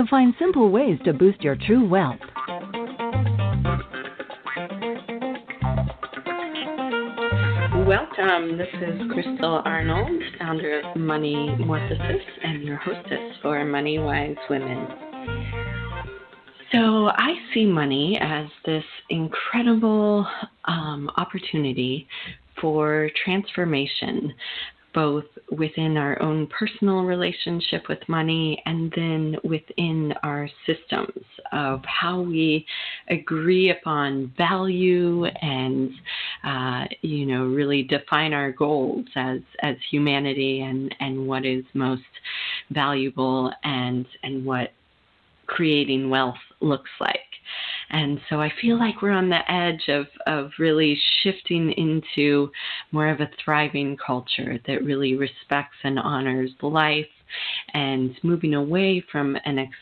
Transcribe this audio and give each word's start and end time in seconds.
to 0.00 0.06
find 0.08 0.34
simple 0.38 0.70
ways 0.70 0.98
to 1.04 1.12
boost 1.12 1.42
your 1.42 1.56
true 1.66 1.86
wealth. 1.86 2.18
Welcome. 7.86 8.56
This 8.56 8.68
is 8.80 9.00
Crystal 9.12 9.60
Arnold, 9.64 10.22
founder 10.38 10.80
of 10.80 10.96
Money 10.96 11.54
Morphosis 11.60 12.22
and 12.42 12.62
your 12.62 12.76
hostess 12.76 13.36
for 13.42 13.62
Money 13.64 13.98
Wise 13.98 14.36
Women. 14.48 14.86
So, 16.72 17.08
I 17.08 17.34
see 17.52 17.66
money 17.66 18.18
as 18.22 18.46
this 18.64 18.84
incredible 19.10 20.26
um, 20.64 21.10
opportunity 21.16 22.06
for 22.58 23.10
transformation 23.24 24.32
both 24.94 25.24
within 25.56 25.96
our 25.96 26.20
own 26.22 26.46
personal 26.46 27.02
relationship 27.02 27.88
with 27.88 27.98
money 28.08 28.62
and 28.66 28.92
then 28.96 29.36
within 29.44 30.12
our 30.22 30.48
systems 30.66 31.24
of 31.52 31.82
how 31.84 32.20
we 32.20 32.66
agree 33.08 33.70
upon 33.70 34.32
value 34.36 35.24
and 35.24 35.90
uh, 36.44 36.84
you 37.02 37.26
know 37.26 37.44
really 37.44 37.82
define 37.82 38.32
our 38.32 38.52
goals 38.52 39.06
as 39.16 39.40
as 39.62 39.76
humanity 39.90 40.62
and 40.62 40.94
and 41.00 41.26
what 41.26 41.44
is 41.44 41.64
most 41.74 42.02
valuable 42.70 43.52
and 43.64 44.06
and 44.22 44.44
what 44.44 44.72
creating 45.46 46.08
wealth 46.10 46.34
looks 46.60 46.90
like 47.00 47.29
and 47.90 48.20
so 48.28 48.40
I 48.40 48.52
feel 48.60 48.78
like 48.78 49.02
we're 49.02 49.10
on 49.10 49.28
the 49.28 49.50
edge 49.50 49.88
of, 49.88 50.06
of 50.26 50.50
really 50.58 50.98
shifting 51.22 51.72
into 51.72 52.50
more 52.92 53.08
of 53.08 53.20
a 53.20 53.30
thriving 53.44 53.96
culture 54.04 54.58
that 54.66 54.84
really 54.84 55.14
respects 55.16 55.76
and 55.82 55.98
honors 55.98 56.50
life 56.62 57.06
and 57.74 58.16
moving 58.22 58.54
away 58.54 59.04
from 59.10 59.36
an 59.44 59.58
ex- 59.58 59.74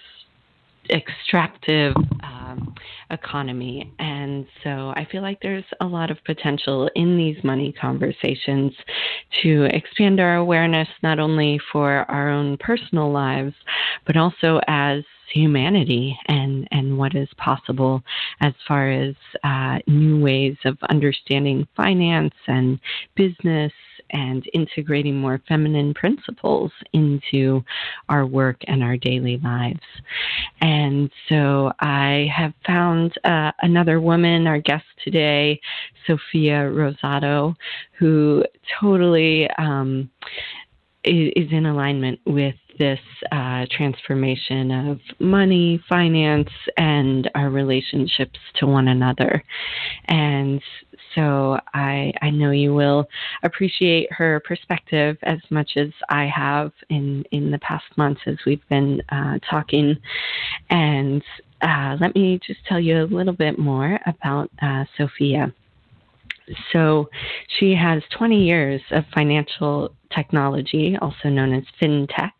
extractive 0.90 1.94
um, 2.22 2.74
economy. 3.10 3.92
And 3.98 4.46
so 4.62 4.92
I 4.96 5.06
feel 5.10 5.22
like 5.22 5.40
there's 5.40 5.64
a 5.80 5.86
lot 5.86 6.10
of 6.10 6.22
potential 6.24 6.90
in 6.94 7.16
these 7.16 7.42
money 7.44 7.72
conversations 7.72 8.72
to 9.42 9.64
expand 9.64 10.20
our 10.20 10.36
awareness 10.36 10.88
not 11.02 11.18
only 11.18 11.60
for 11.72 12.10
our 12.10 12.30
own 12.30 12.56
personal 12.58 13.10
lives, 13.10 13.54
but 14.06 14.16
also 14.16 14.60
as 14.66 15.02
humanity 15.32 16.18
and, 16.26 16.66
and 16.70 16.96
what 16.96 17.14
is 17.14 17.28
possible 17.36 18.02
as 18.40 18.54
far 18.66 18.90
as 18.90 19.14
uh, 19.44 19.78
new 19.86 20.18
ways 20.20 20.56
of 20.64 20.78
understanding 20.88 21.66
finance 21.76 22.34
and 22.46 22.80
business 23.14 23.72
and 24.10 24.48
integrating 24.54 25.16
more 25.16 25.40
feminine 25.48 25.94
principles 25.94 26.72
into 26.92 27.62
our 28.08 28.26
work 28.26 28.56
and 28.66 28.82
our 28.82 28.96
daily 28.96 29.38
lives. 29.38 29.80
And 30.60 31.10
so 31.28 31.72
I 31.80 32.28
have 32.34 32.52
found 32.66 33.14
uh, 33.24 33.52
another 33.62 34.00
woman, 34.00 34.46
our 34.46 34.60
guest 34.60 34.84
today, 35.04 35.60
Sophia 36.06 36.70
Rosado, 36.70 37.54
who 37.98 38.44
totally 38.80 39.48
um, 39.58 40.10
is 41.08 41.48
in 41.52 41.66
alignment 41.66 42.20
with 42.26 42.54
this 42.78 43.00
uh, 43.32 43.66
transformation 43.70 44.70
of 44.70 45.00
money, 45.18 45.82
finance, 45.88 46.50
and 46.76 47.28
our 47.34 47.50
relationships 47.50 48.38
to 48.56 48.66
one 48.66 48.88
another. 48.88 49.42
And 50.06 50.62
so 51.14 51.58
I, 51.74 52.12
I 52.22 52.30
know 52.30 52.52
you 52.52 52.74
will 52.74 53.08
appreciate 53.42 54.12
her 54.12 54.40
perspective 54.46 55.16
as 55.22 55.38
much 55.50 55.72
as 55.76 55.88
I 56.08 56.26
have 56.26 56.72
in, 56.88 57.24
in 57.32 57.50
the 57.50 57.58
past 57.58 57.84
months 57.96 58.20
as 58.26 58.36
we've 58.46 58.66
been 58.68 59.02
uh, 59.08 59.38
talking. 59.50 59.96
And 60.70 61.22
uh, 61.62 61.96
let 62.00 62.14
me 62.14 62.38
just 62.46 62.60
tell 62.66 62.78
you 62.78 63.02
a 63.02 63.06
little 63.06 63.32
bit 63.32 63.58
more 63.58 63.98
about 64.06 64.50
uh, 64.62 64.84
Sophia. 64.96 65.52
So 66.72 67.08
she 67.58 67.74
has 67.74 68.02
20 68.16 68.44
years 68.44 68.80
of 68.90 69.04
financial 69.14 69.94
technology, 70.14 70.96
also 71.00 71.28
known 71.28 71.52
as 71.52 71.64
fintech, 71.80 72.32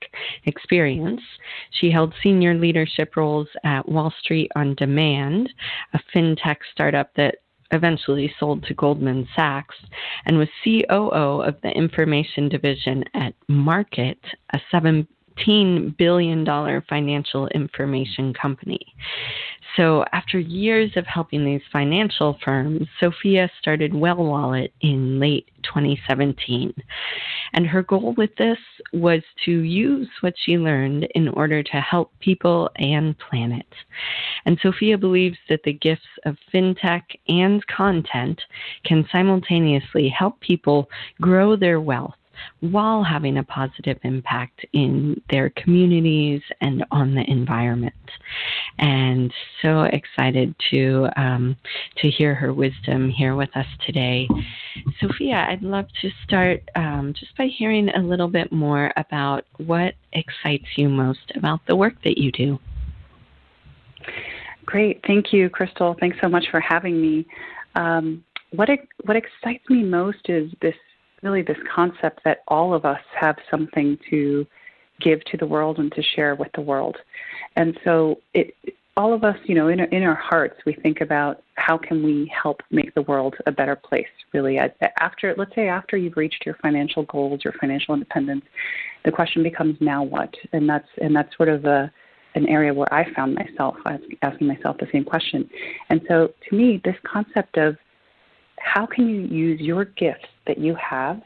experience. 0.45 1.21
She 1.81 1.91
held 1.91 2.15
senior 2.23 2.55
leadership 2.55 3.17
roles 3.17 3.49
at 3.65 3.89
Wall 3.89 4.13
Street 4.21 4.51
on 4.57 4.75
Demand, 4.75 5.53
a 5.93 6.01
fintech 6.15 6.57
startup 6.73 7.15
that 7.17 7.37
eventually 7.71 8.33
sold 8.41 8.63
to 8.65 8.75
Goldman 8.75 9.29
Sachs, 9.37 9.77
and 10.25 10.39
was 10.39 10.49
COO 10.65 11.43
of 11.43 11.57
the 11.63 11.71
information 11.71 12.49
division 12.49 13.05
at 13.15 13.35
Markit, 13.51 14.17
a 14.53 14.61
$17 15.47 15.97
billion 15.97 16.45
financial 16.89 17.49
information 17.49 18.35
company. 18.35 18.81
So, 19.77 20.05
after 20.13 20.41
years 20.41 20.91
of 20.97 21.07
helping 21.07 21.45
these 21.45 21.61
financial 21.71 22.37
firms, 22.45 22.89
Sophia 22.99 23.49
started 23.61 23.95
Well 23.95 24.17
Wallet 24.17 24.73
in 24.81 25.21
late 25.21 25.49
2017. 25.63 26.75
And 27.53 27.67
her 27.67 27.83
goal 27.83 28.15
with 28.17 28.35
this 28.37 28.59
was 28.93 29.23
to 29.45 29.53
use 29.53 30.09
what 30.21 30.35
she 30.45 30.59
learned 30.59 31.07
in 31.15 31.29
order 31.29 31.63
to 31.63 31.81
help 31.81 32.11
people 32.19 32.71
and 32.77 33.17
planet. 33.19 33.67
And 34.47 34.59
Sophia 34.63 34.99
believes 34.99 35.39
that 35.49 35.63
the 35.65 35.75
gifts 35.75 36.03
of 36.27 36.37
fintech 36.53 37.03
and 37.29 37.65
content 37.69 38.41
can 38.85 39.07
simultaneously 39.13 40.09
help 40.09 40.41
people 40.41 40.89
grow 41.21 41.55
their 41.55 41.81
wealth 41.81 42.18
while 42.61 43.03
having 43.03 43.39
a 43.39 43.45
positive 43.45 43.99
impact 44.03 44.65
in 44.73 45.21
their 45.31 45.51
communities 45.51 46.43
and 46.61 46.85
on 46.91 47.15
the 47.15 47.29
environment. 47.31 47.95
And 48.79 49.33
so 49.63 49.83
excited 49.83 50.55
to 50.71 51.09
um, 51.17 51.57
to 51.99 52.11
hear 52.11 52.35
her 52.35 52.53
wisdom 52.53 53.11
here 53.11 53.35
with 53.35 53.55
us 53.57 53.67
today. 53.87 54.29
Sophia, 55.01 55.47
I'd 55.49 55.63
love 55.63 55.87
to 56.03 56.11
start 56.25 56.63
um, 56.77 57.15
just 57.19 57.37
by 57.37 57.47
hearing 57.47 57.89
a 57.91 58.01
little 58.01 58.29
bit 58.29 58.53
more 58.53 58.93
about 58.97 59.45
what 59.59 59.95
excites 60.13 60.67
you 60.77 60.89
most 60.89 61.33
about 61.35 61.61
the 61.67 61.77
work 61.77 61.95
that 62.05 62.19
you 62.19 62.31
do. 62.33 62.59
Great, 64.65 65.01
thank 65.07 65.33
you, 65.33 65.49
Crystal. 65.49 65.97
Thanks 65.99 66.19
so 66.21 66.29
much 66.29 66.45
for 66.51 66.61
having 66.61 67.01
me. 67.01 67.27
Um, 67.75 68.25
what 68.51 68.69
what 69.05 69.17
excites 69.17 69.69
me 69.69 69.83
most 69.83 70.29
is 70.29 70.51
this 70.61 70.75
really 71.23 71.43
this 71.43 71.59
concept 71.73 72.21
that 72.25 72.43
all 72.49 72.75
of 72.75 72.85
us 72.85 73.01
have 73.19 73.37
something 73.51 73.99
to 74.11 74.47
give 75.01 75.25
to 75.27 75.37
the 75.37 75.47
world 75.47 75.79
and 75.79 75.93
to 75.93 76.03
share 76.03 76.35
with 76.35 76.49
the 76.55 76.61
world. 76.61 76.97
And 77.57 77.79
so 77.85 78.21
it 78.35 78.55
all 78.99 79.15
of 79.15 79.23
us, 79.23 79.37
you 79.45 79.55
know, 79.55 79.69
in 79.69 79.79
our, 79.79 79.87
in 79.87 80.03
our 80.03 80.17
hearts, 80.17 80.57
we 80.67 80.73
think 80.73 81.01
about 81.01 81.41
how 81.55 81.79
can 81.79 82.03
we 82.03 82.31
help 82.35 82.61
make 82.73 82.93
the 82.95 83.03
world 83.03 83.37
a 83.47 83.53
better 83.53 83.77
place. 83.77 84.09
Really, 84.35 84.59
after 84.99 85.35
let's 85.39 85.55
say 85.55 85.69
after 85.69 85.97
you've 85.97 86.17
reached 86.17 86.45
your 86.45 86.57
financial 86.57 87.05
goals, 87.05 87.43
your 87.45 87.55
financial 87.61 87.95
independence, 87.95 88.45
the 89.05 89.13
question 89.13 89.45
becomes 89.45 89.77
now 89.81 90.03
what, 90.03 90.35
and 90.53 90.69
that's 90.69 90.89
and 91.01 91.15
that's 91.15 91.35
sort 91.37 91.49
of 91.49 91.65
a 91.65 91.91
an 92.35 92.49
area 92.49 92.75
where 92.75 92.93
I 92.93 93.11
found 93.15 93.37
myself 93.37 93.77
asking 94.23 94.47
myself 94.49 94.77
the 94.79 94.89
same 94.93 95.05
question. 95.05 95.49
And 95.91 96.01
so, 96.09 96.33
to 96.49 96.57
me, 96.57 96.81
this 96.85 96.97
concept 97.05 97.57
of 97.57 97.77
how 98.61 98.87
can 98.87 99.09
you 99.09 99.23
use 99.23 99.61
your 99.61 99.85
gifts 99.85 100.27
that 100.47 100.59
you 100.59 100.75
have 100.77 101.21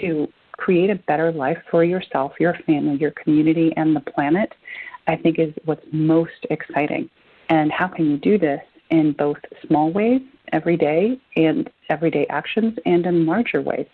to 0.00 0.28
create 0.52 0.90
a 0.90 0.96
better 1.06 1.32
life 1.32 1.58
for 1.70 1.84
yourself, 1.84 2.32
your 2.40 2.54
family, 2.66 2.96
your 2.96 3.12
community, 3.12 3.72
and 3.76 3.94
the 3.94 4.00
planet, 4.00 4.52
I 5.06 5.16
think 5.16 5.38
is 5.38 5.52
what's 5.64 5.84
most 5.92 6.46
exciting. 6.50 7.10
And 7.48 7.70
how 7.70 7.88
can 7.88 8.10
you 8.10 8.18
do 8.18 8.38
this 8.38 8.60
in 8.90 9.12
both 9.12 9.36
small 9.66 9.92
ways, 9.92 10.22
every 10.52 10.76
day, 10.76 11.20
and 11.36 11.70
everyday 11.90 12.26
actions, 12.28 12.76
and 12.84 13.06
in 13.06 13.26
larger 13.26 13.60
ways? 13.60 13.86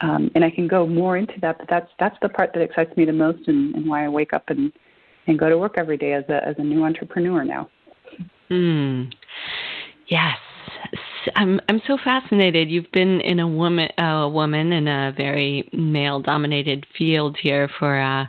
Um, 0.00 0.30
and 0.34 0.44
I 0.44 0.50
can 0.50 0.68
go 0.68 0.86
more 0.86 1.16
into 1.16 1.34
that, 1.40 1.58
but 1.58 1.68
that's 1.68 1.90
that's 1.98 2.16
the 2.22 2.28
part 2.28 2.52
that 2.52 2.62
excites 2.62 2.96
me 2.96 3.04
the 3.04 3.12
most, 3.12 3.48
and, 3.48 3.74
and 3.74 3.88
why 3.88 4.04
I 4.04 4.08
wake 4.08 4.32
up 4.32 4.44
and 4.48 4.72
and 5.26 5.38
go 5.38 5.48
to 5.48 5.58
work 5.58 5.74
every 5.76 5.96
day 5.96 6.12
as 6.12 6.24
a 6.28 6.46
as 6.46 6.54
a 6.58 6.62
new 6.62 6.84
entrepreneur 6.84 7.44
now. 7.44 7.68
Hmm. 8.48 9.04
Yes. 10.06 10.38
I'm 11.34 11.60
I'm 11.68 11.80
so 11.86 11.98
fascinated. 12.02 12.70
You've 12.70 12.90
been 12.92 13.20
in 13.20 13.40
a 13.40 13.48
woman 13.48 13.88
a 13.98 14.28
woman 14.28 14.72
in 14.72 14.88
a 14.88 15.12
very 15.16 15.68
male 15.72 16.20
dominated 16.20 16.86
field 16.96 17.36
here 17.40 17.68
for 17.78 18.00
uh, 18.00 18.26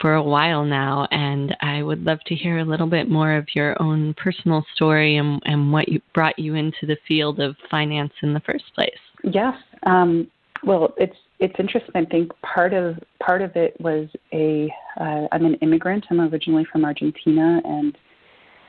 for 0.00 0.14
a 0.14 0.22
while 0.22 0.64
now, 0.64 1.06
and 1.10 1.56
I 1.60 1.82
would 1.82 2.04
love 2.04 2.18
to 2.26 2.34
hear 2.34 2.58
a 2.58 2.64
little 2.64 2.86
bit 2.86 3.10
more 3.10 3.36
of 3.36 3.48
your 3.54 3.80
own 3.82 4.14
personal 4.14 4.64
story 4.74 5.16
and 5.16 5.40
and 5.44 5.72
what 5.72 5.88
you 5.88 6.00
brought 6.14 6.38
you 6.38 6.54
into 6.54 6.86
the 6.86 6.96
field 7.06 7.40
of 7.40 7.56
finance 7.70 8.12
in 8.22 8.34
the 8.34 8.40
first 8.40 8.64
place. 8.74 8.90
Yes. 9.24 9.54
Um, 9.84 10.30
well, 10.64 10.94
it's 10.96 11.16
it's 11.38 11.54
interesting. 11.58 11.92
I 11.94 12.04
think 12.04 12.32
part 12.42 12.74
of 12.74 12.98
part 13.20 13.42
of 13.42 13.56
it 13.56 13.80
was 13.80 14.08
a 14.32 14.72
uh, 15.00 15.26
I'm 15.32 15.44
an 15.44 15.54
immigrant. 15.56 16.04
I'm 16.10 16.20
originally 16.20 16.66
from 16.70 16.84
Argentina, 16.84 17.60
and 17.64 17.96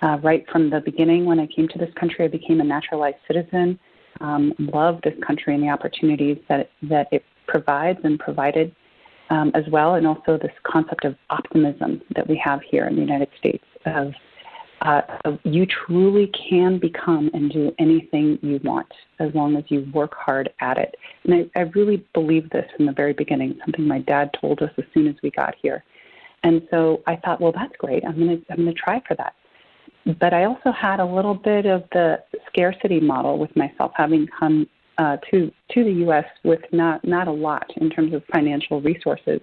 uh, 0.02 0.18
right 0.24 0.46
from 0.52 0.70
the 0.70 0.80
beginning, 0.80 1.26
when 1.26 1.40
I 1.40 1.48
came 1.48 1.68
to 1.70 1.78
this 1.78 1.94
country, 2.00 2.26
I 2.26 2.28
became 2.28 2.62
a 2.62 2.64
naturalized 2.64 3.18
citizen. 3.28 3.80
Um, 4.20 4.54
love 4.60 5.00
this 5.04 5.14
country 5.26 5.56
and 5.56 5.64
the 5.64 5.70
opportunities 5.70 6.38
that 6.50 6.70
that 6.84 7.08
it 7.12 7.24
provides 7.48 8.00
and 8.04 8.20
provided, 8.20 8.76
um, 9.30 9.52
as 9.56 9.64
well, 9.72 9.96
and 9.96 10.06
also 10.06 10.38
this 10.38 10.52
concept 10.64 11.06
of 11.06 11.16
optimism 11.30 12.02
that 12.16 12.28
we 12.28 12.40
have 12.44 12.62
here 12.62 12.88
in 12.88 12.96
the 12.96 13.02
United 13.02 13.30
States 13.40 13.64
of 13.86 14.14
uh, 14.82 15.02
you 15.44 15.66
truly 15.66 16.32
can 16.50 16.80
become 16.80 17.30
and 17.34 17.52
do 17.52 17.72
anything 17.78 18.40
you 18.42 18.60
want 18.64 18.92
as 19.20 19.30
long 19.36 19.56
as 19.56 19.64
you 19.68 19.88
work 19.94 20.14
hard 20.16 20.52
at 20.60 20.78
it. 20.78 20.96
And 21.24 21.34
I, 21.56 21.60
I 21.60 21.64
really 21.76 22.04
believe 22.14 22.50
this 22.50 22.66
from 22.76 22.88
the 22.88 22.92
very 22.92 23.14
beginning, 23.14 23.60
something 23.64 23.88
my 23.88 24.00
dad 24.00 24.32
told 24.40 24.62
us 24.62 24.72
as 24.78 24.86
soon 24.94 25.08
as 25.08 25.16
we 25.22 25.30
got 25.32 25.54
here. 25.62 25.84
And 26.44 26.68
so 26.72 27.04
I 27.06 27.16
thought, 27.18 27.40
well, 27.40 27.52
that's 27.52 27.76
great. 27.78 28.04
I'm 28.04 28.18
to 28.18 28.42
I'm 28.50 28.66
to 28.66 28.74
try 28.74 29.02
for 29.08 29.16
that. 29.16 29.36
But 30.20 30.34
I 30.34 30.46
also 30.46 30.72
had 30.72 31.00
a 31.00 31.06
little 31.06 31.36
bit 31.36 31.66
of 31.66 31.84
the 31.92 32.18
scarcity 32.48 33.00
model 33.00 33.38
with 33.38 33.56
myself, 33.56 33.92
having 33.96 34.28
come 34.40 34.68
uh, 34.98 35.18
to 35.30 35.52
to 35.72 35.84
the 35.84 35.92
U.S. 36.06 36.26
with 36.44 36.62
not 36.72 37.04
not 37.06 37.28
a 37.28 37.32
lot 37.32 37.70
in 37.78 37.90
terms 37.90 38.14
of 38.14 38.24
financial 38.32 38.82
resources. 38.82 39.42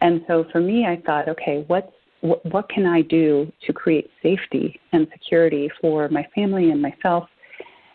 And 0.00 0.22
so 0.26 0.44
for 0.52 0.60
me, 0.60 0.86
I 0.86 1.00
thought, 1.04 1.28
okay, 1.28 1.64
what's 1.66 1.92
what, 2.20 2.44
what 2.46 2.68
can 2.70 2.86
I 2.86 3.02
do 3.02 3.52
to 3.66 3.72
create 3.72 4.10
safety 4.22 4.80
and 4.92 5.06
security 5.12 5.70
for 5.80 6.08
my 6.08 6.26
family 6.34 6.70
and 6.70 6.80
myself? 6.80 7.28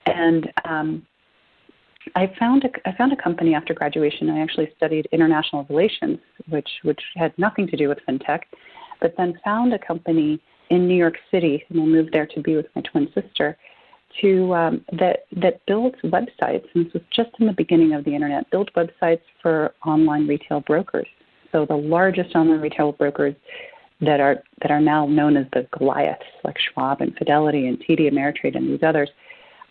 And 0.06 0.52
um, 0.66 1.06
I 2.16 2.32
found 2.40 2.64
a, 2.64 2.90
I 2.90 2.96
found 2.96 3.12
a 3.12 3.16
company 3.16 3.54
after 3.56 3.74
graduation. 3.74 4.30
I 4.30 4.40
actually 4.40 4.72
studied 4.78 5.08
international 5.12 5.66
relations, 5.70 6.20
which 6.48 6.70
which 6.84 7.02
had 7.16 7.38
nothing 7.38 7.68
to 7.68 7.78
do 7.78 7.90
with 7.90 8.00
fintech, 8.08 8.42
but 9.02 9.16
then 9.18 9.40
found 9.44 9.74
a 9.74 9.80
company 9.80 10.40
in 10.70 10.88
New 10.88 10.96
York 10.96 11.16
City, 11.32 11.64
and 11.70 11.82
I 11.82 11.86
moved 11.86 12.14
there 12.14 12.28
to 12.28 12.42
be 12.42 12.56
with 12.56 12.68
my 12.76 12.82
twin 12.82 13.10
sister. 13.14 13.58
To 14.22 14.54
um, 14.56 14.86
that 14.94 15.26
that 15.34 15.64
builds 15.68 15.96
websites, 16.04 16.66
and 16.74 16.86
this 16.86 16.94
was 16.94 17.04
just 17.12 17.30
in 17.40 17.46
the 17.46 17.54
beginning 17.54 17.94
of 17.94 18.04
the 18.06 18.16
internet. 18.16 18.50
Build 18.50 18.72
websites 18.76 19.22
for 19.42 19.74
online 19.86 20.28
retail 20.28 20.62
brokers. 20.62 21.08
So 21.52 21.66
the 21.66 21.76
largest 21.76 22.36
online 22.36 22.60
retail 22.60 22.92
brokers 22.92 23.36
that 24.02 24.20
are 24.20 24.44
that 24.62 24.72
are 24.72 24.82
now 24.82 25.06
known 25.06 25.38
as 25.38 25.46
the 25.54 25.68
Goliaths, 25.78 26.26
like 26.44 26.58
Schwab 26.58 27.02
and 27.02 27.16
Fidelity 27.18 27.68
and 27.68 27.80
TD 27.80 28.12
Ameritrade 28.12 28.56
and 28.56 28.70
these 28.70 28.84
others. 28.84 29.10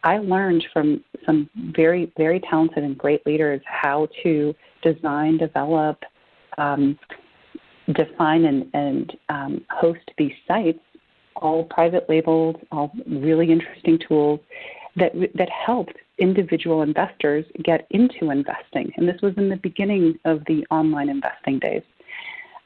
I 0.05 0.19
learned 0.19 0.65
from 0.73 1.03
some 1.27 1.51
very 1.75 2.13
very 2.17 2.41
talented 2.41 2.85
and 2.85 2.97
great 2.97 3.27
leaders 3.27 3.61
how 3.67 4.09
to 4.23 4.55
design, 4.83 5.39
develop, 5.39 6.03
um, 6.59 6.99
define, 7.93 8.45
and, 8.45 8.71
and 8.75 9.17
um, 9.29 9.65
host 9.71 10.11
these 10.19 10.33
sites, 10.47 10.79
all 11.39 11.65
private 11.65 12.09
labeled, 12.09 12.61
all 12.71 12.93
really 13.07 13.51
interesting 13.51 13.99
tools 14.07 14.41
that 14.97 15.13
that 15.35 15.49
helped 15.51 15.97
individual 16.19 16.83
investors 16.83 17.45
get 17.65 17.87
into 17.91 18.31
investing. 18.31 18.93
And 18.97 19.09
this 19.09 19.21
was 19.23 19.35
in 19.37 19.49
the 19.49 19.57
beginning 19.57 20.19
of 20.25 20.43
the 20.47 20.67
online 20.71 21.09
investing 21.09 21.59
days. 21.59 21.83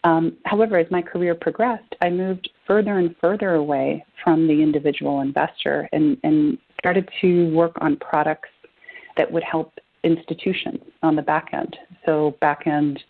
Um, 0.05 0.37
however, 0.47 0.79
as 0.79 0.91
my 0.91 1.03
career 1.03 1.35
progressed, 1.35 1.95
I 2.01 2.11
moved 2.11 2.51
further 2.67 2.99
and 2.99 3.15
further 3.21 3.55
away 3.55 4.05
from 4.25 4.49
the 4.49 4.63
individual 4.63 5.21
investor 5.21 5.89
and, 5.93 6.17
and 6.25 6.59
started 6.81 7.09
to 7.21 7.55
work 7.55 7.73
on 7.81 7.97
products 7.97 8.49
that 9.17 9.31
would 9.31 9.45
help 9.45 9.79
institutions 10.03 10.81
on 11.03 11.15
the 11.15 11.23
back 11.23 11.51
end. 11.53 11.77
So 12.05 12.37
back 12.41 12.67
end, 12.67 13.03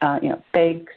uh, 0.00 0.18
you 0.22 0.30
know, 0.30 0.42
banks, 0.54 0.92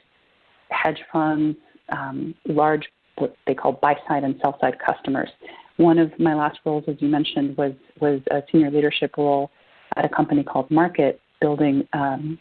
hedge 0.69 1.01
funds, 1.11 1.57
um, 1.89 2.33
large 2.47 2.87
what 3.17 3.35
they 3.47 3.53
call 3.53 3.73
buy 3.73 3.95
side 4.07 4.23
and 4.23 4.35
sell 4.41 4.57
side 4.59 4.77
customers. 4.85 5.29
One 5.77 5.97
of 5.97 6.11
my 6.19 6.35
last 6.35 6.59
roles, 6.65 6.83
as 6.87 6.95
you 6.99 7.07
mentioned, 7.07 7.57
was 7.57 7.73
was 7.99 8.21
a 8.31 8.43
senior 8.51 8.71
leadership 8.71 9.17
role 9.17 9.51
at 9.95 10.05
a 10.05 10.09
company 10.09 10.43
called 10.43 10.69
Markit, 10.69 11.19
building 11.41 11.87
um, 11.93 12.39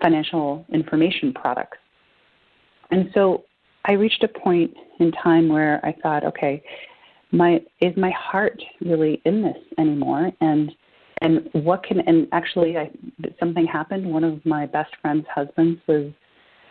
financial 0.00 0.64
information 0.72 1.32
products 1.32 1.78
and 2.92 3.10
so 3.14 3.44
I 3.86 3.92
reached 3.92 4.22
a 4.22 4.28
point 4.28 4.76
in 5.00 5.10
time 5.12 5.48
where 5.48 5.84
I 5.84 5.96
thought, 6.02 6.24
okay, 6.24 6.62
my 7.32 7.62
is 7.80 7.96
my 7.96 8.10
heart 8.10 8.62
really 8.82 9.20
in 9.24 9.42
this 9.42 9.56
anymore? 9.78 10.30
And 10.40 10.70
and 11.22 11.48
what 11.52 11.82
can 11.82 12.00
and 12.00 12.28
actually 12.32 12.76
I, 12.76 12.90
something 13.40 13.66
happened. 13.66 14.06
One 14.06 14.22
of 14.22 14.44
my 14.44 14.66
best 14.66 14.92
friend's 15.00 15.26
husbands 15.34 15.80
was 15.88 16.12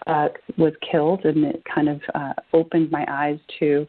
uh, 0.08 0.30
was 0.58 0.74
killed, 0.90 1.26
and 1.26 1.46
it 1.46 1.64
kind 1.74 1.90
of 1.90 2.02
uh, 2.16 2.34
opened 2.54 2.92
my 2.92 3.06
eyes 3.08 3.40
to 3.60 3.88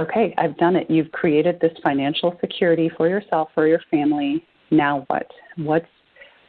okay, 0.00 0.34
I've 0.38 0.56
done 0.56 0.74
it. 0.76 0.90
You've 0.90 1.12
created 1.12 1.60
this 1.60 1.72
financial 1.82 2.36
security 2.40 2.90
for 2.96 3.08
yourself, 3.08 3.50
for 3.54 3.68
your 3.68 3.80
family. 3.90 4.44
Now 4.70 5.04
what? 5.08 5.30
What's 5.56 5.86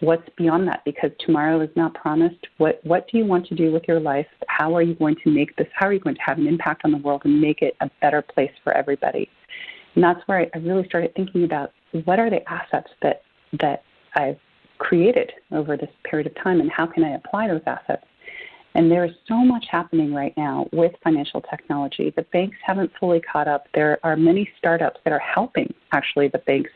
what's 0.02 0.28
beyond 0.38 0.68
that 0.68 0.84
because 0.86 1.10
tomorrow 1.26 1.62
is 1.62 1.70
not 1.76 1.94
promised 1.94 2.48
what 2.58 2.80
what 2.84 3.08
do 3.10 3.18
you 3.18 3.26
want 3.26 3.48
to 3.48 3.56
do 3.56 3.72
with 3.72 3.84
your 3.88 4.00
life 4.00 4.28
how 4.48 4.76
are 4.76 4.82
you 4.82 4.94
going 4.94 5.16
to 5.24 5.32
make 5.32 5.56
this 5.56 5.68
how 5.74 5.88
are 5.88 5.94
you 5.94 6.00
going 6.00 6.16
to 6.16 6.22
have 6.22 6.38
an 6.38 6.48
impact 6.48 6.82
on 6.84 6.92
the 6.92 6.98
world 6.98 7.22
and 7.24 7.40
make 7.40 7.62
it 7.62 7.76
a 7.82 7.90
better 8.02 8.22
place 8.22 8.52
for 8.64 8.74
everybody 8.74 9.30
and 9.96 10.04
that's 10.04 10.20
where 10.26 10.40
i, 10.40 10.50
I 10.54 10.58
really 10.58 10.86
started 10.86 11.14
thinking 11.16 11.46
about 11.46 11.72
what 12.04 12.20
are 12.20 12.30
the 12.30 12.48
assets 12.50 12.90
that 13.02 13.22
that 13.62 13.84
i've 14.16 14.38
created 14.80 15.32
over 15.54 15.78
this 15.78 15.90
period 16.04 16.28
of 16.28 16.36
time 16.44 16.60
and 16.60 16.70
how 16.70 16.86
can 16.86 17.04
i 17.04 17.16
apply 17.16 17.48
those 17.48 17.62
assets 17.66 18.04
and 18.76 18.92
there 18.92 19.06
is 19.06 19.12
so 19.28 19.36
much 19.36 19.66
happening 19.72 20.14
right 20.14 20.36
now 20.38 20.68
with 20.72 20.92
financial 21.04 21.42
technology 21.42 22.14
the 22.16 22.24
banks 22.34 22.58
haven't 22.64 22.92
fully 23.00 23.20
caught 23.22 23.48
up 23.48 23.68
there 23.74 24.00
are 24.04 24.16
many 24.16 24.50
startups 24.58 25.00
that 25.04 25.12
are 25.12 25.20
helping 25.20 25.74
actually 25.92 26.28
the 26.28 26.40
banks 26.40 26.70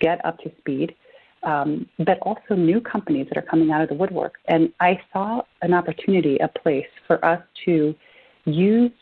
get 0.00 0.24
up 0.24 0.38
to 0.38 0.50
speed 0.58 0.94
um, 1.42 1.86
but 1.98 2.18
also 2.22 2.54
new 2.54 2.80
companies 2.80 3.26
that 3.28 3.38
are 3.38 3.46
coming 3.46 3.70
out 3.70 3.82
of 3.82 3.88
the 3.88 3.94
woodwork. 3.94 4.34
And 4.48 4.72
I 4.80 5.00
saw 5.12 5.42
an 5.62 5.72
opportunity, 5.72 6.38
a 6.38 6.48
place 6.48 6.86
for 7.06 7.24
us 7.24 7.40
to 7.64 7.94
use 8.44 8.92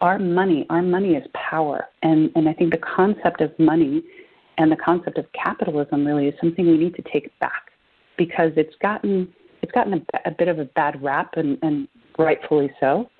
our 0.00 0.18
money. 0.18 0.66
Our 0.70 0.82
money 0.82 1.14
is 1.14 1.24
power. 1.34 1.86
And, 2.02 2.30
and 2.34 2.48
I 2.48 2.52
think 2.52 2.72
the 2.72 2.78
concept 2.78 3.40
of 3.40 3.56
money 3.58 4.02
and 4.58 4.72
the 4.72 4.76
concept 4.76 5.18
of 5.18 5.26
capitalism 5.32 6.06
really 6.06 6.26
is 6.26 6.34
something 6.40 6.66
we 6.66 6.78
need 6.78 6.94
to 6.96 7.02
take 7.02 7.36
back 7.38 7.70
because 8.18 8.50
it's 8.56 8.74
gotten 8.80 9.28
it's 9.66 9.72
gotten 9.72 9.94
a, 9.94 10.28
a 10.28 10.30
bit 10.30 10.46
of 10.46 10.60
a 10.60 10.64
bad 10.64 11.02
rap 11.02 11.34
and, 11.36 11.58
and 11.62 11.88
rightfully 12.18 12.70
so. 12.78 13.10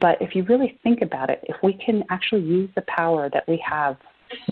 But 0.00 0.20
if 0.20 0.34
you 0.34 0.42
really 0.42 0.76
think 0.82 1.02
about 1.02 1.30
it, 1.30 1.40
if 1.44 1.54
we 1.62 1.72
can 1.74 2.02
actually 2.10 2.42
use 2.42 2.68
the 2.74 2.82
power 2.82 3.30
that 3.32 3.46
we 3.46 3.62
have 3.64 3.96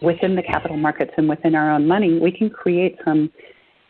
within 0.01 0.37
the 0.37 0.43
capital 0.43 0.77
markets 0.77 1.11
and 1.17 1.29
within 1.29 1.57
our 1.57 1.73
own 1.73 1.89
money, 1.89 2.21
we 2.21 2.31
can 2.31 2.49
create 2.49 2.97
some 3.05 3.29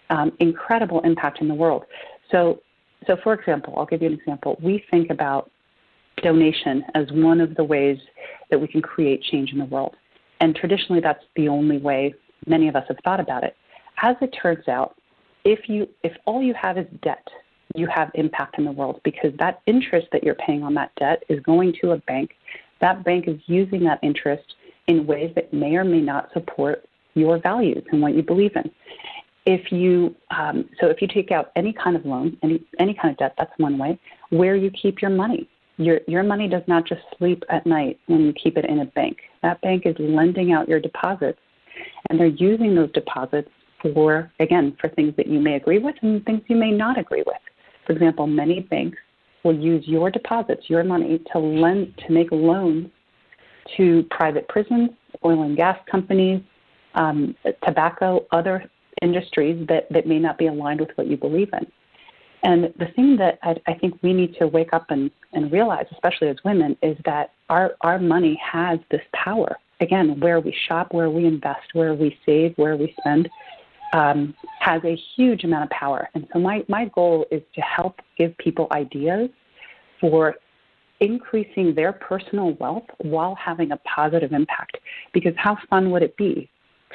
um, 0.08 0.32
incredible 0.40 1.00
impact 1.00 1.42
in 1.42 1.48
the 1.48 1.54
world. 1.54 1.84
So, 2.30 2.60
so 3.06 3.18
for 3.22 3.34
example, 3.34 3.74
I'll 3.76 3.84
give 3.84 4.00
you 4.00 4.08
an 4.08 4.14
example. 4.14 4.56
We 4.62 4.82
think 4.90 5.10
about 5.10 5.50
donation 6.22 6.84
as 6.94 7.06
one 7.12 7.38
of 7.38 7.54
the 7.56 7.64
ways 7.64 7.98
that 8.50 8.58
we 8.58 8.66
can 8.66 8.80
create 8.80 9.22
change 9.24 9.52
in 9.52 9.58
the 9.58 9.66
world. 9.66 9.94
And 10.40 10.56
traditionally, 10.56 11.02
that's 11.02 11.24
the 11.36 11.48
only 11.48 11.76
way 11.76 12.14
many 12.46 12.68
of 12.68 12.76
us 12.76 12.84
have 12.88 12.96
thought 13.04 13.20
about 13.20 13.44
it. 13.44 13.56
As 14.00 14.16
it 14.22 14.34
turns 14.42 14.68
out, 14.68 14.96
if 15.44 15.68
you 15.68 15.88
if 16.02 16.12
all 16.24 16.42
you 16.42 16.54
have 16.54 16.78
is 16.78 16.86
debt, 17.02 17.26
you 17.74 17.86
have 17.86 18.10
impact 18.14 18.58
in 18.58 18.64
the 18.64 18.72
world 18.72 19.00
because 19.04 19.32
that 19.38 19.60
interest 19.66 20.08
that 20.12 20.22
you're 20.22 20.34
paying 20.34 20.62
on 20.62 20.74
that 20.74 20.92
debt 20.98 21.22
is 21.28 21.40
going 21.40 21.74
to 21.80 21.92
a 21.92 21.96
bank. 21.98 22.32
That 22.80 23.04
bank 23.04 23.28
is 23.28 23.38
using 23.46 23.84
that 23.84 23.98
interest 24.02 24.54
in 24.86 25.06
ways 25.06 25.32
that 25.34 25.52
may 25.52 25.76
or 25.76 25.84
may 25.84 26.00
not 26.00 26.32
support 26.32 26.84
your 27.14 27.38
values 27.38 27.84
and 27.92 28.02
what 28.02 28.14
you 28.14 28.22
believe 28.22 28.52
in. 28.56 28.70
If 29.44 29.72
you 29.72 30.14
um, 30.36 30.68
so 30.80 30.86
if 30.86 31.02
you 31.02 31.08
take 31.08 31.32
out 31.32 31.50
any 31.56 31.72
kind 31.72 31.96
of 31.96 32.06
loan, 32.06 32.36
any 32.42 32.62
any 32.78 32.94
kind 32.94 33.10
of 33.10 33.18
debt, 33.18 33.34
that's 33.36 33.52
one 33.58 33.76
way. 33.76 33.98
Where 34.30 34.54
you 34.54 34.70
keep 34.70 35.02
your 35.02 35.10
money, 35.10 35.48
your 35.78 36.00
your 36.06 36.22
money 36.22 36.48
does 36.48 36.62
not 36.68 36.86
just 36.86 37.02
sleep 37.18 37.42
at 37.48 37.66
night 37.66 37.98
when 38.06 38.20
you 38.20 38.32
keep 38.32 38.56
it 38.56 38.64
in 38.64 38.80
a 38.80 38.84
bank. 38.84 39.18
That 39.42 39.60
bank 39.60 39.84
is 39.84 39.96
lending 39.98 40.52
out 40.52 40.68
your 40.68 40.78
deposits, 40.78 41.40
and 42.08 42.20
they're 42.20 42.26
using 42.28 42.74
those 42.74 42.92
deposits 42.92 43.50
for 43.82 44.30
again 44.38 44.76
for 44.80 44.88
things 44.90 45.14
that 45.16 45.26
you 45.26 45.40
may 45.40 45.54
agree 45.54 45.78
with 45.78 45.96
and 46.02 46.24
things 46.24 46.42
you 46.46 46.56
may 46.56 46.70
not 46.70 46.98
agree 46.98 47.24
with. 47.26 47.36
For 47.86 47.92
example, 47.92 48.26
many 48.26 48.60
banks 48.60 48.98
will 49.44 49.56
use 49.56 49.86
your 49.86 50.10
deposits, 50.10 50.68
your 50.68 50.84
money, 50.84 51.20
to 51.32 51.38
lend 51.38 51.94
to 52.06 52.12
make 52.12 52.30
loans 52.30 52.88
to 53.76 54.04
private 54.10 54.48
prisons, 54.48 54.90
oil 55.24 55.42
and 55.42 55.56
gas 55.56 55.78
companies, 55.90 56.40
um, 56.94 57.34
tobacco, 57.64 58.26
other 58.32 58.64
industries 59.00 59.66
that, 59.68 59.90
that 59.90 60.06
may 60.06 60.18
not 60.18 60.38
be 60.38 60.46
aligned 60.46 60.80
with 60.80 60.90
what 60.94 61.06
you 61.06 61.16
believe 61.16 61.48
in. 61.52 61.66
And 62.44 62.72
the 62.78 62.86
thing 62.96 63.16
that 63.18 63.38
I, 63.42 63.54
I 63.66 63.74
think 63.74 63.94
we 64.02 64.12
need 64.12 64.34
to 64.38 64.48
wake 64.48 64.72
up 64.72 64.86
and, 64.90 65.10
and 65.32 65.50
realize, 65.52 65.86
especially 65.92 66.28
as 66.28 66.36
women, 66.44 66.76
is 66.82 66.96
that 67.04 67.32
our, 67.48 67.74
our 67.82 67.98
money 67.98 68.40
has 68.42 68.78
this 68.90 69.02
power. 69.14 69.56
Again, 69.80 70.20
where 70.20 70.40
we 70.40 70.54
shop, 70.68 70.92
where 70.92 71.10
we 71.10 71.26
invest, 71.26 71.72
where 71.72 71.94
we 71.94 72.16
save, 72.26 72.54
where 72.56 72.76
we 72.76 72.94
spend, 73.00 73.28
um, 73.92 74.34
has 74.60 74.82
a 74.84 74.96
huge 75.16 75.44
amount 75.44 75.64
of 75.64 75.70
power. 75.70 76.08
And 76.14 76.26
so 76.32 76.38
my, 76.38 76.64
my 76.68 76.86
goal 76.94 77.26
is 77.30 77.42
to 77.54 77.60
help 77.60 78.00
give 78.16 78.36
people 78.38 78.66
ideas 78.72 79.28
for 80.00 80.36
increasing 81.00 81.74
their 81.74 81.92
personal 81.92 82.52
wealth 82.54 82.84
while 82.98 83.34
having 83.34 83.72
a 83.72 83.76
positive 83.78 84.32
impact. 84.32 84.78
Because 85.12 85.34
how 85.36 85.58
fun 85.68 85.90
would 85.90 86.02
it 86.02 86.16
be 86.16 86.48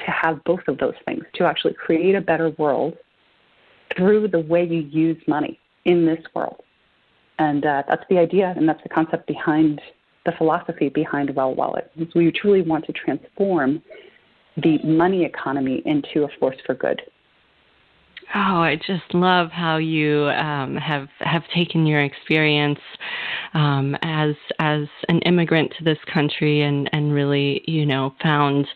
to 0.04 0.10
have 0.10 0.42
both 0.44 0.66
of 0.68 0.78
those 0.78 0.94
things, 1.04 1.24
to 1.34 1.44
actually 1.44 1.74
create 1.74 2.14
a 2.14 2.20
better 2.20 2.50
world 2.50 2.94
through 3.96 4.28
the 4.28 4.40
way 4.40 4.64
you 4.64 4.80
use 4.80 5.20
money 5.26 5.58
in 5.84 6.06
this 6.06 6.20
world? 6.34 6.62
And 7.38 7.64
uh, 7.64 7.84
that's 7.88 8.04
the 8.10 8.18
idea, 8.18 8.52
and 8.56 8.68
that's 8.68 8.82
the 8.82 8.88
concept 8.88 9.26
behind 9.26 9.80
the 10.26 10.32
philosophy 10.36 10.88
behind 10.88 11.34
Well 11.34 11.54
Wallet. 11.54 11.90
We 12.14 12.32
truly 12.32 12.62
want 12.62 12.84
to 12.86 12.92
transform 12.92 13.82
the 14.62 14.78
money 14.84 15.24
economy 15.24 15.82
into 15.84 16.24
a 16.24 16.28
force 16.38 16.56
for 16.66 16.74
good. 16.74 17.02
Oh, 18.34 18.60
I 18.60 18.76
just 18.76 19.14
love 19.14 19.50
how 19.50 19.78
you 19.78 20.28
um, 20.28 20.76
have 20.76 21.08
have 21.20 21.44
taken 21.54 21.86
your 21.86 22.02
experience 22.02 22.78
um, 23.54 23.96
as 24.02 24.34
as 24.58 24.82
an 25.08 25.20
immigrant 25.20 25.72
to 25.78 25.84
this 25.84 25.96
country 26.12 26.60
and, 26.60 26.90
and 26.92 27.14
really 27.14 27.62
you 27.66 27.86
know 27.86 28.14
found 28.22 28.66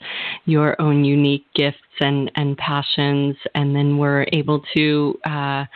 your 0.47 0.81
own 0.81 1.05
unique 1.05 1.45
gifts 1.55 1.77
and, 2.01 2.33
and 2.35 2.57
passions, 2.57 3.37
and 3.55 3.77
then 3.77 3.99
were 3.99 4.27
able 4.33 4.63
to 4.75 5.19
uh, 5.27 5.67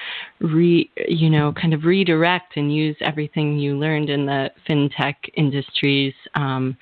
re 0.41 0.91
you 1.07 1.29
know 1.29 1.53
kind 1.53 1.75
of 1.75 1.85
redirect 1.85 2.57
and 2.57 2.75
use 2.75 2.97
everything 3.03 3.59
you 3.59 3.77
learned 3.77 4.09
in 4.09 4.25
the 4.25 4.51
fintech 4.67 5.17
industries 5.35 6.15
um, 6.35 6.79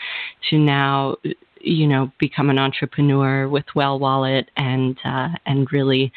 to 0.48 0.58
now 0.58 1.16
you 1.64 1.87
know 1.87 2.12
become 2.18 2.50
an 2.50 2.59
entrepreneur 2.59 3.49
with 3.49 3.64
Well 3.75 3.99
Wallet 3.99 4.50
and 4.56 4.97
uh, 5.04 5.28
and 5.47 5.71
really 5.73 6.12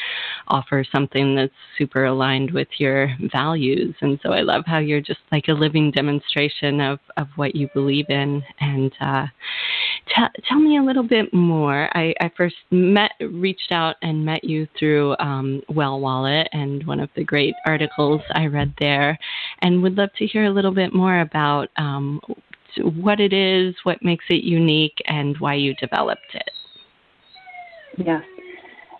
offer 0.47 0.83
something 0.91 1.35
that's 1.35 1.53
super 1.77 2.05
aligned 2.05 2.51
with 2.51 2.67
your 2.77 3.15
values. 3.31 3.95
And 4.01 4.19
so 4.23 4.33
I 4.33 4.41
love 4.41 4.63
how 4.65 4.79
you're 4.79 5.01
just 5.01 5.19
like 5.31 5.47
a 5.47 5.53
living 5.53 5.91
demonstration 5.91 6.81
of 6.81 6.99
of 7.17 7.27
what 7.35 7.55
you 7.55 7.69
believe 7.73 8.09
in. 8.09 8.43
And 8.59 8.91
uh, 8.99 9.27
t- 10.07 10.41
tell 10.47 10.59
me 10.59 10.77
a 10.77 10.83
little 10.83 11.03
bit 11.03 11.33
more. 11.33 11.89
I, 11.95 12.13
I 12.19 12.31
first 12.35 12.55
met 12.71 13.11
reached 13.19 13.71
out 13.71 13.95
and 14.01 14.25
met 14.25 14.43
you 14.43 14.67
through 14.77 15.15
um, 15.19 15.61
Well 15.69 15.99
Wallet 15.99 16.47
and 16.53 16.85
one 16.85 16.99
of 16.99 17.09
the 17.15 17.23
great 17.23 17.55
articles 17.65 18.21
I 18.33 18.47
read 18.47 18.73
there, 18.79 19.17
and 19.59 19.81
would 19.81 19.97
love 19.97 20.09
to 20.17 20.25
hear 20.25 20.45
a 20.45 20.51
little 20.51 20.73
bit 20.73 20.93
more 20.93 21.21
about 21.21 21.69
um, 21.77 22.19
what 22.83 23.19
it 23.19 23.33
is, 23.33 23.75
what 23.83 24.03
makes 24.03 24.25
it 24.29 24.43
unique, 24.43 24.97
and 25.05 25.37
why 25.39 25.53
you 25.53 25.73
developed 25.75 26.33
it. 26.33 26.49
Yes. 27.97 28.23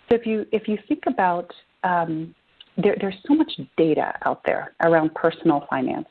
So 0.08 0.14
if 0.14 0.26
you 0.26 0.46
if 0.52 0.68
you 0.68 0.78
think 0.88 1.04
about 1.06 1.52
um, 1.84 2.34
there, 2.76 2.96
there's 3.00 3.16
so 3.26 3.34
much 3.34 3.52
data 3.76 4.14
out 4.24 4.42
there 4.44 4.74
around 4.82 5.14
personal 5.14 5.66
finance. 5.68 6.06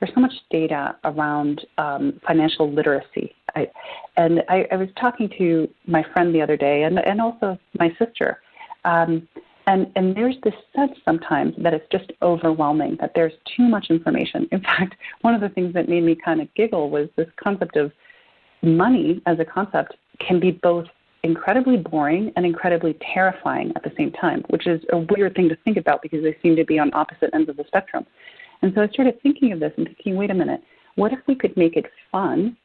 There's 0.00 0.14
so 0.14 0.20
much 0.20 0.32
data 0.50 0.96
around 1.04 1.64
um, 1.78 2.20
financial 2.26 2.72
literacy. 2.72 3.34
I, 3.54 3.68
and 4.16 4.42
I, 4.48 4.66
I, 4.72 4.76
was 4.76 4.88
talking 4.98 5.30
to 5.38 5.68
my 5.86 6.02
friend 6.12 6.34
the 6.34 6.42
other 6.42 6.56
day, 6.56 6.84
and 6.84 6.98
and 6.98 7.20
also 7.20 7.58
my 7.78 7.90
sister. 7.98 8.40
Um, 8.84 9.28
and, 9.66 9.90
and 9.94 10.16
there's 10.16 10.36
this 10.42 10.54
sense 10.74 10.92
sometimes 11.04 11.54
that 11.58 11.72
it's 11.72 11.86
just 11.92 12.12
overwhelming, 12.20 12.96
that 13.00 13.12
there's 13.14 13.32
too 13.56 13.68
much 13.68 13.86
information. 13.90 14.48
In 14.50 14.60
fact, 14.62 14.96
one 15.20 15.34
of 15.34 15.40
the 15.40 15.48
things 15.48 15.72
that 15.74 15.88
made 15.88 16.02
me 16.02 16.16
kind 16.16 16.40
of 16.40 16.52
giggle 16.54 16.90
was 16.90 17.08
this 17.16 17.28
concept 17.42 17.76
of 17.76 17.92
money 18.62 19.20
as 19.26 19.38
a 19.38 19.44
concept 19.44 19.94
can 20.18 20.40
be 20.40 20.50
both 20.50 20.86
incredibly 21.24 21.76
boring 21.76 22.32
and 22.34 22.44
incredibly 22.44 22.96
terrifying 23.14 23.72
at 23.76 23.82
the 23.84 23.92
same 23.96 24.10
time, 24.12 24.42
which 24.50 24.66
is 24.66 24.80
a 24.92 24.98
weird 25.10 25.34
thing 25.34 25.48
to 25.48 25.56
think 25.64 25.76
about 25.76 26.02
because 26.02 26.22
they 26.22 26.36
seem 26.42 26.56
to 26.56 26.64
be 26.64 26.78
on 26.78 26.92
opposite 26.94 27.30
ends 27.32 27.48
of 27.48 27.56
the 27.56 27.64
spectrum. 27.68 28.04
And 28.62 28.72
so 28.74 28.82
I 28.82 28.88
started 28.88 29.20
thinking 29.22 29.52
of 29.52 29.60
this 29.60 29.72
and 29.76 29.86
thinking, 29.86 30.16
wait 30.16 30.30
a 30.30 30.34
minute, 30.34 30.62
what 30.96 31.12
if 31.12 31.20
we 31.26 31.34
could 31.34 31.56
make 31.56 31.76
it 31.76 31.86
fun 32.10 32.56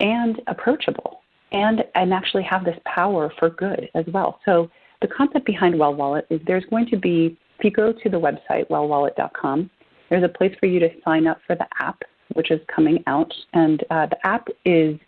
and 0.00 0.40
approachable 0.46 1.20
and 1.50 1.82
and 1.94 2.12
actually 2.12 2.42
have 2.42 2.64
this 2.64 2.78
power 2.84 3.32
for 3.38 3.50
good 3.50 3.88
as 3.94 4.04
well? 4.12 4.38
So 4.44 4.70
the 5.00 5.08
concept 5.08 5.46
behind 5.46 5.78
Well 5.78 5.94
Wallet 5.94 6.26
is 6.30 6.40
there's 6.46 6.64
going 6.66 6.86
to 6.86 6.96
be, 6.96 7.36
if 7.58 7.64
you 7.64 7.70
go 7.70 7.92
to 7.92 8.08
the 8.08 8.18
website, 8.18 8.68
wellwallet.com, 8.68 9.70
there's 10.10 10.24
a 10.24 10.28
place 10.28 10.54
for 10.58 10.66
you 10.66 10.80
to 10.80 10.88
sign 11.04 11.26
up 11.26 11.38
for 11.46 11.54
the 11.54 11.66
app, 11.80 12.02
which 12.34 12.50
is 12.50 12.60
coming 12.74 13.02
out. 13.06 13.32
And 13.52 13.84
uh, 13.90 14.06
the 14.06 14.26
app 14.26 14.48
is 14.64 14.98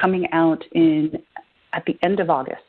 coming 0.00 0.30
out 0.32 0.62
in 0.72 1.22
at 1.72 1.84
the 1.86 1.98
end 2.02 2.20
of 2.20 2.28
August. 2.28 2.62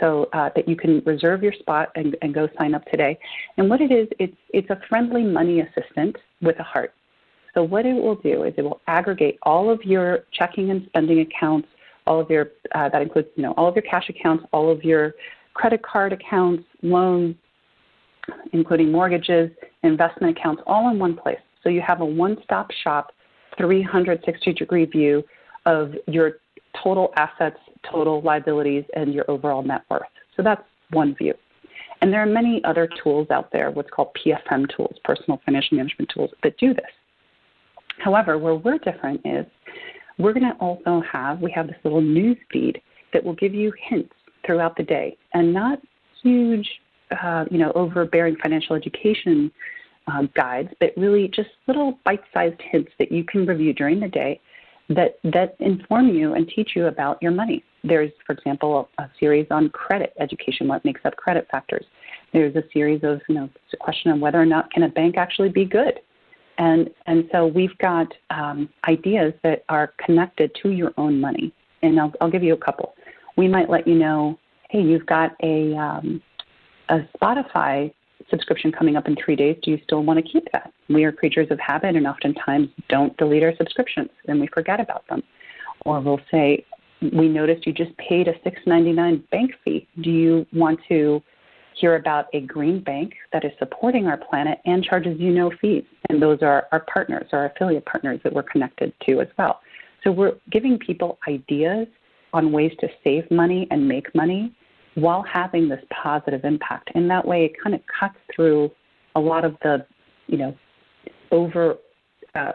So 0.00 0.28
uh, 0.32 0.50
that 0.54 0.68
you 0.68 0.76
can 0.76 1.02
reserve 1.04 1.42
your 1.42 1.52
spot 1.52 1.90
and, 1.96 2.16
and 2.22 2.32
go 2.32 2.48
sign 2.56 2.74
up 2.74 2.84
today. 2.86 3.18
And 3.56 3.68
what 3.68 3.80
it 3.80 3.90
is, 3.90 4.06
it's, 4.20 4.36
it's 4.50 4.70
a 4.70 4.80
friendly 4.88 5.24
money 5.24 5.60
assistant 5.60 6.16
with 6.40 6.58
a 6.60 6.62
heart. 6.62 6.94
So 7.54 7.64
what 7.64 7.84
it 7.84 7.94
will 7.94 8.14
do 8.14 8.44
is 8.44 8.54
it 8.56 8.62
will 8.62 8.80
aggregate 8.86 9.38
all 9.42 9.70
of 9.70 9.82
your 9.82 10.20
checking 10.32 10.70
and 10.70 10.84
spending 10.86 11.20
accounts, 11.20 11.66
all 12.06 12.20
of 12.20 12.30
your 12.30 12.52
uh, 12.74 12.88
that 12.90 13.02
includes 13.02 13.28
you 13.34 13.42
know 13.42 13.52
all 13.56 13.66
of 13.66 13.74
your 13.74 13.82
cash 13.82 14.08
accounts, 14.08 14.44
all 14.52 14.70
of 14.70 14.84
your 14.84 15.14
credit 15.58 15.82
card 15.82 16.12
accounts, 16.12 16.62
loans, 16.82 17.34
including 18.52 18.92
mortgages, 18.92 19.50
investment 19.82 20.38
accounts, 20.38 20.62
all 20.66 20.88
in 20.90 20.98
one 20.98 21.16
place. 21.16 21.38
So 21.62 21.68
you 21.68 21.82
have 21.84 22.00
a 22.00 22.04
one 22.04 22.36
stop 22.44 22.70
shop, 22.84 23.10
360 23.56 24.52
degree 24.52 24.84
view 24.84 25.24
of 25.66 25.94
your 26.06 26.34
total 26.82 27.12
assets, 27.16 27.58
total 27.90 28.22
liabilities, 28.22 28.84
and 28.94 29.12
your 29.12 29.28
overall 29.28 29.62
net 29.62 29.82
worth. 29.90 30.02
So 30.36 30.44
that's 30.44 30.62
one 30.90 31.16
view. 31.16 31.34
And 32.00 32.12
there 32.12 32.22
are 32.22 32.26
many 32.26 32.62
other 32.64 32.88
tools 33.02 33.26
out 33.30 33.50
there, 33.50 33.72
what's 33.72 33.90
called 33.90 34.16
PFM 34.24 34.66
tools, 34.76 34.94
personal 35.02 35.40
financial 35.44 35.76
management 35.76 36.12
tools, 36.14 36.30
that 36.44 36.56
do 36.58 36.72
this. 36.72 36.84
However, 37.98 38.38
where 38.38 38.54
we're 38.54 38.78
different 38.78 39.20
is 39.24 39.44
we're 40.18 40.32
going 40.32 40.46
to 40.46 40.56
also 40.60 41.02
have, 41.10 41.40
we 41.40 41.50
have 41.50 41.66
this 41.66 41.76
little 41.82 42.00
news 42.00 42.36
feed 42.52 42.80
that 43.12 43.24
will 43.24 43.34
give 43.34 43.54
you 43.54 43.72
hints 43.88 44.12
throughout 44.48 44.74
the 44.78 44.82
day 44.82 45.08
and 45.34 45.52
not 45.52 45.78
huge, 46.22 46.68
uh, 47.22 47.44
you 47.50 47.58
know, 47.58 47.70
overbearing 47.82 48.34
financial 48.42 48.74
education 48.74 49.52
uh, 50.10 50.22
guides, 50.34 50.70
but 50.80 50.90
really 50.96 51.28
just 51.28 51.50
little 51.66 51.98
bite-sized 52.06 52.60
hints 52.72 52.90
that 52.98 53.12
you 53.12 53.22
can 53.24 53.44
review 53.44 53.74
during 53.74 54.00
the 54.00 54.08
day 54.08 54.40
that 54.88 55.18
that 55.22 55.54
inform 55.60 56.08
you 56.08 56.32
and 56.32 56.48
teach 56.48 56.70
you 56.74 56.86
about 56.86 57.22
your 57.22 57.30
money. 57.30 57.62
There's, 57.84 58.10
for 58.26 58.32
example, 58.32 58.70
a, 58.98 59.02
a 59.02 59.10
series 59.20 59.46
on 59.50 59.68
credit 59.68 60.14
education, 60.18 60.66
what 60.66 60.82
makes 60.82 61.02
up 61.04 61.14
credit 61.16 61.46
factors. 61.50 61.84
There's 62.32 62.56
a 62.56 62.64
series 62.72 63.00
of, 63.04 63.20
you 63.28 63.34
know, 63.34 63.50
a 63.74 63.76
question 63.76 64.10
of 64.10 64.18
whether 64.18 64.40
or 64.40 64.46
not 64.46 64.72
can 64.72 64.84
a 64.84 64.88
bank 64.88 65.18
actually 65.18 65.50
be 65.50 65.66
good. 65.66 66.00
And, 66.56 66.88
and 67.06 67.28
so 67.32 67.46
we've 67.46 67.76
got 67.78 68.08
um, 68.30 68.70
ideas 68.88 69.34
that 69.44 69.58
are 69.68 69.92
connected 70.04 70.48
to 70.62 70.70
your 70.70 70.92
own 70.96 71.20
money. 71.20 71.52
And 71.82 72.00
I'll, 72.00 72.12
I'll 72.20 72.30
give 72.30 72.42
you 72.42 72.54
a 72.54 72.62
couple 72.68 72.94
we 73.38 73.48
might 73.48 73.70
let 73.70 73.86
you 73.86 73.94
know, 73.94 74.38
hey, 74.68 74.82
you've 74.82 75.06
got 75.06 75.34
a 75.42 75.74
um, 75.76 76.20
a 76.90 76.98
Spotify 77.16 77.94
subscription 78.28 78.72
coming 78.72 78.96
up 78.96 79.06
in 79.06 79.16
three 79.24 79.36
days. 79.36 79.56
Do 79.62 79.70
you 79.70 79.78
still 79.84 80.02
want 80.02 80.18
to 80.18 80.30
keep 80.30 80.44
that? 80.52 80.72
We 80.88 81.04
are 81.04 81.12
creatures 81.12 81.46
of 81.50 81.58
habit 81.60 81.96
and 81.96 82.06
oftentimes 82.06 82.68
don't 82.88 83.16
delete 83.16 83.42
our 83.42 83.54
subscriptions 83.56 84.10
and 84.26 84.40
we 84.40 84.48
forget 84.48 84.80
about 84.80 85.06
them. 85.08 85.22
Or 85.86 86.00
we'll 86.00 86.20
say, 86.30 86.66
we 87.00 87.28
noticed 87.28 87.66
you 87.66 87.72
just 87.72 87.96
paid 87.96 88.26
a 88.26 88.32
$6.99 88.40 89.30
bank 89.30 89.52
fee. 89.64 89.86
Do 90.02 90.10
you 90.10 90.46
want 90.52 90.80
to 90.88 91.22
hear 91.74 91.94
about 91.94 92.26
a 92.34 92.40
green 92.40 92.82
bank 92.82 93.14
that 93.32 93.44
is 93.44 93.52
supporting 93.58 94.06
our 94.06 94.16
planet 94.16 94.58
and 94.66 94.82
charges 94.82 95.18
you 95.18 95.30
no 95.30 95.52
fees? 95.60 95.84
And 96.10 96.20
those 96.20 96.42
are 96.42 96.66
our 96.72 96.84
partners, 96.92 97.28
our 97.32 97.46
affiliate 97.46 97.86
partners 97.86 98.20
that 98.24 98.32
we're 98.32 98.42
connected 98.42 98.92
to 99.06 99.20
as 99.20 99.28
well. 99.38 99.60
So 100.02 100.10
we're 100.10 100.34
giving 100.50 100.78
people 100.78 101.18
ideas 101.28 101.86
on 102.32 102.52
ways 102.52 102.72
to 102.80 102.88
save 103.04 103.30
money 103.30 103.66
and 103.70 103.88
make 103.88 104.14
money 104.14 104.52
while 104.94 105.22
having 105.22 105.68
this 105.68 105.82
positive 105.90 106.44
impact. 106.44 106.90
And 106.94 107.10
that 107.10 107.26
way, 107.26 107.44
it 107.44 107.52
kind 107.62 107.74
of 107.74 107.80
cuts 108.00 108.18
through 108.34 108.70
a 109.14 109.20
lot 109.20 109.44
of 109.44 109.56
the, 109.62 109.86
you 110.26 110.38
know, 110.38 110.56
over 111.30 111.76
uh, 112.34 112.52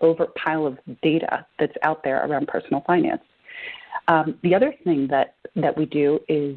over 0.00 0.26
pile 0.42 0.66
of 0.66 0.78
data 1.02 1.46
that's 1.58 1.72
out 1.82 2.02
there 2.02 2.26
around 2.26 2.48
personal 2.48 2.82
finance. 2.86 3.22
Um, 4.08 4.38
the 4.42 4.54
other 4.54 4.74
thing 4.84 5.06
that 5.08 5.34
that 5.56 5.76
we 5.76 5.86
do 5.86 6.20
is 6.28 6.56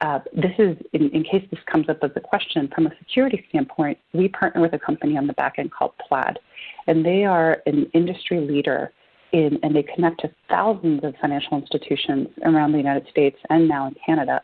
uh, 0.00 0.20
this 0.32 0.52
is 0.58 0.76
in, 0.92 1.10
in, 1.10 1.24
case 1.24 1.44
this 1.50 1.60
comes 1.70 1.88
up 1.88 1.98
as 2.02 2.10
a 2.14 2.20
question 2.20 2.68
from 2.74 2.86
a 2.86 2.90
security 2.98 3.44
standpoint. 3.48 3.98
We 4.12 4.28
partner 4.28 4.60
with 4.60 4.72
a 4.72 4.78
company 4.78 5.16
on 5.16 5.26
the 5.26 5.32
back 5.34 5.54
end 5.58 5.72
called 5.72 5.92
Plaid, 6.08 6.38
and 6.86 7.04
they 7.04 7.24
are 7.24 7.62
an 7.66 7.90
industry 7.94 8.40
leader 8.40 8.92
in, 9.32 9.58
and 9.62 9.74
they 9.74 9.82
connect 9.82 10.20
to 10.20 10.30
thousands 10.48 11.04
of 11.04 11.14
financial 11.20 11.58
institutions 11.58 12.28
around 12.44 12.72
the 12.72 12.78
United 12.78 13.08
States 13.10 13.36
and 13.50 13.68
now 13.68 13.86
in 13.86 13.94
Canada 14.04 14.42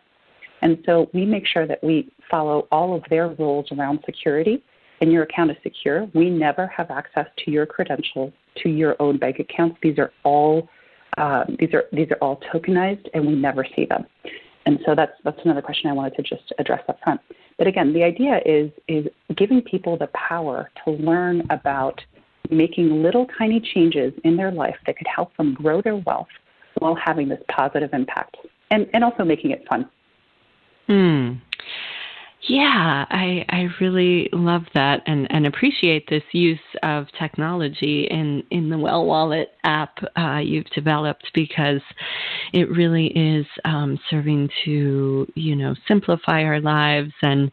And 0.62 0.78
so 0.86 1.10
we 1.12 1.26
make 1.26 1.46
sure 1.46 1.66
that 1.66 1.82
we 1.84 2.10
follow 2.30 2.66
all 2.72 2.94
of 2.96 3.02
their 3.10 3.28
rules 3.28 3.66
around 3.72 4.00
security 4.06 4.62
and 5.00 5.12
your 5.12 5.24
account 5.24 5.50
is 5.50 5.56
secure. 5.62 6.08
We 6.14 6.30
never 6.30 6.66
have 6.68 6.90
access 6.90 7.26
to 7.44 7.50
your 7.50 7.66
credentials, 7.66 8.32
to 8.62 8.68
your 8.70 8.96
own 9.00 9.18
bank 9.18 9.38
accounts. 9.38 9.76
These 9.82 9.98
are 9.98 10.10
all 10.24 10.68
uh, 11.18 11.44
these 11.60 11.72
are 11.74 11.84
these 11.92 12.10
are 12.10 12.16
all 12.20 12.40
tokenized, 12.52 13.06
and 13.14 13.24
we 13.24 13.34
never 13.34 13.64
see 13.76 13.84
them. 13.84 14.04
And 14.66 14.80
so 14.84 14.94
that's 14.94 15.12
that's 15.22 15.38
another 15.44 15.62
question 15.62 15.90
I 15.90 15.92
wanted 15.92 16.16
to 16.16 16.22
just 16.22 16.52
address 16.58 16.82
up 16.88 16.98
front. 17.04 17.20
But 17.58 17.66
again, 17.66 17.92
the 17.92 18.02
idea 18.02 18.40
is 18.44 18.70
is 18.88 19.06
giving 19.36 19.60
people 19.62 19.96
the 19.96 20.08
power 20.08 20.70
to 20.84 20.92
learn 20.92 21.42
about 21.50 22.00
making 22.50 23.02
little 23.02 23.26
tiny 23.38 23.60
changes 23.60 24.12
in 24.24 24.36
their 24.36 24.50
life 24.50 24.76
that 24.86 24.96
could 24.96 25.06
help 25.06 25.36
them 25.36 25.54
grow 25.54 25.80
their 25.80 25.96
wealth 25.96 26.28
while 26.78 26.94
having 26.94 27.28
this 27.28 27.40
positive 27.48 27.90
impact, 27.92 28.36
and 28.70 28.88
and 28.92 29.04
also 29.04 29.24
making 29.24 29.50
it 29.50 29.66
fun. 29.68 29.88
Hmm. 30.86 31.32
Yeah, 32.46 33.06
I 33.08 33.46
I 33.48 33.68
really 33.80 34.28
love 34.32 34.64
that 34.74 35.00
and, 35.06 35.26
and 35.30 35.46
appreciate 35.46 36.06
this 36.10 36.22
use 36.32 36.58
of 36.82 37.06
technology 37.18 38.06
in, 38.10 38.42
in 38.50 38.68
the 38.68 38.76
Well 38.76 39.06
Wallet 39.06 39.52
app 39.64 39.98
uh, 40.18 40.38
you've 40.38 40.68
developed 40.74 41.30
because 41.34 41.80
it 42.52 42.70
really 42.70 43.06
is 43.06 43.46
um, 43.64 43.98
serving 44.10 44.50
to 44.66 45.26
you 45.34 45.56
know 45.56 45.74
simplify 45.88 46.42
our 46.42 46.60
lives 46.60 47.12
and 47.22 47.50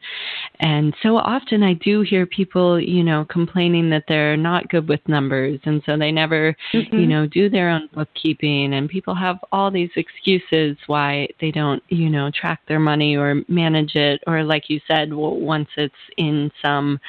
and 0.59 0.93
so 1.01 1.15
often 1.15 1.63
I 1.63 1.73
do 1.75 2.01
hear 2.01 2.25
people 2.25 2.77
you 2.77 3.03
know 3.03 3.25
complaining 3.29 3.89
that 3.91 4.03
they're 4.09 4.35
not 4.35 4.67
good 4.67 4.89
with 4.89 4.99
numbers 5.07 5.61
and 5.63 5.81
so 5.85 5.97
they 5.97 6.11
never 6.11 6.53
mm-hmm. 6.73 6.97
you 6.97 7.07
know 7.07 7.25
do 7.27 7.49
their 7.49 7.69
own 7.69 7.87
bookkeeping 7.93 8.73
and 8.73 8.89
people 8.89 9.15
have 9.15 9.37
all 9.53 9.71
these 9.71 9.91
excuses 9.95 10.75
why 10.87 11.29
they 11.39 11.51
don't 11.51 11.81
you 11.87 12.09
know 12.09 12.29
track 12.29 12.59
their 12.67 12.79
money 12.79 13.15
or 13.15 13.41
manage 13.47 13.95
it 13.95 14.21
or 14.27 14.43
like 14.43 14.69
you 14.69 14.80
said, 14.87 15.13
well, 15.13 15.35
once 15.35 15.69
it's 15.77 15.93
in 16.17 16.51
some 16.61 16.99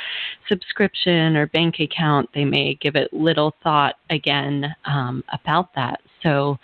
subscription 0.49 1.37
or 1.37 1.47
bank 1.49 1.77
account, 1.81 2.29
they 2.35 2.45
may 2.45 2.75
give 2.75 2.97
it 2.97 3.13
little 3.13 3.55
thought 3.63 3.97
again 4.11 4.75
um, 4.85 5.23
about 5.33 5.75
that. 5.75 6.01
So 6.23 6.57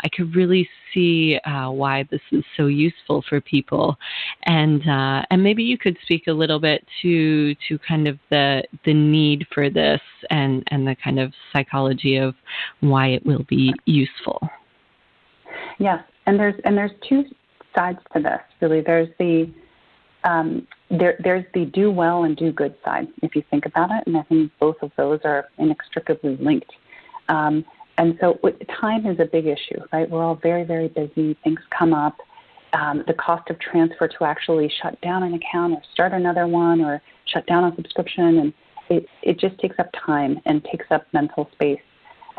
I 0.00 0.08
could 0.08 0.34
really 0.34 0.68
see 0.92 1.38
uh, 1.44 1.70
why 1.70 2.04
this 2.10 2.20
is 2.32 2.44
so 2.56 2.66
useful 2.66 3.24
for 3.28 3.40
people, 3.40 3.96
and 4.46 4.80
uh, 4.88 5.22
and 5.30 5.42
maybe 5.42 5.62
you 5.62 5.78
could 5.78 5.96
speak 6.02 6.26
a 6.26 6.32
little 6.32 6.58
bit 6.58 6.84
to 7.02 7.54
to 7.68 7.78
kind 7.86 8.08
of 8.08 8.18
the 8.30 8.64
the 8.84 8.94
need 8.94 9.46
for 9.54 9.70
this 9.70 10.00
and 10.30 10.64
and 10.68 10.86
the 10.86 10.96
kind 11.02 11.20
of 11.20 11.32
psychology 11.52 12.16
of 12.16 12.34
why 12.80 13.08
it 13.08 13.24
will 13.24 13.44
be 13.48 13.72
useful. 13.86 14.40
Yes, 15.78 16.02
and 16.26 16.38
there's 16.38 16.60
and 16.64 16.76
there's 16.76 16.92
two 17.08 17.24
sides 17.74 17.98
to 18.14 18.22
this. 18.22 18.40
Really, 18.60 18.80
there's 18.80 19.08
the 19.18 19.52
um, 20.24 20.66
there, 20.90 21.16
there's 21.22 21.44
the 21.54 21.66
do 21.66 21.90
well 21.90 22.24
and 22.24 22.36
do 22.36 22.52
good 22.52 22.74
side, 22.84 23.08
if 23.22 23.34
you 23.36 23.42
think 23.50 23.66
about 23.66 23.90
it, 23.90 24.02
and 24.06 24.16
I 24.16 24.22
think 24.22 24.50
both 24.58 24.76
of 24.82 24.90
those 24.96 25.20
are 25.24 25.46
inextricably 25.58 26.36
linked. 26.36 26.72
Um, 27.28 27.64
and 27.98 28.18
so 28.20 28.38
time 28.80 29.06
is 29.06 29.20
a 29.20 29.24
big 29.24 29.46
issue, 29.46 29.80
right? 29.92 30.08
We're 30.08 30.24
all 30.24 30.34
very, 30.34 30.64
very 30.64 30.88
busy. 30.88 31.36
Things 31.44 31.60
come 31.76 31.92
up. 31.94 32.16
Um, 32.72 33.04
the 33.06 33.14
cost 33.14 33.50
of 33.50 33.58
transfer 33.60 34.08
to 34.08 34.24
actually 34.24 34.72
shut 34.82 35.00
down 35.00 35.22
an 35.22 35.34
account 35.34 35.74
or 35.74 35.82
start 35.92 36.12
another 36.12 36.48
one 36.48 36.80
or 36.80 37.00
shut 37.26 37.46
down 37.46 37.64
a 37.64 37.74
subscription, 37.76 38.38
and 38.38 38.52
it, 38.90 39.06
it 39.22 39.38
just 39.38 39.58
takes 39.58 39.78
up 39.78 39.88
time 40.04 40.40
and 40.44 40.64
takes 40.64 40.86
up 40.90 41.06
mental 41.12 41.48
space. 41.52 41.80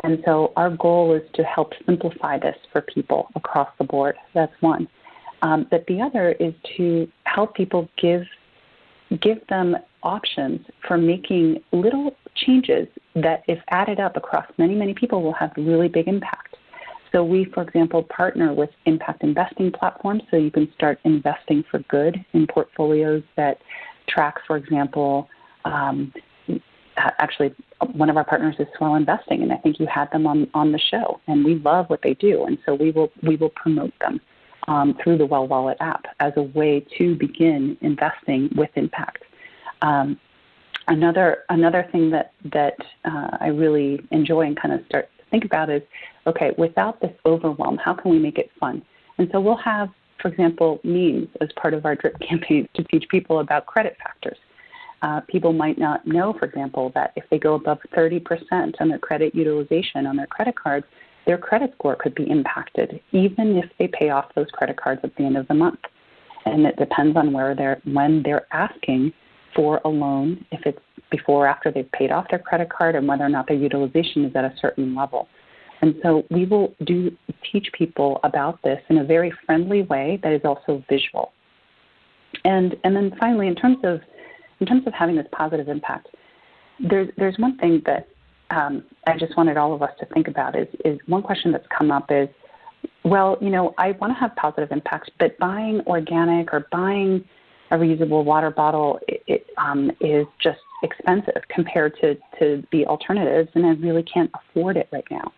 And 0.03 0.21
so 0.25 0.51
our 0.57 0.69
goal 0.69 1.13
is 1.13 1.23
to 1.35 1.43
help 1.43 1.71
simplify 1.85 2.37
this 2.37 2.57
for 2.71 2.81
people 2.81 3.29
across 3.35 3.69
the 3.77 3.85
board. 3.85 4.15
That's 4.33 4.53
one. 4.59 4.89
Um, 5.45 5.67
but 5.69 5.85
the 5.85 6.01
other 6.01 6.31
is 6.39 6.55
to 6.75 7.07
help 7.25 7.53
people 7.53 7.87
give 8.01 8.23
give 9.21 9.45
them 9.47 9.77
options 10.01 10.59
for 10.87 10.97
making 10.97 11.61
little 11.71 12.15
changes 12.35 12.87
that, 13.13 13.43
if 13.47 13.59
added 13.69 13.99
up 13.99 14.17
across 14.17 14.47
many 14.57 14.73
many 14.73 14.95
people, 14.95 15.21
will 15.21 15.33
have 15.33 15.51
really 15.55 15.87
big 15.87 16.07
impact. 16.07 16.57
So 17.11 17.23
we, 17.23 17.45
for 17.53 17.61
example, 17.61 18.01
partner 18.03 18.53
with 18.53 18.71
impact 18.85 19.23
investing 19.23 19.71
platforms, 19.71 20.23
so 20.31 20.37
you 20.37 20.49
can 20.49 20.67
start 20.73 20.97
investing 21.03 21.63
for 21.69 21.79
good 21.89 22.25
in 22.33 22.47
portfolios 22.47 23.21
that 23.37 23.59
track, 24.09 24.37
for 24.47 24.57
example. 24.57 25.29
Um, 25.63 26.11
actually, 26.97 27.53
one 27.93 28.09
of 28.09 28.17
our 28.17 28.25
partners 28.25 28.55
is 28.57 28.65
Swell 28.75 28.95
Investing, 28.95 29.43
and 29.43 29.53
I 29.53 29.57
think 29.57 29.79
you 29.79 29.85
had 29.85 30.11
them 30.11 30.25
on 30.25 30.49
on 30.55 30.71
the 30.71 30.79
show, 30.79 31.19
and 31.27 31.45
we 31.45 31.53
love 31.59 31.85
what 31.91 32.01
they 32.01 32.15
do, 32.15 32.45
and 32.45 32.57
so 32.65 32.73
we 32.73 32.89
will 32.89 33.11
we 33.21 33.35
will 33.35 33.51
promote 33.51 33.93
them 33.99 34.19
um, 34.67 34.97
through 35.03 35.17
the 35.17 35.25
Well 35.25 35.47
Wallet 35.47 35.77
app 35.79 36.05
as 36.19 36.33
a 36.37 36.43
way 36.43 36.85
to 36.97 37.15
begin 37.15 37.77
investing 37.81 38.49
with 38.55 38.69
impact. 38.75 39.23
Um, 39.81 40.19
another 40.87 41.43
another 41.49 41.87
thing 41.91 42.09
that 42.11 42.33
that 42.51 42.75
uh, 43.05 43.37
I 43.39 43.47
really 43.47 44.05
enjoy 44.11 44.41
and 44.41 44.59
kind 44.59 44.73
of 44.73 44.85
start 44.87 45.09
to 45.17 45.25
think 45.29 45.45
about 45.45 45.69
is 45.69 45.81
okay, 46.27 46.51
without 46.57 46.99
this 47.01 47.13
overwhelm, 47.25 47.77
how 47.77 47.93
can 47.93 48.11
we 48.11 48.19
make 48.19 48.37
it 48.37 48.49
fun? 48.59 48.81
And 49.17 49.29
so 49.31 49.39
we'll 49.39 49.57
have, 49.57 49.89
for 50.21 50.29
example, 50.29 50.79
memes 50.83 51.27
as 51.41 51.49
part 51.55 51.73
of 51.73 51.85
our 51.85 51.95
drip 51.95 52.19
campaigns 52.27 52.67
to 52.75 52.83
teach 52.85 53.05
people 53.09 53.39
about 53.39 53.65
credit 53.65 53.97
factors. 54.03 54.37
Uh, 55.01 55.21
people 55.27 55.53
might 55.53 55.77
not 55.77 56.07
know, 56.07 56.33
for 56.33 56.45
example, 56.45 56.91
that 56.95 57.13
if 57.15 57.23
they 57.29 57.37
go 57.37 57.53
above 57.53 57.77
30% 57.95 58.73
on 58.79 58.89
their 58.89 58.97
credit 58.97 59.35
utilization 59.35 60.07
on 60.07 60.15
their 60.15 60.25
credit 60.25 60.55
cards, 60.55 60.85
their 61.25 61.37
credit 61.37 61.73
score 61.75 61.95
could 61.95 62.15
be 62.15 62.29
impacted, 62.29 62.99
even 63.11 63.57
if 63.57 63.65
they 63.79 63.87
pay 63.87 64.09
off 64.09 64.25
those 64.35 64.47
credit 64.51 64.77
cards 64.77 65.01
at 65.03 65.15
the 65.15 65.23
end 65.23 65.37
of 65.37 65.47
the 65.47 65.53
month. 65.53 65.79
And 66.45 66.65
it 66.65 66.77
depends 66.77 67.17
on 67.17 67.33
where 67.33 67.55
they're 67.55 67.81
when 67.85 68.21
they're 68.23 68.45
asking 68.53 69.13
for 69.55 69.81
a 69.85 69.89
loan, 69.89 70.45
if 70.51 70.61
it's 70.65 70.79
before 71.09 71.45
or 71.45 71.47
after 71.47 71.71
they've 71.71 71.91
paid 71.91 72.11
off 72.11 72.25
their 72.29 72.39
credit 72.39 72.69
card, 72.69 72.95
and 72.95 73.07
whether 73.07 73.23
or 73.23 73.29
not 73.29 73.47
their 73.47 73.57
utilization 73.57 74.25
is 74.25 74.35
at 74.35 74.43
a 74.43 74.53
certain 74.59 74.93
level. 74.93 75.27
And 75.81 75.95
so 76.03 76.23
we 76.29 76.45
will 76.45 76.73
do 76.85 77.15
teach 77.51 77.67
people 77.73 78.19
about 78.23 78.61
this 78.63 78.79
in 78.89 78.97
a 78.99 79.03
very 79.03 79.33
friendly 79.45 79.83
way 79.83 80.19
that 80.23 80.33
is 80.33 80.41
also 80.43 80.83
visual. 80.89 81.31
And 82.43 82.75
and 82.83 82.95
then 82.95 83.15
finally, 83.19 83.47
in 83.47 83.55
terms 83.55 83.77
of 83.83 84.01
in 84.59 84.67
terms 84.67 84.85
of 84.85 84.93
having 84.93 85.15
this 85.15 85.27
positive 85.31 85.67
impact, 85.67 86.07
there's 86.79 87.09
there's 87.17 87.37
one 87.37 87.57
thing 87.57 87.81
that 87.85 88.07
um, 88.49 88.83
I 89.07 89.17
just 89.17 89.35
wanted 89.37 89.57
all 89.57 89.73
of 89.73 89.81
us 89.81 89.91
to 89.99 90.05
think 90.07 90.27
about 90.27 90.55
is, 90.55 90.67
is 90.83 90.99
one 91.07 91.21
question 91.21 91.51
that's 91.51 91.67
come 91.75 91.91
up 91.91 92.11
is, 92.11 92.29
well, 93.03 93.37
you 93.41 93.49
know, 93.49 93.73
I 93.77 93.91
want 93.93 94.13
to 94.13 94.19
have 94.19 94.35
positive 94.35 94.71
impacts, 94.71 95.09
but 95.19 95.37
buying 95.37 95.81
organic 95.87 96.53
or 96.53 96.67
buying 96.71 97.23
a 97.71 97.77
reusable 97.77 98.23
water 98.23 98.51
bottle 98.51 98.99
it, 99.07 99.23
it, 99.27 99.47
um, 99.57 99.91
is 99.99 100.25
just 100.41 100.59
expensive 100.83 101.41
compared 101.49 101.95
to, 102.01 102.15
to 102.39 102.63
the 102.71 102.85
alternatives, 102.85 103.49
and 103.55 103.65
I 103.65 103.69
really 103.71 104.03
can't 104.03 104.31
afford 104.33 104.77
it 104.77 104.87
right 104.91 105.05
now. 105.09 105.31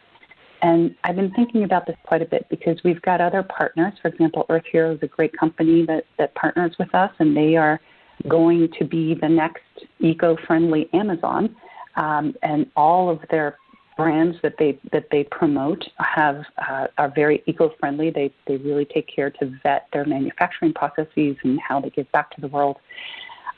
And 0.61 0.95
I've 1.03 1.15
been 1.15 1.31
thinking 1.33 1.63
about 1.63 1.85
this 1.85 1.95
quite 2.03 2.21
a 2.21 2.25
bit 2.25 2.47
because 2.49 2.77
we've 2.83 3.01
got 3.03 3.21
other 3.21 3.43
partners. 3.43 3.93
For 4.01 4.07
example, 4.07 4.45
Earth 4.49 4.63
Hero 4.71 4.95
is 4.95 4.99
a 5.03 5.07
great 5.07 5.37
company 5.37 5.85
that, 5.85 6.05
that 6.17 6.33
partners 6.35 6.75
with 6.79 6.93
us, 6.95 7.11
and 7.19 7.37
they 7.37 7.55
are 7.55 7.79
going 8.27 8.67
to 8.79 8.85
be 8.85 9.13
the 9.13 9.29
next 9.29 9.61
eco 9.99 10.35
friendly 10.47 10.89
Amazon 10.93 11.55
um, 11.97 12.33
and 12.41 12.67
all 12.75 13.09
of 13.09 13.19
their 13.29 13.57
brands 13.97 14.37
that 14.43 14.53
they 14.59 14.79
that 14.91 15.07
they 15.11 15.23
promote 15.25 15.83
have 15.97 16.43
uh, 16.69 16.87
are 16.97 17.11
very 17.13 17.43
eco-friendly. 17.47 18.11
They 18.11 18.33
they 18.47 18.57
really 18.57 18.85
take 18.85 19.07
care 19.13 19.29
to 19.31 19.51
vet 19.63 19.87
their 19.91 20.05
manufacturing 20.05 20.73
processes 20.73 21.35
and 21.43 21.59
how 21.59 21.81
they 21.81 21.89
give 21.89 22.09
back 22.11 22.31
to 22.35 22.41
the 22.41 22.47
world. 22.47 22.77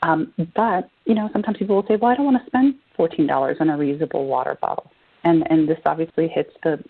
Um, 0.02 0.32
but 0.56 0.88
you 1.04 1.14
know, 1.14 1.28
sometimes 1.32 1.58
people 1.58 1.76
will 1.76 1.86
say, 1.86 1.96
"Well, 1.96 2.10
I 2.10 2.16
don't 2.16 2.24
want 2.24 2.42
to 2.42 2.46
spend 2.46 2.74
fourteen 2.96 3.26
dollars 3.26 3.58
on 3.60 3.68
a 3.68 3.76
reusable 3.76 4.26
water 4.26 4.58
bottle," 4.60 4.90
and 5.24 5.46
and 5.50 5.68
this 5.68 5.78
obviously 5.84 6.26
hits 6.26 6.52
the 6.64 6.82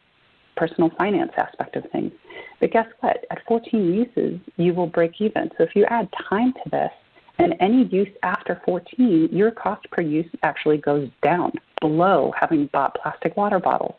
personal 0.56 0.90
finance 0.98 1.32
aspect 1.36 1.74
of 1.76 1.84
things. 1.90 2.12
But 2.60 2.70
guess 2.70 2.86
what? 3.00 3.24
At 3.30 3.38
14 3.48 3.94
uses, 3.94 4.38
you 4.56 4.74
will 4.74 4.86
break 4.86 5.12
even. 5.18 5.50
So 5.56 5.64
if 5.64 5.74
you 5.74 5.86
add 5.86 6.08
time 6.28 6.52
to 6.52 6.70
this, 6.70 6.90
and 7.40 7.54
any 7.60 7.84
use 7.84 8.08
after 8.22 8.60
14, 8.66 9.30
your 9.32 9.50
cost 9.50 9.90
per 9.90 10.02
use 10.02 10.28
actually 10.42 10.78
goes 10.78 11.08
down 11.22 11.52
below 11.80 12.32
having 12.38 12.68
bought 12.72 12.96
plastic 13.02 13.36
water 13.36 13.58
bottles. 13.58 13.94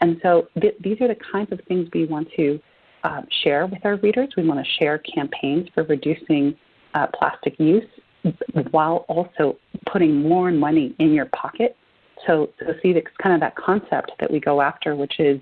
And 0.00 0.18
so 0.22 0.48
th- 0.60 0.76
these 0.80 1.00
are 1.00 1.08
the 1.08 1.16
kinds 1.32 1.50
of 1.52 1.60
things 1.68 1.88
we 1.94 2.04
want 2.04 2.28
to 2.36 2.60
uh, 3.04 3.22
share 3.42 3.66
with 3.66 3.84
our 3.84 3.96
readers. 3.96 4.28
We 4.36 4.46
want 4.46 4.64
to 4.64 4.72
share 4.78 4.98
campaigns 4.98 5.68
for 5.74 5.84
reducing 5.84 6.54
uh, 6.94 7.06
plastic 7.18 7.58
use 7.58 7.84
while 8.72 9.06
also 9.08 9.56
putting 9.90 10.20
more 10.20 10.50
money 10.50 10.94
in 10.98 11.12
your 11.12 11.26
pocket. 11.26 11.76
So, 12.26 12.50
so 12.58 12.72
see, 12.82 12.90
it's 12.90 13.06
kind 13.22 13.34
of 13.34 13.40
that 13.40 13.56
concept 13.56 14.12
that 14.20 14.30
we 14.30 14.40
go 14.40 14.60
after, 14.60 14.96
which 14.96 15.18
is 15.18 15.40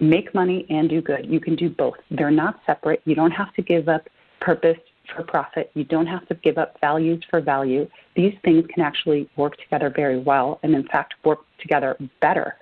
make 0.00 0.34
money 0.34 0.66
and 0.70 0.88
do 0.88 1.02
good. 1.02 1.26
You 1.26 1.40
can 1.40 1.54
do 1.54 1.68
both. 1.68 1.96
They're 2.10 2.30
not 2.30 2.60
separate. 2.66 3.02
You 3.04 3.14
don't 3.14 3.32
have 3.32 3.52
to 3.54 3.62
give 3.62 3.88
up 3.88 4.08
purpose 4.40 4.78
for 5.14 5.22
profit. 5.22 5.70
You 5.74 5.84
don't 5.84 6.06
have 6.06 6.26
to 6.28 6.34
give 6.36 6.58
up 6.58 6.76
values 6.80 7.22
for 7.30 7.40
value. 7.40 7.88
These 8.16 8.34
things 8.44 8.64
can 8.72 8.82
actually 8.82 9.28
work 9.36 9.56
together 9.58 9.92
very 9.94 10.18
well, 10.18 10.60
and 10.62 10.74
in 10.74 10.86
fact, 10.88 11.14
work 11.24 11.40
together 11.60 11.96
better 12.20 12.56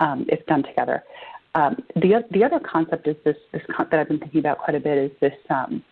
um, 0.00 0.26
if 0.28 0.44
done 0.46 0.62
together. 0.62 1.02
Um, 1.54 1.76
the 1.96 2.24
the 2.30 2.44
other 2.44 2.60
concept 2.60 3.06
is 3.06 3.16
this 3.24 3.36
this 3.52 3.62
con- 3.74 3.88
that 3.90 4.00
I've 4.00 4.08
been 4.08 4.18
thinking 4.18 4.40
about 4.40 4.58
quite 4.58 4.74
a 4.74 4.80
bit 4.80 4.98
is 4.98 5.10
this 5.20 5.34
um, 5.50 5.82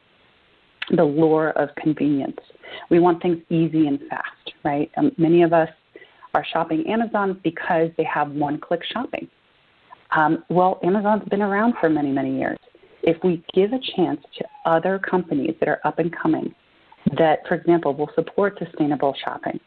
the 0.96 1.04
lure 1.04 1.50
of 1.50 1.68
convenience. 1.76 2.38
We 2.88 2.98
want 2.98 3.20
things 3.22 3.38
easy 3.50 3.86
and 3.86 4.00
fast, 4.08 4.54
right? 4.64 4.90
Um, 4.96 5.12
many 5.18 5.42
of 5.42 5.52
us 5.52 5.68
are 6.34 6.44
shopping 6.52 6.86
Amazon 6.86 7.40
because 7.42 7.90
they 7.96 8.04
have 8.04 8.30
one 8.30 8.58
click 8.58 8.82
shopping. 8.92 9.28
Um, 10.16 10.44
well, 10.48 10.80
Amazon's 10.82 11.28
been 11.28 11.42
around 11.42 11.74
for 11.80 11.88
many, 11.88 12.10
many 12.10 12.36
years. 12.36 12.58
If 13.02 13.22
we 13.24 13.42
give 13.54 13.72
a 13.72 13.80
chance 13.96 14.20
to 14.38 14.44
other 14.66 14.98
companies 14.98 15.54
that 15.60 15.68
are 15.68 15.80
up 15.84 15.98
and 15.98 16.14
coming 16.14 16.54
that, 17.16 17.40
for 17.48 17.54
example, 17.54 17.94
will 17.94 18.10
support 18.14 18.58
sustainable 18.58 19.14
shopping, 19.24 19.58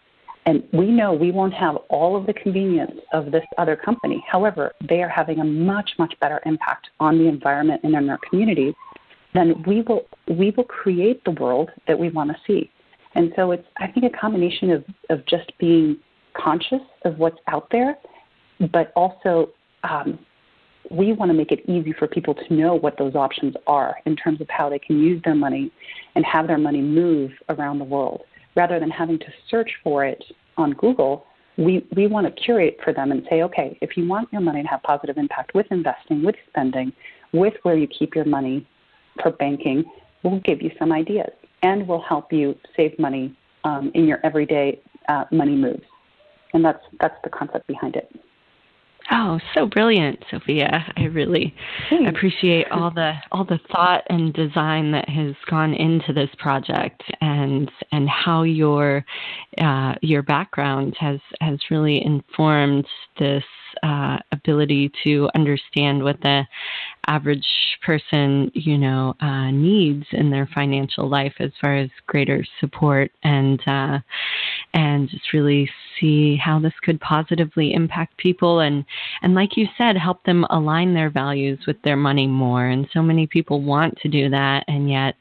and 0.46 0.63
we 0.74 0.88
know 0.88 1.13
we 1.13 1.32
won't 1.32 1.54
have 1.54 1.78
all 1.89 2.15
of 2.15 2.26
the 2.26 2.34
convenience 2.34 3.00
of 3.13 3.32
this 3.32 3.43
other 3.58 3.76
company. 3.76 4.24
However, 4.30 4.74
they 4.88 5.02
are 5.02 5.10
having 5.10 5.39
a 5.39 5.43
much, 5.43 5.91
much 5.98 6.13
better 6.19 6.41
impact 6.46 6.89
on 7.00 7.17
the 7.17 7.28
environment 7.28 7.82
and 7.84 7.96
in 7.96 8.10
our 8.10 8.19
communities. 8.30 8.74
Then 9.34 9.63
we 9.65 9.82
will 9.82 10.02
we 10.28 10.52
will 10.52 10.65
create 10.65 11.24
the 11.24 11.32
world 11.32 11.69
that 11.88 11.98
we 11.98 12.10
want 12.10 12.30
to 12.32 12.38
see. 12.46 12.69
And 13.15 13.32
so 13.36 13.52
it's 13.52 13.65
I 13.78 13.88
think 13.88 14.06
a 14.06 14.17
combination 14.17 14.72
of, 14.72 14.84
of 15.10 15.26
just 15.26 15.52
being 15.60 15.98
conscious 16.36 16.82
of 17.06 17.17
what's 17.17 17.39
out 17.48 17.67
there, 17.72 17.98
but 18.72 18.91
also 18.96 19.50
um, 19.84 20.19
we 20.91 21.13
want 21.13 21.30
to 21.30 21.34
make 21.34 21.52
it 21.52 21.67
easy 21.69 21.93
for 21.93 22.08
people 22.08 22.34
to 22.34 22.54
know 22.54 22.76
what 22.76 22.98
those 22.98 23.15
options 23.15 23.56
are 23.67 23.98
in 24.06 24.15
terms 24.15 24.41
of 24.41 24.50
how 24.50 24.69
they 24.69 24.80
can 24.80 25.00
use 25.00 25.22
their 25.24 25.36
money 25.36 25.72
and 26.15 26.26
have 26.26 26.48
their 26.48 26.58
money 26.58 26.82
move 26.82 27.32
around 27.50 27.80
the 27.80 27.86
world 27.86 28.22
rather 28.56 28.80
than 28.80 28.89
having 28.89 29.17
to 29.19 29.26
search 29.50 29.72
for 29.84 30.06
it 30.06 30.24
on 30.58 30.72
Google. 30.74 31.26
We, 31.58 31.86
we 31.96 32.08
want 32.08 32.28
to 32.28 32.43
curate 32.43 32.78
for 32.84 32.93
them 32.93 33.12
and 33.12 33.26
say, 33.30 33.43
okay, 33.43 33.78
if 33.82 33.96
you 33.96 34.08
want 34.08 34.32
your 34.32 34.41
money 34.41 34.62
to 34.63 34.67
have 34.67 34.84
positive 34.84 35.17
impact 35.17 35.54
with 35.54 35.67
investing, 35.72 36.24
with 36.24 36.36
spending, 36.50 36.91
with 37.32 37.54
where 37.63 37.78
you 37.78 37.88
keep 37.88 38.15
your 38.15 38.26
money 38.26 38.67
for 39.22 39.32
banking, 39.32 39.84
we'll 40.24 40.39
give 40.39 40.62
you 40.62 40.72
some 40.80 40.91
ideas 40.91 41.32
and 41.62 41.88
we'll 41.88 42.02
help 42.02 42.34
you 42.34 42.56
save 42.76 42.98
money 43.00 43.36
um, 43.63 43.91
in 43.93 44.06
your 44.06 44.19
everyday 44.24 44.80
uh, 45.10 45.26
money 45.32 45.56
moves. 45.56 45.84
And 46.54 46.63
that's, 46.63 46.84
that's 47.00 47.15
the 47.24 47.30
concept 47.30 47.67
behind 47.67 47.96
it. 47.96 48.13
Oh, 49.15 49.39
so 49.54 49.67
brilliant, 49.67 50.23
Sophia. 50.32 50.91
I 50.97 51.04
really 51.04 51.54
Thanks. 51.91 52.10
appreciate 52.10 52.71
all 52.71 52.89
the 52.89 53.13
all 53.32 53.45
the 53.45 53.60
thought 53.71 54.02
and 54.10 54.34
design 54.34 54.91
that 54.93 55.08
has 55.08 55.36
gone 55.47 55.76
into 55.76 56.13
this 56.13 56.30
project 56.39 57.04
and 57.23 57.71
and 57.93 58.09
how 58.09 58.43
your 58.43 59.05
uh, 59.59 59.93
your 60.01 60.21
background 60.21 60.93
has 60.99 61.19
has 61.39 61.57
really 61.71 62.03
informed 62.05 62.86
this 63.17 63.43
uh, 63.81 64.17
ability 64.31 64.91
to 65.03 65.29
understand 65.33 66.03
what 66.03 66.19
the 66.21 66.43
average 67.07 67.45
person, 67.86 68.49
you 68.53 68.77
know, 68.77 69.13
uh, 69.19 69.51
needs 69.51 70.05
in 70.12 70.29
their 70.29 70.47
financial 70.53 71.09
life 71.09 71.33
as 71.39 71.51
far 71.59 71.75
as 71.75 71.89
greater 72.07 72.45
support 72.59 73.12
and 73.23 73.62
uh, 73.67 73.99
and 74.73 75.09
just 75.09 75.33
really 75.33 75.69
see 75.99 76.36
how 76.36 76.59
this 76.59 76.73
could 76.81 76.99
positively 76.99 77.73
impact 77.73 78.17
people 78.17 78.59
and 78.59 78.83
and 79.21 79.33
like 79.33 79.55
you 79.55 79.67
said, 79.77 79.95
help 79.95 80.23
them 80.23 80.45
align 80.49 80.93
their 80.93 81.09
values 81.09 81.59
with 81.65 81.81
their 81.83 81.97
money 81.97 82.27
more. 82.27 82.67
And 82.67 82.88
so 82.93 83.01
many 83.01 83.27
people 83.27 83.62
want 83.62 83.97
to 83.99 84.09
do 84.09 84.29
that 84.29 84.65
and 84.67 84.89
yet 84.89 85.15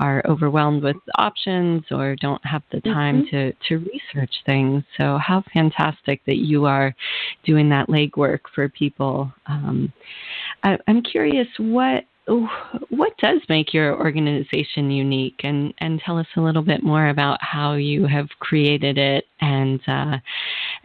are 0.00 0.22
overwhelmed 0.26 0.82
with 0.82 0.96
options 1.18 1.45
or 1.90 2.16
don't 2.16 2.44
have 2.44 2.62
the 2.72 2.80
time 2.80 3.22
mm-hmm. 3.22 3.36
to 3.36 3.52
to 3.68 3.90
research 3.90 4.34
things. 4.44 4.82
So 4.96 5.18
how 5.18 5.42
fantastic 5.52 6.24
that 6.26 6.36
you 6.36 6.64
are 6.64 6.94
doing 7.44 7.68
that 7.70 7.88
legwork 7.88 8.40
for 8.54 8.68
people. 8.68 9.32
Um, 9.46 9.92
I, 10.62 10.78
I'm 10.86 11.02
curious 11.02 11.48
what 11.58 12.04
what 12.88 13.16
does 13.18 13.40
make 13.48 13.72
your 13.72 13.96
organization 13.96 14.90
unique 14.90 15.40
and, 15.44 15.72
and 15.78 16.00
tell 16.00 16.18
us 16.18 16.26
a 16.36 16.40
little 16.40 16.62
bit 16.62 16.82
more 16.82 17.08
about 17.08 17.38
how 17.40 17.74
you 17.74 18.04
have 18.06 18.26
created 18.40 18.98
it 18.98 19.26
and 19.40 19.80
uh, 19.86 20.16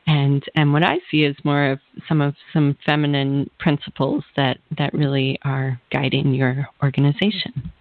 and 0.05 0.43
and 0.55 0.71
what 0.71 0.83
I 0.83 0.97
see 1.09 1.23
is 1.23 1.35
more 1.43 1.71
of 1.71 1.79
some 2.07 2.21
of 2.21 2.35
some 2.53 2.77
feminine 2.85 3.49
principles 3.57 4.23
that, 4.35 4.59
that 4.77 4.93
really 4.93 5.39
are 5.43 5.81
guiding 5.91 6.33
your 6.33 6.67
organization. 6.83 7.71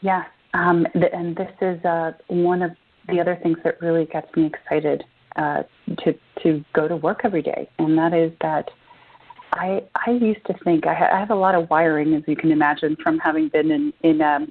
Yeah, 0.00 0.24
um, 0.54 0.86
and 0.94 1.36
this 1.36 1.50
is 1.60 1.84
uh, 1.84 2.12
one 2.28 2.62
of 2.62 2.70
the 3.08 3.20
other 3.20 3.38
things 3.42 3.58
that 3.64 3.80
really 3.82 4.06
gets 4.06 4.34
me 4.36 4.46
excited 4.46 5.04
uh, 5.36 5.62
to 5.98 6.14
to 6.42 6.64
go 6.72 6.88
to 6.88 6.96
work 6.96 7.20
every 7.24 7.42
day, 7.42 7.68
and 7.78 7.98
that 7.98 8.14
is 8.14 8.32
that 8.40 8.70
I 9.52 9.82
I 10.06 10.10
used 10.12 10.44
to 10.46 10.54
think 10.64 10.86
I, 10.86 10.94
ha- 10.94 11.10
I 11.12 11.18
have 11.18 11.30
a 11.30 11.34
lot 11.34 11.54
of 11.54 11.68
wiring, 11.70 12.14
as 12.14 12.22
you 12.26 12.36
can 12.36 12.52
imagine, 12.52 12.96
from 13.02 13.18
having 13.18 13.48
been 13.48 13.70
in 13.70 13.92
in 14.02 14.20
a 14.20 14.46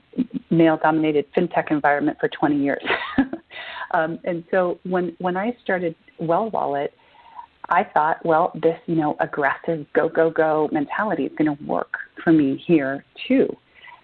male-dominated 0.50 1.26
fintech 1.36 1.72
environment 1.72 2.18
for 2.20 2.30
20 2.30 2.58
years. 2.58 2.84
um, 3.92 4.20
and 4.26 4.44
so 4.52 4.80
when 4.84 5.16
when 5.20 5.38
I 5.38 5.56
started 5.64 5.96
Well 6.20 6.50
Wallet, 6.50 6.94
I 7.70 7.84
thought, 7.84 8.26
well, 8.26 8.52
this 8.62 8.78
you 8.88 8.96
know 8.96 9.16
aggressive 9.20 9.86
go 9.94 10.10
go 10.10 10.30
go 10.30 10.70
mentality 10.72 11.26
is 11.26 11.32
going 11.38 11.56
to 11.56 11.64
work 11.64 11.96
for 12.24 12.34
me 12.34 12.62
here 12.68 13.06
too. 13.28 13.56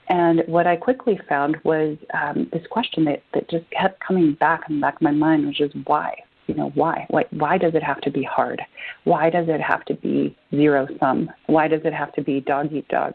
And 0.10 0.42
what 0.48 0.66
I 0.66 0.76
quickly 0.76 1.20
found 1.30 1.58
was 1.64 1.98
um, 2.14 2.50
this 2.52 2.66
question 2.72 3.06
that, 3.06 3.22
that 3.34 3.50
just 3.50 3.66
kept 3.70 4.00
coming 4.06 4.34
back 4.34 4.64
in 4.68 4.76
the 4.76 4.82
back 4.82 4.96
of 4.96 5.02
my 5.02 5.12
mind, 5.12 5.46
which 5.46 5.62
is 5.62 5.72
why? 5.86 6.16
you 6.50 6.56
know 6.56 6.72
why? 6.74 7.06
Why 7.10 7.26
why 7.30 7.58
does 7.60 7.76
it 7.76 7.84
have 7.84 8.02
to 8.02 8.12
be 8.12 8.24
hard? 8.24 8.60
Why 9.04 9.30
does 9.30 9.46
it 9.48 9.62
have 9.62 9.86
to 9.86 9.94
be 9.94 10.36
zero 10.50 10.88
sum? 11.00 11.30
Why 11.46 11.68
does 11.68 11.82
it 11.86 11.94
have 11.94 12.12
to 12.14 12.24
be 12.24 12.42
dog 12.42 12.74
eat 12.74 12.88
dog? 12.90 13.14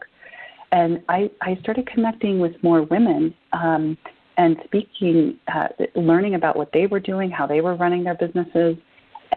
And 0.71 1.03
i 1.09 1.29
i 1.41 1.57
started 1.61 1.85
connecting 1.85 2.39
with 2.39 2.53
more 2.63 2.83
women 2.83 3.35
um, 3.51 3.97
and 4.37 4.57
speaking 4.63 5.37
uh, 5.53 5.67
learning 5.95 6.35
about 6.35 6.55
what 6.55 6.69
they 6.73 6.87
were 6.87 7.01
doing 7.01 7.29
how 7.29 7.45
they 7.45 7.61
were 7.61 7.75
running 7.75 8.05
their 8.05 8.15
businesses. 8.15 8.77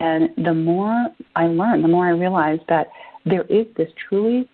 And 0.01 0.31
the 0.37 0.55
more 0.55 1.09
i 1.35 1.47
learned 1.47 1.83
the 1.83 1.89
more 1.89 2.07
i 2.07 2.11
realized 2.11 2.63
that 2.69 2.87
there 3.27 3.45
is 3.45 3.67
this 3.77 3.91
truly 4.09 4.49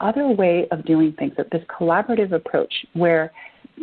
other 0.00 0.28
way 0.28 0.66
of 0.70 0.84
doing 0.84 1.12
things 1.12 1.32
that 1.36 1.50
this 1.50 1.62
collaborative 1.64 2.32
approach 2.32 2.72
where 2.92 3.32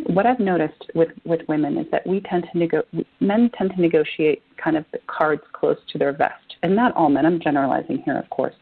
what 0.06 0.26
I've 0.26 0.40
noticed 0.40 0.90
with, 0.94 1.10
with 1.24 1.40
women 1.48 1.76
is 1.76 1.86
that 1.90 2.06
we 2.06 2.20
tend 2.20 2.46
to 2.50 2.58
nego- 2.58 2.84
men 3.20 3.50
tend 3.56 3.72
to 3.74 3.80
negotiate 3.80 4.42
kind 4.62 4.76
of 4.76 4.84
the 4.92 4.98
cards 5.06 5.42
close 5.52 5.76
to 5.92 5.98
their 5.98 6.12
vest, 6.12 6.56
and 6.62 6.74
not 6.74 6.94
all 6.96 7.10
men. 7.10 7.26
I'm 7.26 7.40
generalizing 7.40 8.02
here, 8.04 8.18
of 8.18 8.28
course. 8.30 8.54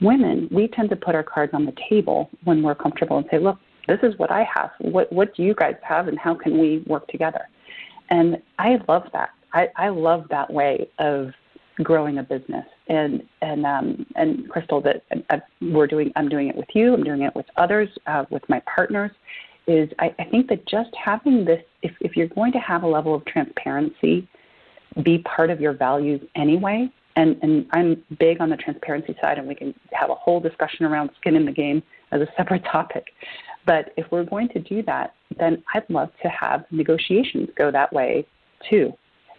Women, 0.00 0.48
we 0.50 0.68
tend 0.68 0.90
to 0.90 0.96
put 0.96 1.14
our 1.14 1.22
cards 1.22 1.52
on 1.54 1.64
the 1.64 1.74
table 1.88 2.28
when 2.42 2.62
we're 2.62 2.74
comfortable 2.74 3.18
and 3.18 3.26
say, 3.30 3.38
"Look, 3.38 3.58
this 3.86 4.00
is 4.02 4.18
what 4.18 4.30
I 4.30 4.46
have. 4.52 4.70
What 4.80 5.12
what 5.12 5.34
do 5.36 5.42
you 5.44 5.54
guys 5.54 5.76
have, 5.82 6.08
and 6.08 6.18
how 6.18 6.34
can 6.34 6.58
we 6.58 6.82
work 6.86 7.06
together?" 7.08 7.48
And 8.10 8.42
I 8.58 8.80
love 8.88 9.04
that. 9.12 9.30
I, 9.52 9.68
I 9.76 9.88
love 9.88 10.26
that 10.30 10.52
way 10.52 10.88
of 10.98 11.32
growing 11.82 12.18
a 12.18 12.22
business. 12.22 12.66
And 12.88 13.22
and 13.42 13.64
um, 13.66 14.06
and 14.16 14.48
Crystal, 14.48 14.80
that 14.82 15.02
uh, 15.30 15.38
we're 15.60 15.86
doing. 15.86 16.12
I'm 16.16 16.28
doing 16.28 16.48
it 16.48 16.56
with 16.56 16.68
you. 16.74 16.94
I'm 16.94 17.04
doing 17.04 17.22
it 17.22 17.34
with 17.34 17.46
others, 17.56 17.88
uh, 18.06 18.24
with 18.30 18.42
my 18.48 18.60
partners 18.72 19.10
is 19.66 19.88
I, 19.98 20.14
I 20.18 20.24
think 20.24 20.48
that 20.48 20.66
just 20.66 20.90
having 21.02 21.44
this, 21.44 21.62
if, 21.82 21.92
if 22.00 22.16
you're 22.16 22.28
going 22.28 22.52
to 22.52 22.58
have 22.58 22.82
a 22.82 22.86
level 22.86 23.14
of 23.14 23.24
transparency 23.24 24.28
be 25.02 25.18
part 25.18 25.50
of 25.50 25.60
your 25.60 25.72
values 25.72 26.20
anyway, 26.36 26.88
and, 27.16 27.36
and 27.42 27.66
I'm 27.72 28.02
big 28.18 28.40
on 28.40 28.50
the 28.50 28.56
transparency 28.56 29.16
side, 29.20 29.38
and 29.38 29.48
we 29.48 29.54
can 29.54 29.74
have 29.92 30.10
a 30.10 30.14
whole 30.14 30.40
discussion 30.40 30.84
around 30.84 31.10
skin 31.18 31.36
in 31.36 31.44
the 31.44 31.52
game 31.52 31.82
as 32.12 32.20
a 32.20 32.26
separate 32.36 32.64
topic. 32.72 33.06
But 33.66 33.92
if 33.96 34.06
we're 34.10 34.24
going 34.24 34.48
to 34.50 34.60
do 34.60 34.82
that, 34.82 35.14
then 35.38 35.62
I'd 35.74 35.88
love 35.88 36.10
to 36.22 36.28
have 36.28 36.64
negotiations 36.70 37.48
go 37.56 37.70
that 37.70 37.92
way 37.92 38.26
too. 38.68 38.92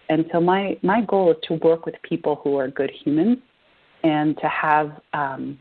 And 0.10 0.26
so 0.32 0.39
my, 0.39 0.78
my 0.84 1.02
goal 1.02 1.32
is 1.32 1.38
to 1.48 1.56
work 1.56 1.86
with 1.86 1.96
people 2.04 2.39
who 2.44 2.58
are 2.58 2.68
good 2.68 2.91
humans 3.04 3.38
and 4.04 4.38
to 4.38 4.48
have 4.48 5.02
um, 5.13 5.58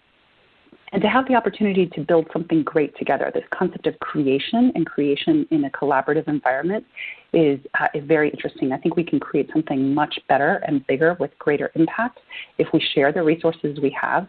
and 0.95 1.03
to 1.03 1.09
have 1.09 1.27
the 1.27 1.35
opportunity 1.35 1.87
to 1.87 2.03
build 2.03 2.25
something 2.33 2.63
great 2.63 2.97
together. 2.97 3.29
This 3.35 3.43
concept 3.53 3.89
of 3.89 3.99
creation 3.99 4.71
and 4.77 4.87
creation 4.87 5.45
in 5.51 5.65
a 5.65 5.71
collaborative 5.71 6.29
environment 6.29 6.85
is, 7.33 7.59
uh, 7.81 7.89
is 7.95 8.05
very 8.05 8.31
interesting. 8.31 8.71
I 8.71 8.79
think 8.79 8.95
we 8.95 9.03
can 9.03 9.19
create 9.19 9.51
something 9.53 9.93
much 9.93 10.17
better 10.29 10.63
and 10.69 10.87
bigger 10.87 11.17
with 11.19 11.37
greater 11.41 11.73
impact 11.75 12.21
if 12.59 12.69
we 12.73 12.81
share 12.95 13.13
the 13.13 13.25
resources 13.25 13.81
we 13.83 13.91
have 14.01 14.29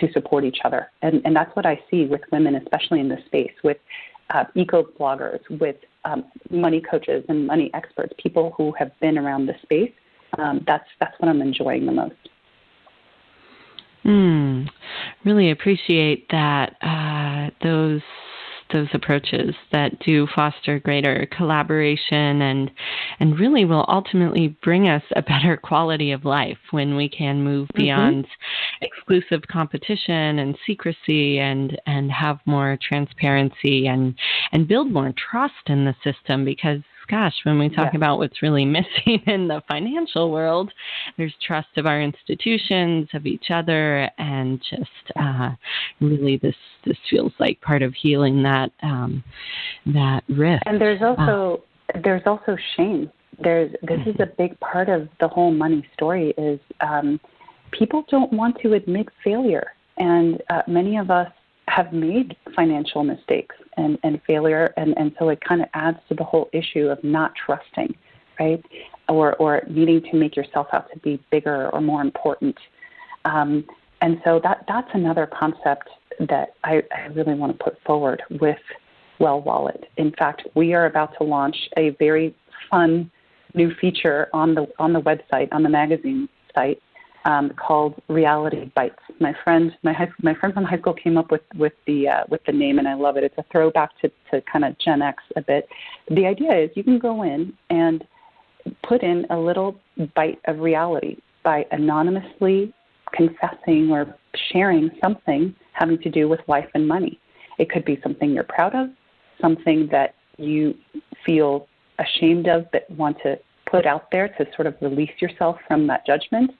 to 0.00 0.10
support 0.12 0.44
each 0.44 0.60
other. 0.64 0.90
And, 1.02 1.20
and 1.26 1.36
that's 1.36 1.54
what 1.54 1.66
I 1.66 1.78
see 1.90 2.06
with 2.06 2.22
women, 2.32 2.54
especially 2.56 3.00
in 3.00 3.10
this 3.10 3.20
space, 3.26 3.52
with 3.62 3.76
uh, 4.30 4.44
eco 4.54 4.84
bloggers, 4.98 5.40
with 5.60 5.76
um, 6.06 6.24
money 6.50 6.80
coaches 6.80 7.24
and 7.28 7.46
money 7.46 7.70
experts, 7.74 8.12
people 8.22 8.54
who 8.56 8.72
have 8.78 8.98
been 9.00 9.18
around 9.18 9.46
the 9.46 9.54
space. 9.62 9.92
Um, 10.38 10.64
that's, 10.66 10.86
that's 11.00 11.14
what 11.18 11.28
I'm 11.28 11.42
enjoying 11.42 11.86
the 11.86 11.92
most. 11.92 12.14
Mm, 14.04 14.68
really 15.24 15.50
appreciate 15.50 16.28
that 16.30 16.76
uh, 16.80 17.50
those 17.62 18.00
those 18.72 18.88
approaches 18.92 19.54
that 19.72 19.98
do 20.00 20.26
foster 20.34 20.78
greater 20.78 21.26
collaboration 21.36 22.42
and 22.42 22.70
and 23.20 23.38
really 23.38 23.64
will 23.64 23.84
ultimately 23.88 24.48
bring 24.62 24.88
us 24.88 25.02
a 25.14 25.22
better 25.22 25.56
quality 25.62 26.12
of 26.12 26.24
life 26.24 26.58
when 26.70 26.96
we 26.96 27.08
can 27.08 27.42
move 27.42 27.68
mm-hmm. 27.68 27.82
beyond 27.82 28.26
exclusive 28.80 29.42
competition 29.50 30.38
and 30.38 30.56
secrecy 30.66 31.38
and 31.38 31.80
and 31.86 32.10
have 32.10 32.38
more 32.46 32.78
transparency 32.80 33.86
and 33.86 34.14
and 34.52 34.68
build 34.68 34.90
more 34.90 35.12
trust 35.30 35.54
in 35.66 35.84
the 35.84 35.94
system 36.02 36.44
because 36.44 36.80
gosh, 37.08 37.34
when 37.44 37.58
we 37.58 37.68
talk 37.68 37.94
about 37.94 38.18
what's 38.18 38.42
really 38.42 38.64
missing 38.76 39.22
in 39.26 39.48
the 39.48 39.62
financial 39.68 40.30
world, 40.30 40.72
there's 41.16 41.34
trust 41.46 41.68
of 41.76 41.86
our 41.86 42.00
institutions, 42.00 43.08
of 43.14 43.26
each 43.26 43.50
other, 43.50 44.10
and 44.18 44.60
just 44.70 45.18
uh, 45.20 45.50
really 46.00 46.36
this 46.38 46.54
this 46.84 46.96
feels 47.10 47.32
like 47.38 47.60
part 47.60 47.82
of 47.82 47.94
healing 47.94 48.42
that 48.42 48.70
um, 48.82 49.22
that 49.86 50.22
rift. 50.28 50.62
And 50.66 50.80
there's 50.80 51.02
uh, 51.02 51.14
also 51.16 51.62
uh, 51.94 52.00
there's 52.02 52.22
also 52.26 52.56
shame. 52.76 53.10
There's 53.42 53.72
this 53.82 54.00
is 54.06 54.16
a 54.20 54.26
big 54.38 54.58
part 54.60 54.88
of 54.88 55.08
the 55.20 55.28
whole 55.28 55.50
money 55.52 55.86
story 55.94 56.32
is 56.38 56.60
um, 56.80 57.20
people 57.70 58.04
don't 58.10 58.32
want 58.32 58.56
to 58.62 58.74
admit 58.74 59.08
failure, 59.22 59.72
and 59.98 60.42
uh, 60.50 60.62
many 60.66 60.96
of 60.96 61.10
us 61.10 61.30
have 61.68 61.92
made 61.92 62.36
financial 62.54 63.02
mistakes 63.02 63.56
and, 63.76 63.98
and 64.02 64.20
failure. 64.26 64.72
And, 64.76 64.96
and 64.96 65.14
so 65.18 65.28
it 65.28 65.40
kind 65.40 65.62
of 65.62 65.68
adds 65.74 65.98
to 66.08 66.14
the 66.14 66.24
whole 66.24 66.48
issue 66.52 66.88
of 66.88 67.02
not 67.02 67.32
trusting, 67.34 67.94
right? 68.38 68.64
Or, 69.08 69.34
or 69.36 69.62
needing 69.68 70.02
to 70.10 70.16
make 70.16 70.36
yourself 70.36 70.68
out 70.72 70.90
to 70.92 70.98
be 71.00 71.22
bigger 71.30 71.70
or 71.70 71.80
more 71.80 72.02
important. 72.02 72.56
Um, 73.24 73.64
and 74.00 74.20
so 74.24 74.40
that, 74.42 74.64
that's 74.68 74.88
another 74.94 75.26
concept 75.26 75.88
that 76.28 76.54
I, 76.64 76.82
I 76.94 77.06
really 77.08 77.34
want 77.34 77.56
to 77.56 77.64
put 77.64 77.78
forward 77.84 78.22
with 78.40 78.58
Well 79.18 79.40
Wallet. 79.40 79.84
In 79.96 80.12
fact, 80.12 80.42
we 80.54 80.74
are 80.74 80.86
about 80.86 81.16
to 81.18 81.24
launch 81.24 81.56
a 81.76 81.90
very 81.98 82.34
fun 82.70 83.10
new 83.54 83.74
feature 83.80 84.28
on 84.32 84.54
the 84.54 84.66
on 84.78 84.92
the 84.92 85.00
website, 85.00 85.48
on 85.52 85.62
the 85.62 85.68
magazine 85.68 86.28
site, 86.54 86.80
um, 87.26 87.50
called 87.50 88.00
Reality 88.08 88.70
Bites. 88.74 88.98
My 89.20 89.34
friend, 89.44 89.76
my 89.82 89.92
high, 89.92 90.08
my 90.22 90.32
friend 90.34 90.54
from 90.54 90.64
high 90.64 90.78
school 90.78 90.94
came 90.94 91.18
up 91.18 91.30
with 91.30 91.42
with 91.56 91.74
the 91.86 92.08
uh, 92.08 92.24
with 92.30 92.40
the 92.46 92.52
name, 92.52 92.78
and 92.78 92.88
I 92.88 92.94
love 92.94 93.16
it. 93.16 93.24
It's 93.24 93.36
a 93.36 93.44
throwback 93.52 93.90
to 94.00 94.10
to 94.30 94.40
kind 94.50 94.64
of 94.64 94.78
Gen 94.78 95.02
X 95.02 95.22
a 95.34 95.42
bit. 95.42 95.68
The 96.10 96.24
idea 96.24 96.56
is 96.56 96.70
you 96.74 96.84
can 96.84 96.98
go 96.98 97.22
in 97.24 97.52
and 97.68 98.04
put 98.88 99.02
in 99.02 99.26
a 99.30 99.36
little 99.36 99.76
bite 100.14 100.38
of 100.46 100.60
reality 100.60 101.16
by 101.44 101.66
anonymously 101.72 102.72
confessing 103.12 103.90
or 103.90 104.16
sharing 104.52 104.90
something 105.02 105.54
having 105.72 105.98
to 105.98 106.10
do 106.10 106.28
with 106.28 106.40
life 106.48 106.68
and 106.74 106.86
money. 106.86 107.20
It 107.58 107.70
could 107.70 107.84
be 107.84 107.98
something 108.02 108.30
you're 108.30 108.44
proud 108.44 108.74
of, 108.74 108.88
something 109.40 109.88
that 109.90 110.14
you 110.38 110.74
feel 111.24 111.66
ashamed 111.98 112.46
of 112.48 112.66
but 112.72 112.88
want 112.90 113.16
to 113.22 113.38
put 113.70 113.86
out 113.86 114.10
there 114.10 114.28
to 114.28 114.46
sort 114.54 114.66
of 114.66 114.74
release 114.80 115.10
yourself 115.20 115.56
from 115.66 115.86
that 115.88 116.06
judgment. 116.06 116.50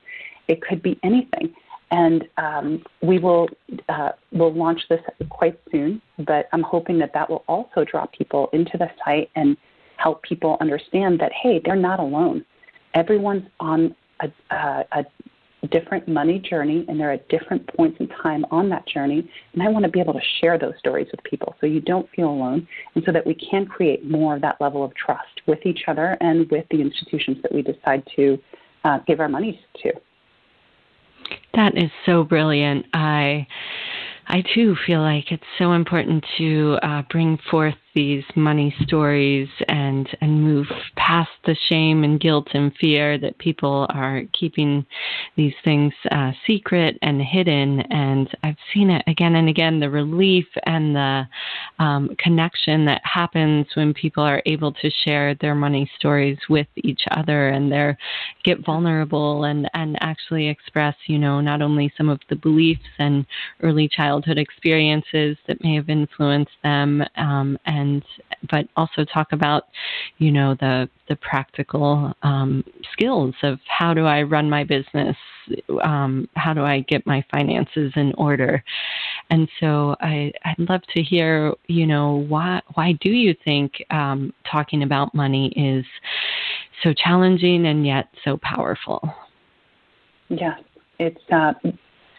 It 0.48 0.62
could 0.62 0.82
be 0.82 0.98
anything. 1.02 1.54
And 1.90 2.28
um, 2.36 2.82
we 3.00 3.18
will 3.18 3.48
uh, 3.88 4.10
will 4.32 4.52
launch 4.52 4.80
this 4.88 5.00
quite 5.30 5.58
soon, 5.70 6.02
but 6.18 6.48
I'm 6.52 6.62
hoping 6.62 6.98
that 6.98 7.12
that 7.14 7.30
will 7.30 7.44
also 7.46 7.84
draw 7.84 8.06
people 8.06 8.48
into 8.52 8.76
the 8.76 8.90
site 9.04 9.30
and 9.36 9.56
help 9.96 10.22
people 10.22 10.56
understand 10.60 11.20
that 11.20 11.32
hey, 11.32 11.60
they're 11.64 11.76
not 11.76 12.00
alone. 12.00 12.44
Everyone's 12.94 13.46
on 13.60 13.94
a, 14.20 14.30
a, 14.50 14.84
a 14.92 15.04
different 15.68 16.08
money 16.08 16.38
journey, 16.38 16.84
and 16.88 16.98
they're 16.98 17.12
at 17.12 17.28
different 17.28 17.66
points 17.76 17.98
in 18.00 18.08
time 18.08 18.44
on 18.50 18.68
that 18.70 18.86
journey. 18.86 19.28
And 19.52 19.62
I 19.62 19.68
want 19.68 19.84
to 19.84 19.90
be 19.90 20.00
able 20.00 20.14
to 20.14 20.20
share 20.40 20.58
those 20.58 20.74
stories 20.78 21.08
with 21.10 21.22
people 21.22 21.54
so 21.60 21.66
you 21.66 21.80
don't 21.80 22.08
feel 22.10 22.28
alone, 22.28 22.66
and 22.94 23.04
so 23.04 23.12
that 23.12 23.26
we 23.26 23.34
can 23.34 23.64
create 23.64 24.04
more 24.04 24.34
of 24.36 24.42
that 24.42 24.60
level 24.60 24.82
of 24.82 24.92
trust 24.94 25.42
with 25.46 25.64
each 25.64 25.84
other 25.86 26.16
and 26.20 26.50
with 26.50 26.66
the 26.70 26.80
institutions 26.80 27.38
that 27.42 27.54
we 27.54 27.62
decide 27.62 28.02
to 28.16 28.38
uh, 28.84 28.98
give 29.06 29.20
our 29.20 29.28
money 29.28 29.60
to. 29.82 29.92
That 31.56 31.76
is 31.76 31.90
so 32.04 32.22
brilliant. 32.22 32.86
I 32.92 33.46
I 34.28 34.44
too 34.54 34.76
feel 34.86 35.00
like 35.00 35.32
it's 35.32 35.42
so 35.58 35.72
important 35.72 36.24
to 36.36 36.78
uh, 36.82 37.02
bring 37.10 37.38
forth 37.50 37.74
these 37.96 38.22
money 38.36 38.72
stories 38.82 39.48
and 39.68 40.06
and 40.20 40.44
move 40.44 40.66
past 40.96 41.30
the 41.46 41.56
shame 41.68 42.04
and 42.04 42.20
guilt 42.20 42.46
and 42.52 42.72
fear 42.78 43.18
that 43.18 43.38
people 43.38 43.86
are 43.88 44.22
keeping 44.38 44.84
these 45.36 45.54
things 45.64 45.94
uh, 46.10 46.30
secret 46.46 46.98
and 47.00 47.22
hidden. 47.22 47.80
And 47.90 48.28
I've 48.42 48.58
seen 48.72 48.90
it 48.90 49.02
again 49.06 49.34
and 49.34 49.48
again 49.48 49.80
the 49.80 49.90
relief 49.90 50.46
and 50.66 50.94
the 50.94 51.22
um, 51.78 52.14
connection 52.18 52.84
that 52.84 53.00
happens 53.02 53.66
when 53.74 53.94
people 53.94 54.22
are 54.22 54.42
able 54.44 54.72
to 54.72 54.90
share 55.04 55.34
their 55.40 55.54
money 55.54 55.90
stories 55.98 56.38
with 56.50 56.66
each 56.76 57.02
other 57.12 57.48
and 57.48 57.72
they 57.72 57.96
get 58.44 58.64
vulnerable 58.64 59.44
and 59.44 59.70
and 59.72 59.96
actually 60.00 60.48
express 60.48 60.94
you 61.06 61.18
know 61.18 61.40
not 61.40 61.62
only 61.62 61.90
some 61.96 62.08
of 62.08 62.20
the 62.28 62.36
beliefs 62.36 62.80
and 62.98 63.24
early 63.62 63.88
childhood 63.88 64.36
experiences 64.36 65.36
that 65.46 65.62
may 65.64 65.74
have 65.74 65.88
influenced 65.88 66.52
them 66.62 67.02
um, 67.16 67.58
and 67.64 67.85
and 67.86 68.04
but 68.50 68.66
also 68.76 69.04
talk 69.04 69.32
about 69.32 69.64
you 70.18 70.30
know 70.30 70.54
the 70.60 70.88
the 71.08 71.16
practical 71.16 72.12
um, 72.22 72.64
skills 72.92 73.34
of 73.42 73.58
how 73.66 73.94
do 73.94 74.04
I 74.04 74.22
run 74.22 74.50
my 74.50 74.64
business, 74.64 75.16
um, 75.82 76.28
how 76.34 76.52
do 76.52 76.62
I 76.62 76.80
get 76.80 77.06
my 77.06 77.24
finances 77.30 77.92
in 77.96 78.12
order, 78.18 78.62
and 79.30 79.48
so 79.60 79.96
I 80.00 80.32
I'd 80.44 80.58
love 80.58 80.82
to 80.94 81.02
hear 81.02 81.54
you 81.68 81.86
know 81.86 82.24
why 82.28 82.60
why 82.74 82.92
do 83.00 83.10
you 83.10 83.34
think 83.44 83.72
um, 83.90 84.32
talking 84.50 84.82
about 84.82 85.14
money 85.14 85.48
is 85.56 85.84
so 86.82 86.92
challenging 86.92 87.66
and 87.66 87.86
yet 87.86 88.08
so 88.24 88.38
powerful? 88.42 89.00
Yes, 90.28 90.60
it's 90.98 91.20
uh, 91.32 91.52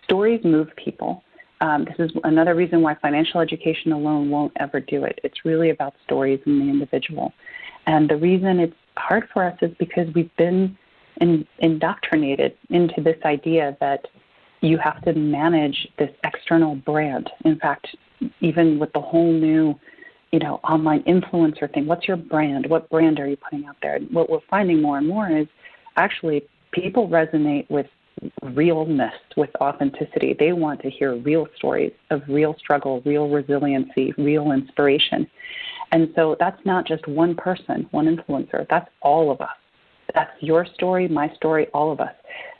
stories 0.05 0.41
move 0.43 0.69
people. 0.75 1.23
Um, 1.59 1.85
this 1.85 1.95
is 1.97 2.11
another 2.23 2.55
reason 2.55 2.81
why 2.81 2.95
financial 2.95 3.39
education 3.39 3.91
alone 3.91 4.29
won't 4.29 4.53
ever 4.59 4.79
do 4.79 5.03
it. 5.05 5.19
It's 5.23 5.43
really 5.43 5.71
about 5.71 5.95
stories 6.03 6.39
and 6.45 6.61
the 6.61 6.69
individual. 6.69 7.33
And 7.87 8.09
the 8.09 8.17
reason 8.17 8.59
it's 8.59 8.75
hard 8.97 9.27
for 9.33 9.43
us 9.43 9.57
is 9.61 9.71
because 9.79 10.07
we've 10.13 10.35
been 10.37 10.77
in, 11.21 11.47
indoctrinated 11.59 12.55
into 12.69 13.01
this 13.01 13.17
idea 13.25 13.75
that 13.79 14.05
you 14.61 14.77
have 14.77 15.01
to 15.03 15.13
manage 15.13 15.87
this 15.97 16.09
external 16.23 16.75
brand. 16.75 17.29
In 17.45 17.57
fact, 17.59 17.87
even 18.41 18.79
with 18.79 18.91
the 18.93 19.01
whole 19.01 19.31
new, 19.31 19.75
you 20.31 20.39
know, 20.39 20.55
online 20.63 21.03
influencer 21.03 21.71
thing, 21.73 21.85
what's 21.85 22.07
your 22.07 22.17
brand? 22.17 22.67
What 22.67 22.89
brand 22.89 23.19
are 23.19 23.27
you 23.27 23.37
putting 23.37 23.65
out 23.65 23.77
there? 23.81 23.99
What 24.11 24.29
we're 24.29 24.39
finding 24.49 24.81
more 24.81 24.97
and 24.97 25.07
more 25.07 25.29
is 25.29 25.47
actually 25.95 26.43
people 26.71 27.07
resonate 27.07 27.69
with 27.69 27.87
realness, 28.43 29.13
with 29.35 29.49
authenticity. 29.61 30.35
They 30.37 30.53
want 30.53 30.81
to 30.81 30.89
hear 30.89 31.15
real 31.17 31.47
stories 31.55 31.91
of 32.09 32.21
real 32.27 32.55
struggle, 32.59 33.01
real 33.05 33.29
resiliency, 33.29 34.13
real 34.17 34.51
inspiration. 34.51 35.27
And 35.91 36.09
so 36.15 36.35
that's 36.39 36.59
not 36.65 36.85
just 36.87 37.07
one 37.07 37.35
person, 37.35 37.87
one 37.91 38.05
influencer. 38.15 38.65
That's 38.69 38.89
all 39.01 39.31
of 39.31 39.41
us. 39.41 39.49
That's 40.13 40.31
your 40.39 40.65
story, 40.65 41.07
my 41.07 41.31
story, 41.35 41.67
all 41.73 41.91
of 41.91 41.99
us. 41.99 42.13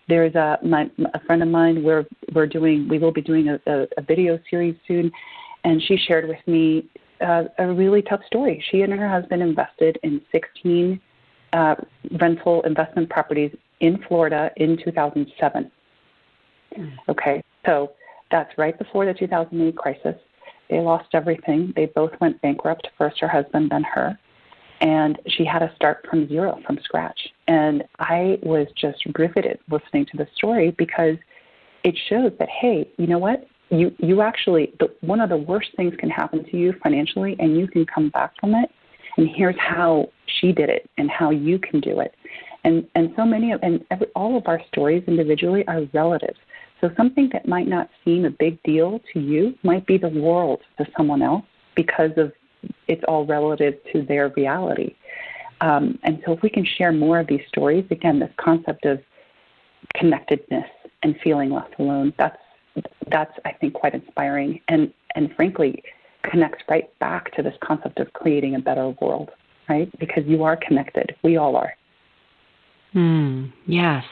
There's 0.07 0.35
a 0.35 0.57
my, 0.63 0.89
a 1.13 1.19
friend 1.25 1.41
of 1.41 1.49
mine. 1.49 1.83
We're 1.83 2.05
we're 2.33 2.47
doing 2.47 2.87
we 2.87 2.99
will 2.99 3.11
be 3.11 3.21
doing 3.21 3.49
a, 3.49 3.59
a, 3.67 3.87
a 3.97 4.01
video 4.01 4.39
series 4.49 4.75
soon, 4.87 5.11
and 5.63 5.81
she 5.83 5.97
shared 5.97 6.27
with 6.27 6.39
me 6.47 6.89
uh, 7.21 7.43
a 7.59 7.67
really 7.67 8.01
tough 8.01 8.21
story. 8.25 8.63
She 8.71 8.81
and 8.81 8.93
her 8.93 9.09
husband 9.09 9.41
invested 9.41 9.97
in 10.03 10.21
16 10.31 10.99
uh, 11.53 11.75
rental 12.19 12.61
investment 12.63 13.09
properties 13.09 13.51
in 13.79 14.03
Florida 14.07 14.51
in 14.57 14.77
2007. 14.83 15.71
Mm. 16.77 16.93
Okay, 17.09 17.43
so 17.65 17.91
that's 18.31 18.57
right 18.57 18.77
before 18.77 19.05
the 19.05 19.13
2008 19.13 19.75
crisis. 19.75 20.15
They 20.69 20.79
lost 20.79 21.09
everything. 21.13 21.73
They 21.75 21.85
both 21.85 22.11
went 22.19 22.41
bankrupt, 22.41 22.87
first 22.97 23.19
her 23.19 23.27
husband, 23.27 23.71
then 23.71 23.83
her. 23.83 24.17
And 24.81 25.17
she 25.27 25.45
had 25.45 25.59
to 25.59 25.71
start 25.75 26.05
from 26.09 26.27
zero, 26.27 26.59
from 26.65 26.77
scratch. 26.83 27.19
And 27.47 27.83
I 27.99 28.37
was 28.43 28.67
just 28.79 29.01
riveted 29.17 29.59
listening 29.71 30.05
to 30.11 30.17
the 30.17 30.27
story 30.35 30.71
because 30.77 31.15
it 31.83 31.97
shows 32.09 32.31
that, 32.39 32.49
hey, 32.49 32.87
you 32.97 33.07
know 33.07 33.17
what? 33.17 33.47
You, 33.69 33.93
you 33.97 34.21
actually, 34.21 34.73
the, 34.79 34.93
one 35.01 35.19
of 35.19 35.29
the 35.29 35.37
worst 35.37 35.69
things 35.75 35.93
can 35.97 36.09
happen 36.09 36.43
to 36.45 36.57
you 36.57 36.73
financially, 36.83 37.35
and 37.39 37.57
you 37.57 37.67
can 37.67 37.85
come 37.85 38.09
back 38.09 38.33
from 38.39 38.53
it. 38.55 38.69
And 39.17 39.27
here's 39.33 39.57
how 39.57 40.09
she 40.39 40.51
did 40.51 40.69
it 40.69 40.89
and 40.97 41.09
how 41.09 41.31
you 41.31 41.57
can 41.57 41.79
do 41.79 41.99
it. 41.99 42.13
And, 42.67 42.85
and 42.95 43.13
so 43.15 43.23
many 43.23 43.53
of, 43.53 43.61
and 43.63 43.85
every, 43.91 44.07
all 44.13 44.37
of 44.37 44.43
our 44.45 44.61
stories 44.67 45.01
individually 45.07 45.65
are 45.69 45.83
relative. 45.93 46.35
So 46.81 46.91
something 46.97 47.29
that 47.31 47.47
might 47.47 47.65
not 47.65 47.89
seem 48.03 48.25
a 48.25 48.29
big 48.29 48.61
deal 48.63 48.99
to 49.13 49.21
you 49.21 49.57
might 49.63 49.87
be 49.87 49.97
the 49.97 50.09
world 50.09 50.59
to 50.77 50.85
someone 50.97 51.21
else 51.21 51.45
because 51.75 52.11
of 52.17 52.33
it's 52.89 53.03
all 53.07 53.25
relative 53.25 53.75
to 53.93 54.01
their 54.01 54.33
reality. 54.35 54.95
Um, 55.61 55.97
and 56.03 56.21
so 56.25 56.33
if 56.33 56.41
we 56.41 56.49
can 56.49 56.65
share 56.65 56.91
more 56.91 57.21
of 57.21 57.27
these 57.27 57.41
stories, 57.47 57.85
again, 57.89 58.19
this 58.19 58.33
concept 58.35 58.83
of 58.85 58.99
connectedness 59.95 60.67
and 61.03 61.15
feeling 61.23 61.49
left 61.49 61.73
alone, 61.79 62.13
that's 62.19 62.37
that's 63.09 63.31
I 63.45 63.53
think 63.53 63.75
quite 63.75 63.93
inspiring 63.93 64.59
and 64.67 64.93
and 65.15 65.33
frankly 65.35 65.81
connects 66.29 66.63
right 66.69 66.89
back 66.99 67.33
to 67.35 67.41
this 67.41 67.55
concept 67.63 67.99
of 67.99 68.11
creating 68.11 68.55
a 68.55 68.59
better 68.59 68.89
world, 69.01 69.31
right? 69.69 69.89
Because 69.99 70.25
you 70.27 70.43
are 70.43 70.57
connected. 70.57 71.15
We 71.23 71.37
all 71.37 71.55
are. 71.55 71.73
Hmm. 72.97 73.45
Yes. 73.67 74.03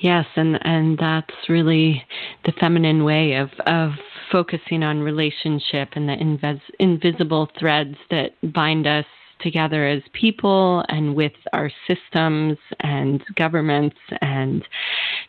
Yes, 0.00 0.26
and 0.36 0.58
and 0.66 0.98
that's 0.98 1.48
really 1.48 2.04
the 2.44 2.52
feminine 2.60 3.04
way 3.04 3.36
of 3.36 3.48
of 3.66 3.92
focusing 4.30 4.82
on 4.82 5.00
relationship 5.00 5.88
and 5.92 6.06
the 6.06 6.12
invis- 6.12 6.60
invisible 6.78 7.48
threads 7.58 7.96
that 8.10 8.32
bind 8.52 8.86
us 8.86 9.06
together 9.40 9.88
as 9.88 10.02
people 10.12 10.84
and 10.90 11.14
with 11.14 11.32
our 11.54 11.70
systems 11.86 12.58
and 12.80 13.24
governments 13.34 13.96
and 14.20 14.62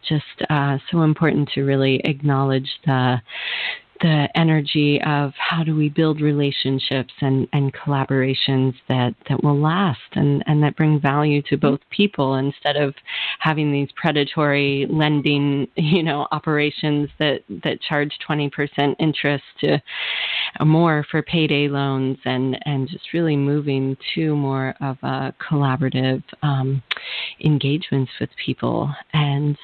just 0.10 0.50
uh, 0.50 0.78
so 0.92 1.04
important 1.04 1.50
to 1.54 1.64
really 1.64 2.02
acknowledge 2.04 2.70
the 2.86 3.22
the 4.04 4.28
energy 4.36 5.02
of 5.06 5.32
how 5.38 5.64
do 5.64 5.74
we 5.74 5.88
build 5.88 6.20
relationships 6.20 7.14
and, 7.22 7.48
and 7.54 7.74
collaborations 7.74 8.74
that, 8.90 9.16
that 9.30 9.42
will 9.42 9.58
last 9.58 10.02
and, 10.12 10.44
and 10.46 10.62
that 10.62 10.76
bring 10.76 11.00
value 11.00 11.42
to 11.42 11.56
both 11.56 11.80
people 11.90 12.36
instead 12.36 12.76
of 12.76 12.94
having 13.40 13.72
these 13.72 13.88
predatory 13.96 14.86
lending, 14.90 15.66
you 15.78 16.04
know, 16.04 16.28
operations 16.32 17.10
that, 17.18 17.44
that 17.64 17.80
charge 17.82 18.12
20% 18.30 18.52
interest 19.00 19.46
to 19.62 19.82
more 20.66 21.06
for 21.10 21.22
payday 21.22 21.70
loans 21.70 22.18
and, 22.26 22.60
and 22.66 22.90
just 22.90 23.14
really 23.14 23.38
moving 23.38 23.96
to 24.14 24.36
more 24.36 24.76
of 24.82 24.98
a 25.04 25.34
collaborative 25.50 26.22
um, 26.42 26.84
engagements 27.40 28.12
with 28.20 28.30
people. 28.46 28.94
And 29.14 29.58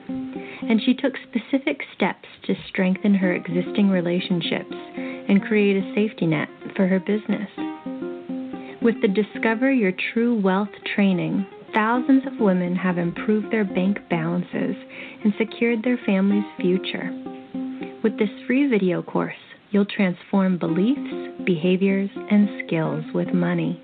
And 0.68 0.80
she 0.82 0.94
took 0.94 1.14
specific 1.28 1.80
steps 1.94 2.28
to 2.46 2.54
strengthen 2.68 3.14
her 3.14 3.32
existing 3.32 3.88
relationships 3.88 4.74
and 4.74 5.42
create 5.42 5.76
a 5.76 5.94
safety 5.94 6.26
net 6.26 6.48
for 6.74 6.86
her 6.86 7.00
business. 7.00 7.48
With 8.82 9.00
the 9.00 9.08
Discover 9.08 9.72
Your 9.72 9.92
True 10.12 10.40
Wealth 10.40 10.70
training, 10.94 11.46
thousands 11.74 12.26
of 12.26 12.40
women 12.40 12.74
have 12.76 12.98
improved 12.98 13.52
their 13.52 13.64
bank 13.64 13.98
balances 14.10 14.76
and 15.24 15.32
secured 15.38 15.82
their 15.82 15.98
family's 16.06 16.44
future. 16.60 17.10
With 18.02 18.18
this 18.18 18.30
free 18.46 18.68
video 18.68 19.02
course, 19.02 19.34
you'll 19.70 19.86
transform 19.86 20.58
beliefs, 20.58 21.44
behaviors, 21.44 22.10
and 22.30 22.48
skills 22.66 23.04
with 23.14 23.32
money. 23.34 23.82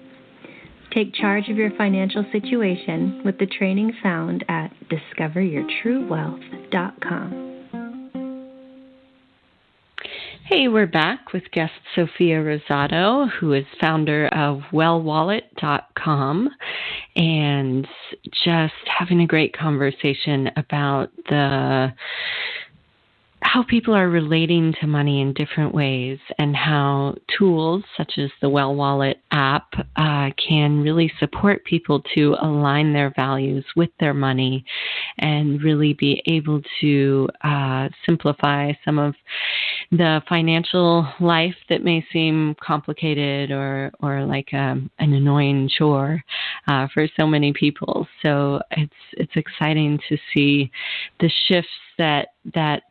Take 0.94 1.14
charge 1.14 1.48
of 1.48 1.56
your 1.56 1.70
financial 1.78 2.24
situation 2.32 3.22
with 3.24 3.38
the 3.38 3.46
training 3.46 3.94
found 4.02 4.44
at 4.48 4.70
discoveryourtruewealth.com. 4.90 7.48
Hey, 10.44 10.66
we're 10.68 10.86
back 10.86 11.32
with 11.32 11.44
guest 11.52 11.72
Sophia 11.94 12.42
Rosado, 12.42 13.30
who 13.30 13.54
is 13.54 13.64
founder 13.80 14.26
of 14.28 14.60
wellwallet.com, 14.70 16.50
and 17.16 17.88
just 18.44 18.74
having 18.98 19.22
a 19.22 19.26
great 19.26 19.56
conversation 19.56 20.50
about 20.56 21.08
the 21.30 21.94
how 23.52 23.62
people 23.62 23.92
are 23.92 24.08
relating 24.08 24.72
to 24.80 24.86
money 24.86 25.20
in 25.20 25.34
different 25.34 25.74
ways 25.74 26.18
and 26.38 26.56
how 26.56 27.14
tools 27.38 27.84
such 27.98 28.12
as 28.16 28.30
the 28.40 28.48
Well 28.48 28.74
Wallet 28.74 29.18
app 29.30 29.74
uh, 29.96 30.30
can 30.38 30.80
really 30.80 31.12
support 31.20 31.62
people 31.66 32.02
to 32.14 32.34
align 32.40 32.94
their 32.94 33.12
values 33.14 33.62
with 33.76 33.90
their 34.00 34.14
money 34.14 34.64
and 35.18 35.62
really 35.62 35.92
be 35.92 36.22
able 36.24 36.62
to 36.80 37.28
uh, 37.44 37.90
simplify 38.06 38.72
some 38.86 38.98
of 38.98 39.14
the 39.90 40.22
financial 40.30 41.06
life 41.20 41.54
that 41.68 41.84
may 41.84 42.02
seem 42.10 42.56
complicated 42.58 43.50
or, 43.50 43.92
or 44.00 44.24
like 44.24 44.48
a, 44.54 44.58
um, 44.62 44.90
an 44.98 45.12
annoying 45.12 45.68
chore 45.76 46.24
uh, 46.68 46.86
for 46.94 47.06
so 47.20 47.26
many 47.26 47.52
people. 47.52 48.06
So 48.22 48.62
it's 48.70 48.92
it's 49.12 49.32
exciting 49.36 49.98
to 50.08 50.16
see 50.32 50.70
the 51.20 51.30
shifts 51.48 51.68
that 51.98 52.28
that 52.54 52.84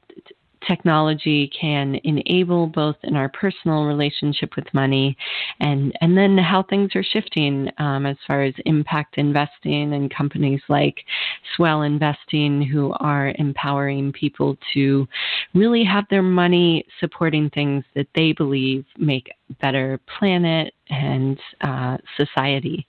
technology 0.68 1.52
can 1.60 1.96
enable 2.04 2.68
both 2.68 2.96
in 3.04 3.16
our 3.16 3.30
personal 3.30 3.86
relationship 3.86 4.56
with 4.56 4.66
money 4.74 5.18
and 5.60 5.94
and 6.02 6.18
then 6.18 6.38
how 6.38 6.64
things 6.64 6.92
are 6.96 7.04
shifting 7.04 7.70
um, 7.78 8.06
as 8.06 8.18
far 8.28 8.44
as 8.44 8.54
impact 8.66 9.18
investing 9.18 9.94
and 9.94 10.14
companies 10.14 10.62
like 10.70 10.98
Swell 11.56 11.82
Investing 11.82 12.62
who 12.62 12.94
are 13.00 13.34
empowering 13.38 14.12
people 14.12 14.58
to 14.74 15.08
really 15.54 15.84
have 15.84 16.06
their 16.10 16.22
money 16.22 16.86
supporting 17.00 17.50
things 17.50 17.84
that 17.96 18.08
they 18.16 18.32
believe 18.34 18.86
make 18.98 19.32
better 19.62 20.00
planet 20.20 20.74
and 20.90 21.40
uh, 21.62 21.98
society. 22.18 22.86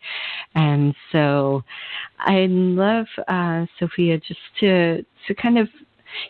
And 0.54 0.94
so 1.11 1.62
I 2.18 2.46
love 2.48 3.06
uh, 3.28 3.66
Sophia 3.78 4.18
just 4.18 4.40
to 4.61 5.04
to 5.26 5.35
kind 5.35 5.58
of 5.58 5.68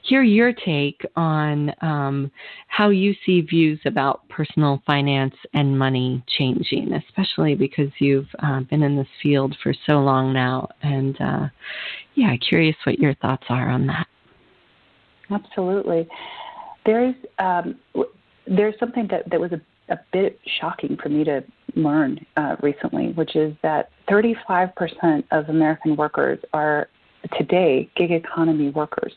hear 0.03 0.23
your 0.23 0.53
take 0.53 1.05
on 1.17 1.73
um, 1.81 2.31
how 2.69 2.91
you 2.91 3.15
see 3.25 3.41
views 3.41 3.81
about 3.85 4.29
personal 4.29 4.83
finance 4.87 5.35
and 5.55 5.79
money 5.79 6.23
changing, 6.39 6.93
especially 6.93 7.55
because 7.55 7.91
you've 7.99 8.29
uh, 8.43 8.61
been 8.61 8.83
in 8.83 8.97
this 8.97 9.07
field 9.23 9.57
for 9.63 9.75
so 9.87 9.95
long 10.01 10.33
now. 10.33 10.69
And 10.83 11.21
uh, 11.21 11.47
yeah, 12.15 12.37
curious 12.37 12.77
what 12.85 12.99
your 12.99 13.15
thoughts 13.15 13.45
are 13.49 13.71
on 13.71 13.87
that. 13.87 14.07
Absolutely. 15.31 16.09
There's 16.85 17.15
um, 17.39 17.77
there's 18.47 18.75
something 18.79 19.09
that, 19.11 19.31
that 19.31 19.41
was 19.41 19.53
a, 19.53 19.61
a 19.93 20.01
bit 20.13 20.39
shocking 20.61 20.97
for 21.01 21.09
me 21.09 21.25
to 21.25 21.45
learn 21.77 22.25
uh, 22.37 22.57
recently, 22.61 23.13
which 23.13 23.37
is 23.37 23.55
that 23.63 23.91
35% 24.11 25.25
of 25.31 25.49
American 25.49 25.97
workers 25.97 26.39
are 26.53 26.89
today 27.39 27.89
gig 27.97 28.11
economy 28.11 28.71
workers 28.71 29.13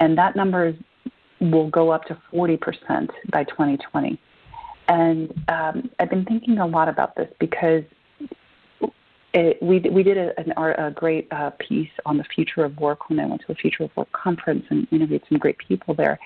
and 0.00 0.16
that 0.18 0.34
number 0.34 0.68
is, 0.68 0.74
will 1.40 1.70
go 1.70 1.90
up 1.90 2.04
to 2.06 2.18
40% 2.32 2.58
by 3.30 3.44
2020. 3.44 4.18
And 4.88 5.32
um, 5.48 5.90
I've 5.98 6.10
been 6.10 6.24
thinking 6.24 6.58
a 6.58 6.66
lot 6.66 6.88
about 6.88 7.14
this 7.14 7.28
because 7.38 7.84
it, 9.32 9.62
we 9.62 9.78
we 9.78 10.02
did 10.02 10.16
a, 10.16 10.32
an, 10.40 10.52
a 10.56 10.90
great 10.90 11.28
uh, 11.30 11.50
piece 11.50 11.90
on 12.04 12.18
the 12.18 12.24
future 12.24 12.64
of 12.64 12.76
work 12.78 13.08
when 13.08 13.20
I 13.20 13.26
went 13.26 13.42
to 13.46 13.52
a 13.52 13.54
future 13.54 13.84
of 13.84 13.90
work 13.96 14.10
conference 14.10 14.64
and 14.70 14.88
interviewed 14.90 15.22
some 15.28 15.38
great 15.38 15.56
people 15.58 15.94
there. 15.94 16.18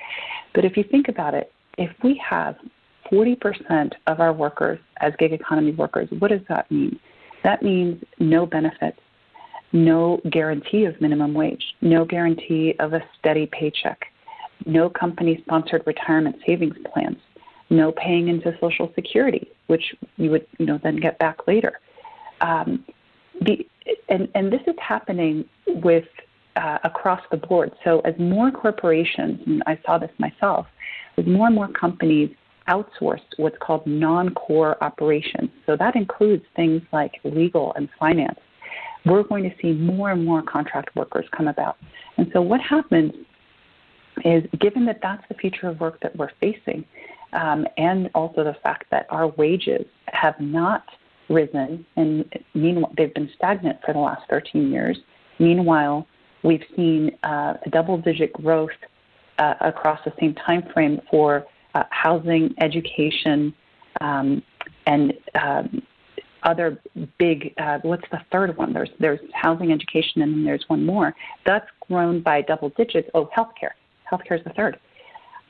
But 0.54 0.64
if 0.64 0.76
you 0.76 0.84
think 0.84 1.08
about 1.08 1.34
it, 1.34 1.52
if 1.76 1.90
we 2.02 2.20
have 2.26 2.56
40% 3.12 3.92
of 4.06 4.20
our 4.20 4.32
workers 4.32 4.78
as 5.00 5.12
gig 5.18 5.32
economy 5.32 5.72
workers, 5.72 6.08
what 6.18 6.30
does 6.30 6.40
that 6.48 6.70
mean? 6.70 6.98
That 7.42 7.62
means 7.62 8.02
no 8.18 8.46
benefits, 8.46 8.98
no 9.74 10.20
guarantee 10.30 10.84
of 10.84 10.98
minimum 11.00 11.34
wage, 11.34 11.74
no 11.82 12.04
guarantee 12.04 12.74
of 12.78 12.94
a 12.94 13.02
steady 13.18 13.46
paycheck, 13.46 14.06
no 14.64 14.88
company 14.88 15.42
sponsored 15.44 15.82
retirement 15.84 16.36
savings 16.46 16.76
plans, 16.92 17.18
no 17.70 17.92
paying 17.92 18.28
into 18.28 18.56
Social 18.60 18.90
Security, 18.94 19.48
which 19.66 19.94
you 20.16 20.30
would 20.30 20.46
you 20.58 20.66
know 20.66 20.78
then 20.82 20.96
get 20.96 21.18
back 21.18 21.46
later. 21.48 21.80
Um, 22.40 22.84
the, 23.40 23.66
and, 24.08 24.28
and 24.36 24.52
this 24.52 24.60
is 24.68 24.76
happening 24.78 25.44
with 25.66 26.04
uh, 26.54 26.78
across 26.84 27.20
the 27.32 27.36
board. 27.36 27.72
So 27.82 27.98
as 28.00 28.14
more 28.16 28.52
corporations, 28.52 29.40
and 29.44 29.62
I 29.66 29.76
saw 29.84 29.98
this 29.98 30.10
myself, 30.18 30.66
as 31.18 31.26
more 31.26 31.48
and 31.48 31.56
more 31.56 31.68
companies 31.68 32.30
outsource 32.68 33.20
what's 33.38 33.56
called 33.60 33.86
non-core 33.86 34.82
operations. 34.82 35.50
So 35.66 35.76
that 35.76 35.96
includes 35.96 36.44
things 36.54 36.80
like 36.92 37.12
legal 37.24 37.72
and 37.74 37.88
finance. 37.98 38.38
We're 39.04 39.22
going 39.22 39.44
to 39.44 39.54
see 39.60 39.72
more 39.72 40.10
and 40.10 40.24
more 40.24 40.42
contract 40.42 40.96
workers 40.96 41.26
come 41.36 41.48
about. 41.48 41.76
And 42.16 42.30
so 42.32 42.40
what 42.40 42.60
happens 42.60 43.12
is, 44.24 44.44
given 44.60 44.86
that 44.86 45.00
that's 45.02 45.22
the 45.28 45.34
future 45.34 45.68
of 45.68 45.80
work 45.80 46.00
that 46.00 46.16
we're 46.16 46.30
facing, 46.40 46.84
um, 47.32 47.66
and 47.76 48.10
also 48.14 48.44
the 48.44 48.56
fact 48.62 48.84
that 48.90 49.06
our 49.10 49.28
wages 49.28 49.84
have 50.06 50.38
not 50.40 50.84
risen, 51.28 51.84
and 51.96 52.32
meanwhile 52.54 52.92
they've 52.96 53.14
been 53.14 53.30
stagnant 53.34 53.78
for 53.84 53.92
the 53.92 53.98
last 53.98 54.22
13 54.30 54.70
years. 54.70 54.98
Meanwhile, 55.38 56.06
we've 56.42 56.62
seen 56.76 57.10
uh, 57.22 57.54
double-digit 57.70 58.32
growth 58.34 58.70
uh, 59.38 59.54
across 59.60 59.98
the 60.04 60.12
same 60.20 60.34
time 60.34 60.62
frame 60.72 61.00
for 61.10 61.44
uh, 61.74 61.84
housing, 61.90 62.54
education, 62.60 63.52
um, 64.00 64.42
and 64.86 65.12
um, 65.40 65.82
other 66.44 66.80
big. 67.18 67.54
Uh, 67.58 67.78
what's 67.82 68.08
the 68.10 68.20
third 68.30 68.56
one? 68.56 68.72
There's 68.72 68.90
there's 69.00 69.20
housing, 69.32 69.72
education, 69.72 70.22
and 70.22 70.32
then 70.32 70.44
there's 70.44 70.64
one 70.68 70.84
more. 70.84 71.14
That's 71.44 71.66
grown 71.88 72.20
by 72.20 72.42
double 72.42 72.70
digits. 72.70 73.08
Oh, 73.14 73.28
healthcare. 73.36 73.72
Healthcare 74.10 74.38
is 74.38 74.44
the 74.44 74.52
third. 74.52 74.78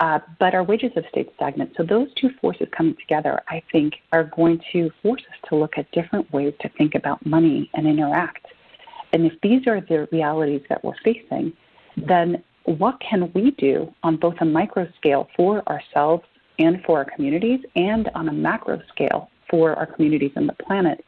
Uh, 0.01 0.18
but 0.40 0.55
our 0.55 0.64
wages 0.64 0.90
have 0.95 1.05
stayed 1.11 1.28
stagnant. 1.36 1.72
So 1.76 1.84
those 1.84 2.09
two 2.20 2.30
forces 2.40 2.66
coming 2.76 2.97
together, 2.97 3.40
I 3.49 3.62
think, 3.70 3.95
are 4.12 4.24
going 4.24 4.61
to 4.72 4.90
force 5.03 5.22
us 5.30 5.49
to 5.49 5.57
look 5.57 5.78
at 5.78 5.90
different 5.92 6.32
ways 6.32 6.53
to 6.61 6.68
think 6.70 6.95
about 6.95 7.24
money 7.24 7.70
and 7.74 7.86
interact. 7.86 8.47
And 9.12 9.24
if 9.24 9.40
these 9.40 9.66
are 9.68 9.80
the 9.80 10.09
realities 10.11 10.62
that 10.68 10.82
we're 10.84 10.99
facing, 11.05 11.53
then 11.97 12.42
what 12.64 12.99
can 13.01 13.30
we 13.34 13.53
do 13.53 13.95
on 14.03 14.16
both 14.16 14.34
a 14.40 14.45
micro 14.45 14.88
scale 14.97 15.28
for 15.36 15.62
ourselves 15.68 16.24
and 16.59 16.82
for 16.84 16.99
our 16.99 17.05
communities, 17.05 17.61
and 17.76 18.11
on 18.14 18.28
a 18.28 18.32
macro 18.32 18.80
scale 18.92 19.28
for 19.51 19.74
our 19.74 19.86
communities 19.86 20.32
and 20.36 20.49
the 20.49 20.55
planet 20.55 21.05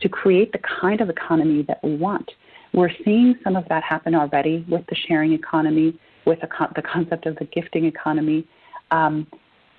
to 0.00 0.08
create 0.08 0.52
the 0.52 0.60
kind 0.80 1.00
of 1.00 1.08
economy 1.08 1.64
that 1.68 1.82
we 1.82 1.96
want? 1.96 2.30
We're 2.72 2.90
seeing 3.04 3.36
some 3.44 3.56
of 3.56 3.64
that 3.68 3.84
happen 3.84 4.14
already 4.14 4.64
with 4.68 4.84
the 4.88 4.96
sharing 5.06 5.32
economy, 5.32 5.98
with 6.26 6.40
the, 6.40 6.48
con- 6.48 6.72
the 6.74 6.82
concept 6.82 7.26
of 7.26 7.36
the 7.36 7.44
gifting 7.46 7.84
economy. 7.84 8.46
Um, 8.90 9.26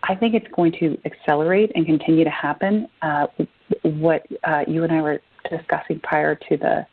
I 0.03 0.15
think 0.15 0.33
it's 0.33 0.47
going 0.55 0.71
to 0.79 0.97
accelerate 1.05 1.71
and 1.75 1.85
continue 1.85 2.23
to 2.23 2.29
happen. 2.29 2.87
Uh, 3.01 3.27
what 3.83 4.25
uh, 4.43 4.61
you 4.67 4.83
and 4.83 4.93
I 4.93 5.01
were 5.01 5.19
discussing 5.49 5.99
prior 6.01 6.35
to 6.35 6.57
the 6.57 6.85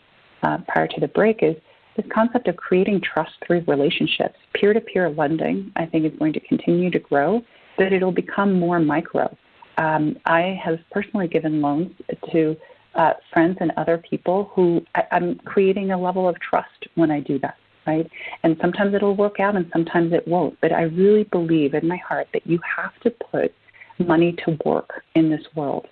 uh, 0.42 0.58
prior 0.66 0.88
to 0.88 1.00
the 1.00 1.08
break 1.08 1.38
is 1.42 1.54
this 1.96 2.06
concept 2.12 2.48
of 2.48 2.56
creating 2.56 3.00
trust 3.00 3.32
through 3.46 3.62
relationships. 3.66 4.34
Peer 4.54 4.72
to 4.72 4.80
peer 4.80 5.10
lending, 5.10 5.70
I 5.76 5.86
think, 5.86 6.04
is 6.04 6.18
going 6.18 6.32
to 6.32 6.40
continue 6.40 6.90
to 6.90 6.98
grow, 6.98 7.42
but 7.76 7.92
it'll 7.92 8.12
become 8.12 8.58
more 8.58 8.80
micro. 8.80 9.36
Um, 9.78 10.16
I 10.26 10.58
have 10.62 10.78
personally 10.90 11.28
given 11.28 11.60
loans 11.60 11.92
to 12.32 12.56
uh, 12.94 13.12
friends 13.32 13.56
and 13.60 13.72
other 13.76 13.98
people 13.98 14.50
who 14.54 14.84
I, 14.94 15.04
I'm 15.12 15.38
creating 15.44 15.92
a 15.92 16.00
level 16.00 16.28
of 16.28 16.36
trust 16.40 16.86
when 16.94 17.10
I 17.10 17.20
do 17.20 17.38
that, 17.40 17.56
right? 17.86 18.08
And 18.42 18.56
sometimes 18.60 18.94
it'll 18.94 19.16
work 19.16 19.40
out 19.40 19.56
and 19.56 19.66
sometimes 19.72 20.12
it 20.12 20.26
won't. 20.28 20.60
But 20.60 20.72
I 20.72 20.82
really 20.82 21.24
believe 21.24 21.74
in 21.74 21.88
my 21.88 21.96
heart 21.96 22.28
that 22.32 22.46
you 22.46 22.58
have 22.76 22.92
to 23.00 23.10
put 23.10 23.54
money 23.98 24.36
to 24.44 24.58
work 24.64 25.04
in 25.14 25.30
this 25.30 25.42
world 25.54 25.86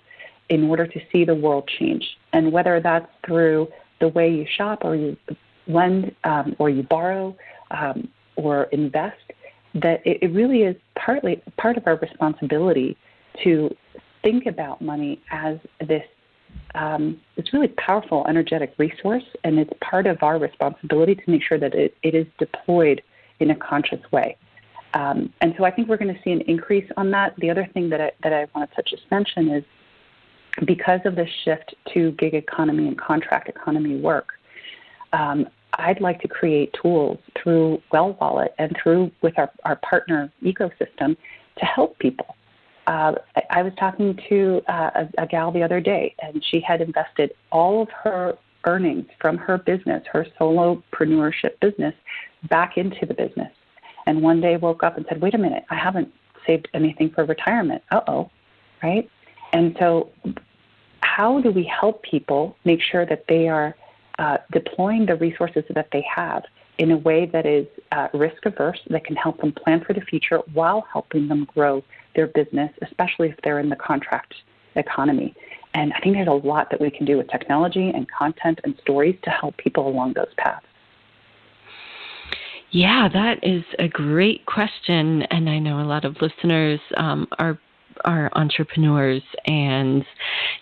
in 0.49 0.69
order 0.69 0.85
to 0.85 0.99
see 1.11 1.23
the 1.23 1.35
world 1.35 1.69
change. 1.79 2.05
And 2.33 2.51
whether 2.51 2.79
that's 2.81 3.07
through 3.25 3.67
the 3.99 4.09
way 4.09 4.29
you 4.29 4.45
shop 4.57 4.79
or 4.83 4.95
you 4.95 5.17
lend 5.67 6.13
um, 6.23 6.55
or 6.59 6.69
you 6.69 6.83
borrow 6.83 7.35
um, 7.71 8.09
or 8.35 8.63
invest, 8.65 9.17
that 9.75 10.05
it, 10.05 10.21
it 10.21 10.33
really 10.33 10.63
is 10.63 10.75
partly 10.95 11.41
part 11.57 11.77
of 11.77 11.83
our 11.87 11.95
responsibility 11.95 12.97
to 13.43 13.75
think 14.23 14.45
about 14.45 14.81
money 14.81 15.21
as 15.31 15.57
this 15.87 16.03
um, 16.75 17.19
it's 17.37 17.53
really 17.53 17.69
powerful 17.69 18.25
energetic 18.27 18.73
resource 18.77 19.23
and 19.43 19.57
it's 19.57 19.71
part 19.81 20.05
of 20.05 20.21
our 20.21 20.37
responsibility 20.37 21.15
to 21.15 21.23
make 21.27 21.41
sure 21.41 21.57
that 21.57 21.73
it, 21.73 21.95
it 22.03 22.13
is 22.13 22.27
deployed 22.37 23.01
in 23.39 23.51
a 23.51 23.55
conscious 23.55 23.99
way 24.11 24.37
um, 24.93 25.31
and 25.41 25.53
so 25.57 25.63
I 25.63 25.71
think 25.71 25.87
we're 25.87 25.97
going 25.97 26.13
to 26.13 26.21
see 26.23 26.31
an 26.31 26.41
increase 26.41 26.89
on 26.97 27.11
that. 27.11 27.35
The 27.37 27.49
other 27.49 27.67
thing 27.73 27.89
that 27.89 28.01
I, 28.01 28.11
that 28.23 28.33
I 28.33 28.47
want 28.53 28.69
to 28.75 28.83
just 28.83 29.09
mention 29.09 29.49
is 29.49 29.63
because 30.65 30.99
of 31.05 31.15
the 31.15 31.25
shift 31.43 31.73
to 31.93 32.11
gig 32.13 32.33
economy 32.33 32.87
and 32.87 32.97
contract 32.97 33.47
economy 33.47 33.97
work, 33.97 34.29
um, 35.13 35.47
I'd 35.75 36.01
like 36.01 36.19
to 36.21 36.27
create 36.27 36.75
tools 36.81 37.19
through 37.41 37.81
Well 37.91 38.17
Wallet 38.19 38.53
and 38.59 38.75
through 38.81 39.11
with 39.21 39.37
our, 39.39 39.49
our 39.63 39.77
partner 39.77 40.31
ecosystem 40.43 41.15
to 41.57 41.65
help 41.65 41.97
people. 41.99 42.35
Uh, 42.87 43.13
I, 43.49 43.61
was 43.61 43.73
talking 43.77 44.19
to 44.29 44.61
uh, 44.67 44.89
a, 45.17 45.23
a 45.23 45.27
gal 45.27 45.51
the 45.51 45.61
other 45.61 45.79
day, 45.79 46.15
and 46.21 46.43
she 46.43 46.59
had 46.59 46.81
invested 46.81 47.31
all 47.51 47.83
of 47.83 47.89
her 48.03 48.37
earnings 48.63 49.05
from 49.19 49.37
her 49.37 49.57
business, 49.57 50.03
her 50.11 50.25
solopreneurship 50.39 51.59
business, 51.59 51.93
back 52.49 52.77
into 52.77 53.05
the 53.05 53.13
business. 53.13 53.51
And 54.07 54.21
one 54.21 54.41
day 54.41 54.57
woke 54.57 54.83
up 54.83 54.97
and 54.97 55.05
said, 55.07 55.21
"Wait 55.21 55.35
a 55.35 55.37
minute, 55.37 55.63
I 55.69 55.75
haven't 55.75 56.11
saved 56.45 56.67
anything 56.73 57.11
for 57.11 57.23
retirement." 57.23 57.83
Uh 57.91 58.01
oh, 58.07 58.31
right? 58.81 59.09
And 59.53 59.75
so, 59.79 60.09
how 61.01 61.39
do 61.41 61.51
we 61.51 61.63
help 61.63 62.01
people 62.01 62.55
make 62.65 62.81
sure 62.81 63.05
that 63.05 63.25
they 63.27 63.47
are 63.47 63.75
uh, 64.17 64.37
deploying 64.51 65.05
the 65.05 65.15
resources 65.15 65.63
that 65.75 65.89
they 65.91 66.03
have 66.13 66.43
in 66.77 66.91
a 66.91 66.97
way 66.97 67.25
that 67.27 67.45
is 67.45 67.67
uh, 67.91 68.07
risk 68.13 68.45
averse, 68.45 68.79
that 68.89 69.05
can 69.05 69.15
help 69.15 69.39
them 69.39 69.51
plan 69.51 69.83
for 69.83 69.93
the 69.93 70.01
future 70.01 70.39
while 70.53 70.81
helping 70.91 71.27
them 71.27 71.45
grow 71.53 71.83
their 72.15 72.27
business, 72.27 72.71
especially 72.81 73.29
if 73.29 73.35
they're 73.43 73.59
in 73.59 73.69
the 73.69 73.75
contract 73.75 74.33
economy. 74.75 75.33
And 75.73 75.93
I 75.93 75.99
think 75.99 76.15
there's 76.15 76.27
a 76.27 76.47
lot 76.47 76.69
that 76.71 76.81
we 76.81 76.91
can 76.91 77.05
do 77.05 77.17
with 77.17 77.29
technology 77.29 77.89
and 77.89 78.05
content 78.11 78.59
and 78.63 78.75
stories 78.81 79.15
to 79.23 79.29
help 79.29 79.55
people 79.57 79.87
along 79.87 80.13
those 80.13 80.33
paths. 80.37 80.65
Yeah, 82.71 83.09
that 83.11 83.43
is 83.43 83.63
a 83.79 83.87
great 83.87 84.45
question. 84.45 85.23
And 85.23 85.49
I 85.49 85.59
know 85.59 85.81
a 85.81 85.87
lot 85.87 86.05
of 86.05 86.15
listeners 86.21 86.79
um, 86.95 87.27
are 87.37 87.59
are 88.05 88.29
entrepreneurs 88.33 89.21
and 89.45 90.03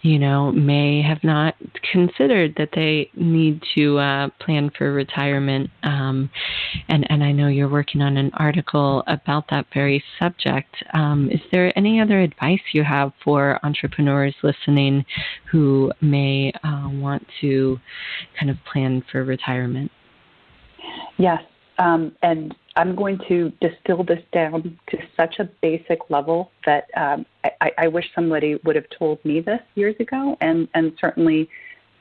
you 0.01 0.19
know 0.19 0.51
may 0.51 1.01
have 1.01 1.23
not 1.23 1.55
considered 1.91 2.53
that 2.57 2.69
they 2.73 3.09
need 3.15 3.61
to 3.75 3.97
uh, 3.97 4.29
plan 4.39 4.71
for 4.77 4.91
retirement. 4.91 5.69
Um, 5.83 6.29
and 6.87 7.09
and 7.09 7.23
I 7.23 7.31
know 7.31 7.47
you're 7.47 7.69
working 7.69 8.01
on 8.01 8.17
an 8.17 8.31
article 8.35 9.03
about 9.07 9.45
that 9.49 9.65
very 9.73 10.03
subject. 10.19 10.75
Um, 10.93 11.29
is 11.31 11.41
there 11.51 11.77
any 11.77 11.99
other 11.99 12.19
advice 12.19 12.61
you 12.73 12.83
have 12.83 13.11
for 13.23 13.59
entrepreneurs 13.63 14.35
listening 14.43 15.05
who 15.51 15.91
may 16.01 16.51
uh, 16.63 16.89
want 16.91 17.25
to 17.41 17.79
kind 18.39 18.49
of 18.49 18.57
plan 18.71 19.03
for 19.11 19.23
retirement? 19.23 19.91
Yes 21.17 21.41
um, 21.79 22.11
and 22.21 22.53
I'm 22.79 22.95
going 22.95 23.19
to 23.27 23.51
distill 23.59 24.05
this 24.05 24.23
down 24.31 24.79
to 24.87 24.97
such 25.17 25.39
a 25.39 25.49
basic 25.61 25.99
level 26.09 26.49
that 26.65 26.85
um, 26.95 27.25
I, 27.43 27.71
I, 27.77 27.87
wish 27.89 28.05
somebody 28.15 28.57
would 28.63 28.77
have 28.77 28.85
told 28.97 29.23
me 29.25 29.41
this 29.41 29.59
years 29.75 29.95
ago, 29.99 30.37
and, 30.39 30.65
and 30.73 30.93
certainly 30.97 31.49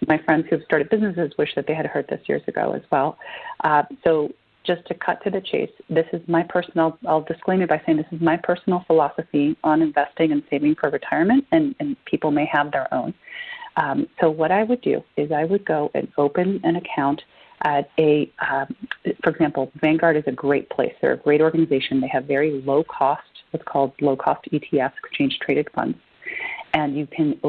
my 0.07 0.19
friends 0.19 0.47
who 0.49 0.55
have 0.55 0.65
started 0.65 0.89
businesses 0.89 1.33
wish 1.37 1.53
that 1.57 1.67
they 1.67 1.75
had 1.75 1.87
heard 1.87 2.07
this 2.09 2.21
years 2.29 2.43
ago 2.47 2.75
as 2.75 2.83
well. 2.93 3.19
Uh, 3.65 3.83
so, 4.05 4.31
just 4.65 4.87
to 4.87 4.95
cut 4.95 5.21
to 5.25 5.31
the 5.31 5.41
chase, 5.41 5.71
this 5.91 6.07
is 6.13 6.21
my 6.29 6.45
personal, 6.45 6.97
I'll 7.09 7.23
disclaim 7.23 7.61
it 7.63 7.69
by 7.69 7.83
saying 7.85 7.99
this 7.99 8.07
is 8.13 8.21
my 8.21 8.37
personal 8.37 8.85
philosophy 8.87 9.57
on 9.65 9.83
investing 9.83 10.31
and 10.31 10.45
saving 10.49 10.77
for 10.77 10.91
retirement, 10.91 11.45
and, 11.51 11.75
and 11.81 11.97
people 12.05 12.31
may 12.31 12.49
have 12.53 12.71
their 12.71 12.93
own. 12.95 13.13
Um, 13.77 14.07
so, 14.21 14.31
what 14.31 14.53
I 14.53 14.63
would 14.63 14.83
do 14.83 15.03
is 15.17 15.33
I 15.33 15.45
would 15.45 15.65
go 15.65 15.91
and 15.95 16.07
open 16.17 16.61
an 16.63 16.77
account 16.77 17.21
at 17.63 17.91
a, 17.99 18.31
um, 18.49 18.75
for 19.23 19.31
example, 19.31 19.71
Vanguard 19.81 20.17
is 20.17 20.25
a 20.27 20.33
great 20.33 20.71
place. 20.71 20.93
They're 21.01 21.15
a 21.15 21.19
great 21.19 21.41
organization. 21.41 22.01
They 22.01 22.09
have 22.09 22.25
very 22.25 22.63
low 22.63 22.85
cost, 22.85 23.23
what's 23.51 23.65
called 23.67 23.93
low 24.01 24.17
cost 24.17 24.49
ETFs, 24.53 24.93
exchange 25.05 25.39
traded 25.41 25.69
funds. 25.75 25.99
And 26.75 26.97
you 26.97 27.07
can, 27.07 27.41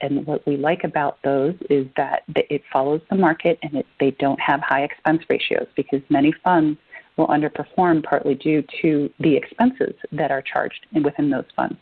and 0.00 0.24
what 0.26 0.46
we 0.46 0.56
like 0.56 0.84
about 0.84 1.18
those 1.22 1.54
is 1.68 1.86
that 1.96 2.22
it 2.28 2.62
follows 2.72 3.00
the 3.10 3.16
market 3.16 3.58
and 3.62 3.74
it, 3.74 3.86
they 3.98 4.12
don't 4.12 4.40
have 4.40 4.60
high 4.60 4.82
expense 4.84 5.22
ratios 5.28 5.66
because 5.74 6.00
many 6.08 6.32
funds 6.44 6.78
will 7.16 7.26
underperform 7.26 8.04
partly 8.04 8.36
due 8.36 8.62
to 8.80 9.10
the 9.18 9.36
expenses 9.36 9.94
that 10.12 10.30
are 10.30 10.40
charged 10.40 10.86
within 11.02 11.28
those 11.28 11.44
funds. 11.56 11.76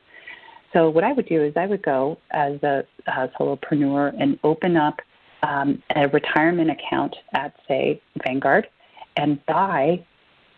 So 0.73 0.89
what 0.91 1.05
I 1.05 1.13
would 1.13 1.29
do 1.29 1.43
is 1.43 1.53
I 1.57 1.67
would 1.67 1.83
go 1.83 2.19
as 2.31 2.63
a, 2.63 2.85
a 3.07 3.29
solopreneur 3.39 4.15
and 4.19 4.39
open 4.43 4.77
up 4.77 5.01
um, 5.47 5.83
a 5.95 6.09
retirement 6.09 6.71
account 6.71 7.15
at, 7.33 7.55
say, 7.69 8.01
Vanguard 8.25 8.69
and 9.17 9.45
buy 9.47 10.05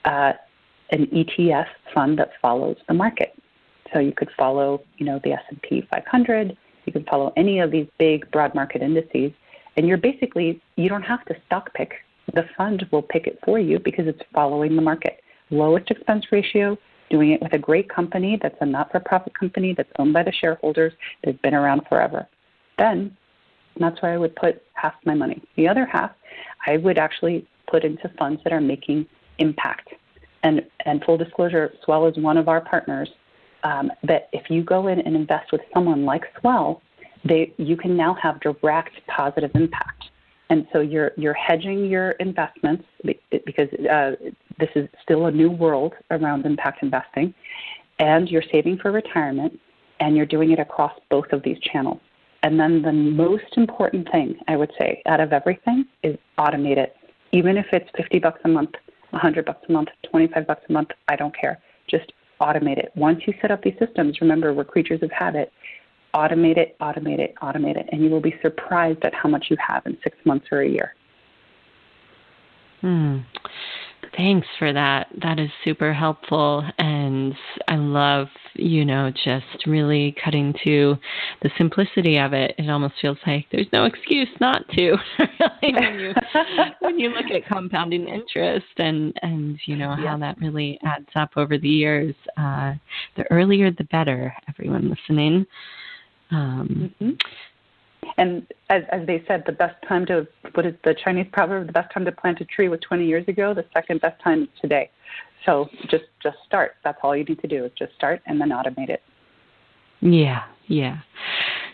uh, 0.05 0.33
an 0.91 1.07
ETF 1.07 1.67
fund 1.95 2.19
that 2.19 2.31
follows 2.41 2.77
the 2.89 2.95
market. 2.95 3.35
So 3.93 4.01
you 4.01 4.13
could 4.13 4.31
follow, 4.37 4.83
you 4.97 5.07
know, 5.07 5.21
the 5.25 5.33
S&P 5.33 5.87
500. 5.91 6.57
You 6.85 6.93
can 6.93 7.05
follow 7.05 7.33
any 7.37 7.61
of 7.61 7.71
these 7.71 7.87
big 7.99 8.31
broad 8.31 8.55
market 8.55 8.83
indices, 8.83 9.33
and 9.77 9.87
you're 9.87 9.99
basically 9.99 10.61
you 10.77 10.89
don't 10.89 11.03
have 11.03 11.25
to 11.27 11.35
stock 11.47 11.73
pick 11.75 11.93
the 12.35 12.45
fund 12.57 12.87
will 12.93 13.03
pick 13.03 13.27
it 13.27 13.39
for 13.45 13.59
you 13.59 13.79
because 13.79 14.07
it's 14.07 14.21
following 14.35 14.77
the 14.77 14.83
market. 14.83 15.21
Lowest 15.51 15.91
expense 15.91 16.27
ratio, 16.31 16.77
doing 17.11 17.33
it 17.33 17.43
with 17.43 17.53
a 17.55 17.59
great 17.59 17.89
company 17.89 18.39
that's 18.41 18.57
a 18.61 18.67
not 18.67 18.91
for 18.91 19.01
profit 19.01 19.39
company 19.39 19.75
that's 19.75 19.91
owned 19.99 20.13
by 20.13 20.23
the 20.23 20.33
shareholders, 20.33 20.93
that's 21.25 21.39
been 21.39 21.55
around 21.55 21.83
forever. 21.89 22.29
Then 22.79 23.17
that's 23.83 24.01
where 24.03 24.13
I 24.13 24.19
would 24.19 24.35
put 24.37 24.63
half 24.75 24.95
my 25.05 25.15
money. 25.15 25.43
The 25.57 25.69
other 25.69 25.87
half, 25.87 26.11
I 26.67 26.77
would 26.77 26.99
actually 26.99 27.47
put 27.71 27.85
into 27.85 28.09
funds 28.19 28.41
that 28.45 28.53
are 28.53 28.61
making 28.61 29.07
impact. 29.39 29.91
And, 30.43 30.65
and 30.87 31.03
full 31.05 31.17
disclosure, 31.17 31.73
Swell 31.85 32.07
is 32.07 32.17
one 32.17 32.37
of 32.37 32.49
our 32.49 32.61
partners. 32.61 33.09
Um, 33.65 33.91
that 34.05 34.29
if 34.33 34.51
you 34.51 34.63
go 34.63 34.87
in 34.87 35.01
and 35.01 35.17
invest 35.17 35.51
with 35.51 35.63
someone 35.75 36.05
like 36.05 36.23
Swell, 36.41 36.81
they, 37.25 37.53
you 37.57 37.77
can 37.77 37.97
now 37.97 38.15
have 38.23 38.41
direct 38.41 38.93
positive 39.09 39.51
impact. 39.55 40.05
And 40.51 40.67
so 40.73 40.81
you're 40.81 41.13
you're 41.17 41.35
hedging 41.35 41.87
your 41.87 42.13
investments 42.13 42.85
because 43.05 43.69
uh, 43.91 44.13
this 44.59 44.71
is 44.75 44.89
still 45.03 45.27
a 45.27 45.31
new 45.31 45.51
world 45.51 45.93
around 46.11 46.47
impact 46.47 46.83
investing, 46.83 47.35
and 47.99 48.31
you're 48.31 48.45
saving 48.51 48.79
for 48.79 48.91
retirement, 48.91 49.59
and 50.01 50.17
you're 50.17 50.25
doing 50.25 50.51
it 50.53 50.59
across 50.59 50.93
both 51.11 51.27
of 51.33 51.43
these 51.43 51.59
channels. 51.61 52.01
And 52.43 52.59
then 52.59 52.83
the 52.83 52.93
most 52.93 53.57
important 53.57 54.09
thing 54.13 54.37
I 54.47 54.57
would 54.57 54.71
say 54.79 55.03
out 55.07 55.21
of 55.21 55.33
everything 55.33 55.87
is 56.03 56.17
automate 56.39 56.79
it. 56.79 56.95
Even 57.33 57.57
if 57.57 57.67
it's 57.73 57.89
50 57.97 58.21
bucks 58.21 58.41
a 58.45 58.49
month, 58.49 58.71
100 59.11 59.45
bucks 59.45 59.65
a 59.69 59.73
month, 59.73 59.89
25 60.11 60.47
bucks 60.47 60.63
a 60.69 60.73
month, 60.73 60.91
I 61.09 61.17
don't 61.17 61.35
care. 61.37 61.59
Just 61.91 62.13
automate 62.41 62.79
it. 62.79 62.93
Once 62.95 63.21
you 63.27 63.35
set 63.41 63.51
up 63.51 63.63
these 63.63 63.75
systems, 63.79 64.21
remember 64.21 64.55
we're 64.55 64.65
creatures 64.65 65.03
of 65.03 65.11
habit. 65.11 65.53
Automate 66.15 66.57
it, 66.57 66.77
automate 66.81 67.19
it, 67.19 67.35
automate 67.43 67.77
it, 67.77 67.87
and 67.93 68.03
you 68.03 68.09
will 68.09 68.21
be 68.21 68.35
surprised 68.41 69.05
at 69.05 69.13
how 69.15 69.29
much 69.29 69.47
you 69.51 69.57
have 69.65 69.85
in 69.87 69.97
six 70.03 70.17
months 70.25 70.47
or 70.51 70.63
a 70.63 70.69
year. 70.69 70.95
Hmm. 72.81 73.19
Thanks 74.17 74.47
for 74.59 74.73
that. 74.73 75.09
That 75.23 75.39
is 75.39 75.49
super 75.65 75.93
helpful. 75.93 76.65
And 76.79 77.35
I 77.69 77.77
love, 77.77 78.27
you 78.55 78.85
know, 78.85 79.13
just 79.25 79.67
really 79.67 80.17
cutting 80.25 80.55
to 80.65 80.97
the 81.43 81.51
simplicity 81.57 82.19
of 82.19 82.33
it. 82.33 82.55
It 82.59 82.69
almost 82.69 82.95
feels 83.01 83.19
like 83.27 83.47
there's 83.53 83.69
no 83.73 83.85
excuse 83.85 84.29
not 84.41 84.69
to, 84.71 84.97
really, 85.19 85.75
when 85.75 85.99
you 85.99 86.15
when 86.81 86.99
you 86.99 87.11
look 87.11 87.31
at 87.31 87.47
compounding 87.47 88.09
interest 88.09 88.67
and 88.79 89.17
and 89.23 89.59
you 89.67 89.77
know 89.77 89.95
how 89.95 90.19
that 90.19 90.39
really 90.39 90.79
adds 90.85 91.09
up 91.15 91.31
over 91.37 91.57
the 91.57 91.69
years. 91.69 92.15
Uh, 92.37 92.75
the 93.17 93.25
earlier 93.31 93.71
the 93.71 93.85
better, 93.85 94.35
everyone 94.49 94.91
listening. 94.91 95.47
Um, 96.31 96.93
mm-hmm. 97.01 97.11
And 98.17 98.47
as, 98.71 98.83
as 98.91 99.07
they 99.07 99.23
said, 99.29 99.45
the 99.47 99.53
best 99.53 99.77
time 99.89 100.07
to, 100.07 100.27
what 100.55 100.67
is 100.67 100.75
the 100.85 100.95
Chinese 101.05 101.27
proverb, 101.33 101.67
the 101.67 101.73
best 101.73 101.93
time 101.93 102.05
to 102.05 102.13
plant 102.13 102.41
a 102.41 102.45
tree 102.45 102.69
was 102.69 102.81
20 102.81 103.07
years 103.07 103.27
ago, 103.29 103.55
the 103.55 103.65
second 103.73 104.01
best 104.01 104.21
time 104.23 104.43
is 104.43 104.49
today. 104.61 104.91
So 105.47 105.69
just, 105.91 106.05
just 106.23 106.37
start. 106.47 106.77
That's 106.85 106.99
all 107.03 107.17
you 107.17 107.25
need 107.25 107.41
to 107.41 107.49
do 107.49 107.65
is 107.65 107.73
just 107.79 107.95
start 107.95 108.23
and 108.27 108.41
then 108.41 108.51
automate 108.51 108.89
it. 108.89 109.03
Yeah, 110.01 110.45
yeah. 110.69 110.99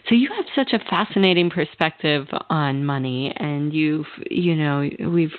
So 0.09 0.15
you 0.15 0.29
have 0.37 0.45
such 0.55 0.73
a 0.75 0.85
fascinating 0.91 1.49
perspective 1.51 2.27
on 2.51 2.85
money, 2.85 3.33
and 3.37 3.73
you've, 3.73 4.07
you 4.31 4.55
know, 4.55 4.89
we've 5.09 5.33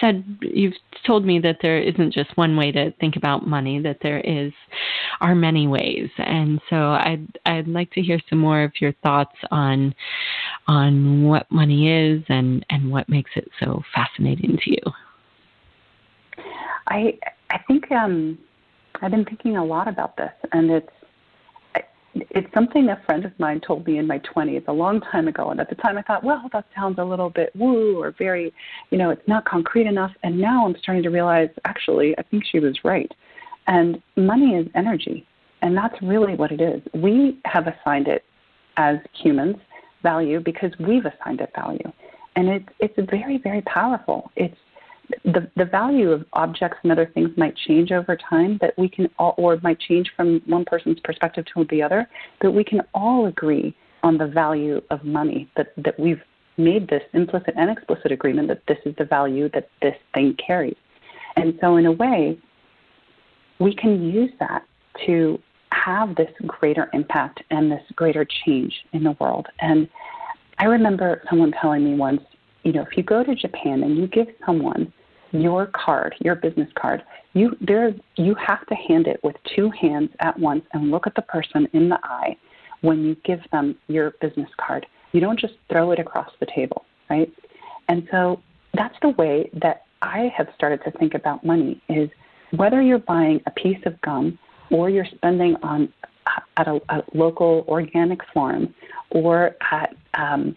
said 0.00 0.38
you've 0.40 0.74
told 1.06 1.24
me 1.24 1.38
that 1.40 1.58
there 1.60 1.78
isn't 1.78 2.12
just 2.12 2.36
one 2.36 2.56
way 2.56 2.70
to 2.72 2.92
think 3.00 3.16
about 3.16 3.46
money 3.46 3.80
that 3.80 3.98
there 4.02 4.20
is 4.20 4.52
are 5.20 5.34
many 5.34 5.66
ways. 5.66 6.08
And 6.18 6.60
so 6.70 6.76
i'd 6.76 7.26
i'd 7.46 7.68
like 7.68 7.90
to 7.92 8.02
hear 8.02 8.20
some 8.28 8.38
more 8.38 8.62
of 8.62 8.72
your 8.80 8.92
thoughts 9.02 9.36
on 9.50 9.94
on 10.68 11.24
what 11.24 11.50
money 11.50 11.90
is 11.90 12.22
and 12.28 12.64
and 12.70 12.90
what 12.90 13.08
makes 13.08 13.30
it 13.34 13.48
so 13.58 13.82
fascinating 13.94 14.58
to 14.62 14.70
you. 14.70 14.82
I 16.88 17.18
i 17.50 17.58
think 17.66 17.90
um 17.90 18.38
i've 19.00 19.10
been 19.10 19.24
thinking 19.24 19.56
a 19.56 19.64
lot 19.64 19.88
about 19.88 20.16
this 20.16 20.32
and 20.52 20.70
it's 20.70 20.90
it's 22.14 22.52
something 22.52 22.88
a 22.88 23.00
friend 23.06 23.24
of 23.24 23.32
mine 23.38 23.60
told 23.66 23.86
me 23.86 23.98
in 23.98 24.06
my 24.06 24.18
20s 24.20 24.66
a 24.68 24.72
long 24.72 25.00
time 25.00 25.28
ago. 25.28 25.50
And 25.50 25.60
at 25.60 25.68
the 25.68 25.74
time 25.76 25.96
i 25.98 26.02
thought 26.02 26.24
well 26.24 26.48
that 26.52 26.66
sounds 26.74 26.98
a 26.98 27.04
little 27.04 27.30
bit 27.30 27.54
woo 27.54 28.00
or 28.00 28.14
very 28.18 28.52
you 28.90 28.98
know 28.98 29.10
it's 29.10 29.26
not 29.26 29.44
concrete 29.44 29.86
enough. 29.86 30.12
And 30.22 30.38
now 30.38 30.66
i'm 30.66 30.76
starting 30.78 31.02
to 31.02 31.10
realize 31.10 31.48
actually 31.64 32.14
i 32.18 32.22
think 32.22 32.44
she 32.50 32.58
was 32.58 32.78
right. 32.84 33.10
And 33.66 34.02
money 34.16 34.56
is 34.56 34.68
energy. 34.74 35.26
And 35.62 35.76
that's 35.76 35.94
really 36.02 36.34
what 36.34 36.50
it 36.50 36.60
is. 36.60 36.82
We 36.92 37.38
have 37.44 37.68
assigned 37.68 38.08
it 38.08 38.24
as 38.76 38.96
humans 39.14 39.56
value 40.02 40.40
because 40.40 40.72
we've 40.80 41.04
assigned 41.06 41.40
it 41.40 41.50
value. 41.54 41.92
And 42.36 42.48
it's 42.48 42.68
it's 42.80 43.10
very 43.10 43.38
very 43.38 43.62
powerful. 43.62 44.30
It's 44.36 44.56
the, 45.24 45.50
the 45.56 45.64
value 45.64 46.10
of 46.10 46.24
objects 46.32 46.78
and 46.82 46.92
other 46.92 47.10
things 47.14 47.30
might 47.36 47.56
change 47.56 47.92
over 47.92 48.16
time 48.16 48.58
that 48.60 48.74
we 48.78 48.88
can 48.88 49.08
all, 49.18 49.34
or 49.38 49.58
might 49.62 49.80
change 49.80 50.10
from 50.16 50.40
one 50.46 50.64
person's 50.64 51.00
perspective 51.00 51.44
to 51.54 51.66
the 51.70 51.82
other, 51.82 52.08
but 52.40 52.52
we 52.52 52.64
can 52.64 52.82
all 52.94 53.26
agree 53.26 53.74
on 54.02 54.18
the 54.18 54.26
value 54.26 54.80
of 54.90 55.04
money 55.04 55.48
that, 55.56 55.72
that 55.76 55.98
we've 55.98 56.22
made 56.56 56.88
this 56.88 57.02
implicit 57.12 57.54
and 57.56 57.70
explicit 57.70 58.12
agreement 58.12 58.48
that 58.48 58.62
this 58.68 58.78
is 58.84 58.94
the 58.98 59.04
value 59.04 59.48
that 59.54 59.68
this 59.80 59.96
thing 60.14 60.36
carries. 60.44 60.76
And 61.36 61.58
so 61.60 61.76
in 61.76 61.86
a 61.86 61.92
way, 61.92 62.38
we 63.58 63.74
can 63.74 64.02
use 64.02 64.30
that 64.40 64.64
to 65.06 65.38
have 65.70 66.14
this 66.16 66.30
greater 66.46 66.90
impact 66.92 67.42
and 67.50 67.70
this 67.70 67.82
greater 67.96 68.26
change 68.44 68.74
in 68.92 69.04
the 69.04 69.12
world. 69.12 69.46
And 69.60 69.88
I 70.58 70.66
remember 70.66 71.22
someone 71.30 71.52
telling 71.60 71.84
me 71.84 71.94
once, 71.94 72.20
you 72.64 72.72
know, 72.72 72.82
if 72.82 72.96
you 72.96 73.02
go 73.02 73.24
to 73.24 73.34
Japan 73.34 73.82
and 73.82 73.96
you 73.96 74.06
give 74.06 74.28
someone 74.44 74.92
your 75.32 75.66
card, 75.66 76.14
your 76.20 76.34
business 76.34 76.68
card, 76.74 77.02
you 77.34 77.56
there 77.60 77.94
you 78.16 78.34
have 78.34 78.66
to 78.66 78.74
hand 78.74 79.06
it 79.06 79.20
with 79.22 79.36
two 79.56 79.70
hands 79.70 80.10
at 80.20 80.38
once 80.38 80.64
and 80.72 80.90
look 80.90 81.06
at 81.06 81.14
the 81.14 81.22
person 81.22 81.66
in 81.72 81.88
the 81.88 81.98
eye 82.02 82.36
when 82.82 83.04
you 83.04 83.16
give 83.24 83.40
them 83.50 83.76
your 83.88 84.12
business 84.20 84.50
card. 84.58 84.86
You 85.12 85.20
don't 85.20 85.38
just 85.38 85.54
throw 85.70 85.92
it 85.92 85.98
across 85.98 86.30
the 86.40 86.46
table, 86.54 86.84
right? 87.08 87.32
And 87.88 88.06
so 88.10 88.40
that's 88.74 88.94
the 89.02 89.10
way 89.10 89.50
that 89.62 89.84
I 90.02 90.32
have 90.36 90.48
started 90.54 90.82
to 90.84 90.90
think 90.98 91.14
about 91.14 91.44
money 91.44 91.80
is 91.88 92.10
whether 92.56 92.82
you're 92.82 92.98
buying 92.98 93.40
a 93.46 93.50
piece 93.50 93.78
of 93.86 94.00
gum 94.02 94.38
or 94.70 94.90
you're 94.90 95.06
spending 95.14 95.56
on 95.62 95.92
at 96.56 96.68
a, 96.68 96.80
a 96.88 97.02
local 97.14 97.64
organic 97.68 98.20
farm 98.32 98.74
or 99.10 99.56
at 99.70 99.94
um, 100.14 100.56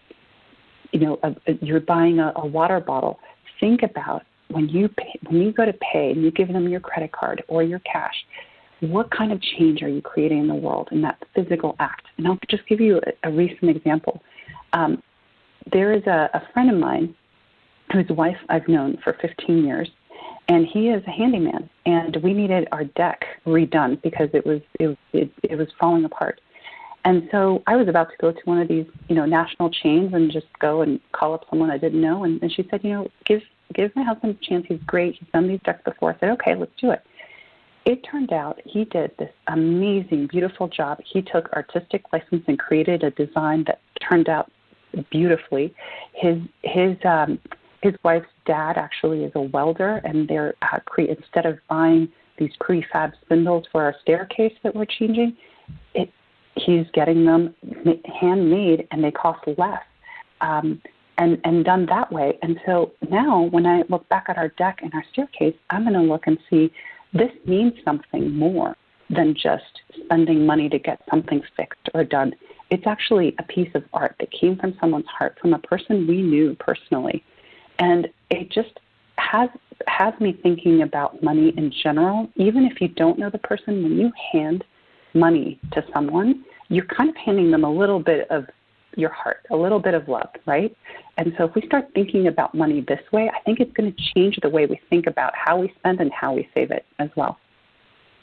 you 0.91 0.99
know 0.99 1.19
a, 1.23 1.29
a, 1.47 1.53
you're 1.61 1.79
buying 1.79 2.19
a, 2.19 2.31
a 2.35 2.45
water 2.45 2.79
bottle 2.79 3.19
think 3.59 3.83
about 3.83 4.23
when 4.49 4.69
you 4.69 4.87
pay, 4.89 5.19
when 5.27 5.41
you 5.41 5.51
go 5.51 5.65
to 5.65 5.73
pay 5.73 6.11
and 6.11 6.23
you 6.23 6.31
give 6.31 6.47
them 6.47 6.67
your 6.69 6.79
credit 6.79 7.11
card 7.11 7.43
or 7.47 7.63
your 7.63 7.79
cash, 7.79 8.13
what 8.81 9.09
kind 9.11 9.31
of 9.31 9.41
change 9.41 9.81
are 9.81 9.89
you 9.89 10.01
creating 10.01 10.39
in 10.39 10.47
the 10.47 10.55
world 10.55 10.89
in 10.91 11.01
that 11.01 11.21
physical 11.33 11.75
act? 11.79 12.05
And 12.17 12.27
I'll 12.27 12.39
just 12.49 12.67
give 12.67 12.79
you 12.79 13.01
a, 13.23 13.29
a 13.29 13.31
recent 13.31 13.75
example. 13.75 14.21
Um, 14.73 15.01
there 15.71 15.93
is 15.93 16.03
a, 16.05 16.29
a 16.33 16.43
friend 16.53 16.69
of 16.69 16.77
mine 16.77 17.15
whose 17.91 18.07
wife 18.09 18.37
I've 18.49 18.67
known 18.67 18.97
for 19.03 19.17
15 19.21 19.63
years, 19.63 19.89
and 20.47 20.67
he 20.67 20.89
is 20.89 21.03
a 21.07 21.11
handyman. 21.11 21.69
And 21.85 22.17
we 22.17 22.33
needed 22.33 22.67
our 22.71 22.83
deck 22.83 23.25
redone 23.45 24.01
because 24.01 24.29
it 24.33 24.45
was 24.45 24.61
it, 24.79 24.97
it, 25.13 25.31
it 25.43 25.55
was 25.55 25.67
falling 25.79 26.05
apart. 26.05 26.41
And 27.05 27.29
so 27.31 27.61
I 27.67 27.75
was 27.75 27.87
about 27.87 28.09
to 28.09 28.15
go 28.19 28.31
to 28.31 28.39
one 28.45 28.59
of 28.59 28.67
these, 28.67 28.87
you 29.09 29.15
know, 29.15 29.25
national 29.25 29.69
chains 29.69 30.13
and 30.13 30.31
just 30.31 30.47
go 30.59 30.81
and 30.81 30.99
call 31.11 31.35
up 31.35 31.45
someone 31.49 31.69
I 31.69 31.77
didn't 31.77 32.01
know. 32.01 32.23
And, 32.23 32.41
and 32.41 32.51
she 32.51 32.67
said, 32.69 32.83
you 32.83 32.89
know, 32.91 33.07
give 33.25 33.41
give 33.73 33.95
my 33.95 34.03
husband 34.03 34.37
a 34.41 34.45
chance. 34.45 34.65
He's 34.67 34.79
great. 34.85 35.15
He's 35.15 35.29
done 35.33 35.47
these 35.47 35.59
decks 35.65 35.81
before. 35.83 36.13
I 36.13 36.19
said, 36.19 36.29
okay, 36.31 36.55
let's 36.55 36.71
do 36.79 36.91
it. 36.91 37.01
It 37.85 38.01
turned 38.09 38.33
out 38.33 38.59
he 38.65 38.85
did 38.85 39.11
this 39.19 39.31
amazing, 39.47 40.27
beautiful 40.27 40.67
job. 40.67 40.99
He 41.05 41.21
took 41.21 41.51
artistic 41.53 42.03
license 42.11 42.43
and 42.47 42.57
created 42.57 43.03
a 43.03 43.11
design 43.11 43.63
that 43.67 43.79
turned 44.09 44.27
out 44.27 44.51
beautifully. 45.11 45.73
His 46.13 46.39
his 46.63 46.97
um, 47.05 47.39
his 47.83 47.93
wife's 48.03 48.25
dad 48.47 48.77
actually 48.77 49.23
is 49.23 49.31
a 49.35 49.41
welder, 49.41 49.97
and 50.03 50.27
they're 50.27 50.55
uh, 50.63 50.79
cre- 50.85 51.01
instead 51.01 51.45
of 51.45 51.59
buying 51.69 52.09
these 52.39 52.51
prefab 52.59 53.13
spindles 53.23 53.65
for 53.71 53.83
our 53.83 53.95
staircase 54.01 54.53
that 54.63 54.75
we're 54.75 54.85
changing, 54.85 55.37
it 55.93 56.09
he's 56.55 56.85
getting 56.93 57.25
them 57.25 57.53
handmade, 58.19 58.87
and 58.91 59.03
they 59.03 59.11
cost 59.11 59.45
less. 59.57 59.83
Um, 60.41 60.81
and, 61.17 61.39
and 61.43 61.65
done 61.65 61.85
that 61.87 62.11
way. 62.11 62.37
And 62.41 62.59
so 62.65 62.91
now 63.09 63.43
when 63.51 63.65
I 63.65 63.83
look 63.89 64.07
back 64.09 64.25
at 64.29 64.37
our 64.37 64.49
deck 64.49 64.79
and 64.81 64.93
our 64.93 65.03
staircase, 65.11 65.55
I'm 65.69 65.83
going 65.83 65.93
to 65.93 66.01
look 66.01 66.27
and 66.27 66.37
see 66.49 66.71
this 67.13 67.31
means 67.45 67.73
something 67.83 68.35
more 68.35 68.75
than 69.09 69.33
just 69.33 69.63
spending 70.03 70.45
money 70.45 70.67
to 70.69 70.79
get 70.79 70.99
something 71.09 71.41
fixed 71.55 71.89
or 71.93 72.03
done. 72.03 72.33
It's 72.71 72.87
actually 72.87 73.35
a 73.39 73.43
piece 73.43 73.69
of 73.75 73.83
art 73.93 74.15
that 74.19 74.29
came 74.31 74.57
from 74.57 74.75
someone's 74.79 75.05
heart, 75.07 75.37
from 75.39 75.53
a 75.53 75.59
person 75.59 76.07
we 76.07 76.21
knew 76.21 76.55
personally. 76.59 77.23
And 77.79 78.07
it 78.29 78.51
just 78.51 78.79
has 79.17 79.49
has 79.87 80.13
me 80.19 80.37
thinking 80.41 80.81
about 80.81 81.21
money 81.21 81.53
in 81.57 81.71
general. 81.83 82.29
Even 82.35 82.65
if 82.65 82.81
you 82.81 82.87
don't 82.87 83.19
know 83.19 83.29
the 83.29 83.39
person, 83.39 83.83
when 83.83 83.97
you 83.97 84.11
hand 84.31 84.63
money 85.13 85.59
to 85.73 85.83
someone, 85.93 86.43
you're 86.69 86.85
kind 86.85 87.09
of 87.09 87.15
handing 87.15 87.51
them 87.51 87.63
a 87.63 87.71
little 87.71 87.99
bit 87.99 88.29
of 88.31 88.45
your 88.97 89.11
heart, 89.11 89.45
a 89.51 89.55
little 89.55 89.79
bit 89.79 89.93
of 89.93 90.07
love, 90.07 90.29
right? 90.45 90.75
And 91.17 91.33
so 91.37 91.45
if 91.45 91.55
we 91.55 91.63
start 91.65 91.85
thinking 91.93 92.27
about 92.27 92.53
money 92.53 92.83
this 92.87 92.99
way, 93.11 93.29
I 93.33 93.41
think 93.43 93.59
it's 93.59 93.71
going 93.73 93.93
to 93.93 94.03
change 94.13 94.37
the 94.41 94.49
way 94.49 94.65
we 94.65 94.79
think 94.89 95.07
about 95.07 95.33
how 95.35 95.59
we 95.59 95.73
spend 95.79 95.99
and 96.01 96.11
how 96.11 96.33
we 96.33 96.47
save 96.53 96.71
it 96.71 96.85
as 96.99 97.09
well. 97.15 97.37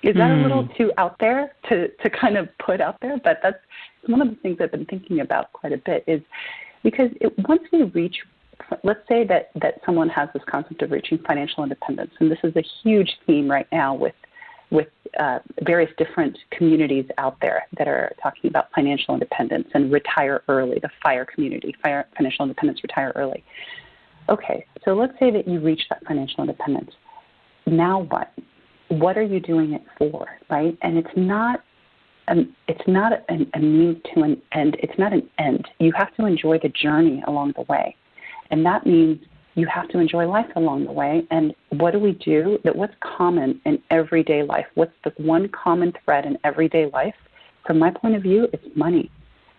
Is 0.03 0.15
that 0.15 0.31
mm. 0.31 0.41
a 0.41 0.43
little 0.43 0.65
hmm. 0.65 0.73
too 0.77 0.93
out 0.99 1.17
there 1.21 1.53
to, 1.69 1.87
to 1.89 2.11
kind 2.11 2.37
of 2.37 2.49
put 2.59 2.81
out 2.81 2.97
there? 3.01 3.21
But 3.23 3.39
that's 3.41 3.59
one 4.07 4.21
of 4.21 4.29
the 4.29 4.37
things 4.37 4.59
I've 4.61 4.73
been 4.73 4.85
thinking 4.87 5.21
about 5.21 5.53
quite 5.53 5.73
a 5.73 5.77
bit 5.77 6.03
is 6.09 6.21
because 6.83 7.11
it, 7.21 7.33
once 7.47 7.63
we 7.73 7.85
reach, 7.85 8.17
let's 8.83 9.07
say 9.09 9.25
that, 9.29 9.51
that 9.61 9.81
someone 9.87 10.09
has 10.09 10.29
this 10.35 10.43
concept 10.51 10.83
of 10.83 10.91
reaching 10.91 11.19
financial 11.19 11.63
independence, 11.63 12.11
and 12.19 12.31
this 12.31 12.39
is 12.43 12.55
a 12.57 12.65
huge 12.83 13.11
theme 13.27 13.49
right 13.49 13.67
now 13.71 13.95
with 13.95 14.15
with 14.73 14.89
uh, 15.19 15.39
various 15.63 15.91
different 15.99 16.39
communities 16.51 17.05
out 17.19 17.37
there 17.41 17.67
that 17.79 17.89
are 17.89 18.13
talking 18.23 18.49
about 18.49 18.69
financial 18.75 19.15
independence 19.15 19.69
and 19.75 19.93
retire 19.93 20.43
early, 20.49 20.79
the 20.81 20.89
FIRE 21.03 21.27
community, 21.27 21.75
fire, 21.83 22.07
financial 22.17 22.45
independence, 22.45 22.81
retire 22.83 23.13
early. 23.15 23.45
Okay, 24.29 24.65
so 24.85 24.95
let's 24.95 25.13
say 25.19 25.31
that 25.31 25.47
you 25.47 25.61
reach 25.61 25.83
that 25.91 26.03
financial 26.07 26.41
independence. 26.41 26.91
Now 27.67 28.03
what? 28.05 28.33
What 28.89 29.17
are 29.17 29.23
you 29.23 29.41
doing 29.41 29.73
it 29.73 29.83
for, 29.99 30.27
right? 30.51 30.77
And 30.83 30.97
it's 30.99 31.17
not 31.17 31.63
um, 32.29 32.55
it's 32.69 32.87
not 32.87 33.13
a, 33.13 33.47
a 33.55 33.59
means 33.59 33.97
to 34.15 34.23
an 34.23 34.41
end. 34.53 34.77
It's 34.81 34.97
not 34.99 35.13
an 35.13 35.29
end. 35.39 35.67
You 35.81 35.93
have 35.97 36.15
to 36.17 36.27
enjoy 36.27 36.59
the 36.59 36.69
journey 36.69 37.23
along 37.27 37.55
the 37.57 37.63
way, 37.63 37.97
and 38.51 38.65
that 38.65 38.87
means 38.87 39.19
you 39.55 39.67
have 39.67 39.89
to 39.89 39.99
enjoy 39.99 40.27
life 40.27 40.51
along 40.57 40.85
the 40.85 40.93
way. 40.93 41.27
And 41.31 41.55
what 41.71 41.93
do 41.93 41.99
we 41.99 42.13
do? 42.13 42.59
That 42.65 42.75
what's 42.75 42.95
common 43.01 43.61
in 43.65 43.83
everyday 43.91 44.43
life? 44.43 44.67
What's 44.75 44.95
the 45.05 45.13
one 45.23 45.49
common 45.49 45.93
thread 46.05 46.25
in 46.25 46.39
everyday 46.45 46.91
life? 46.91 47.15
From 47.67 47.79
my 47.79 47.91
point 47.91 48.17
of 48.17 48.23
view, 48.23 48.49
it's 48.53 48.65
money. 48.75 49.11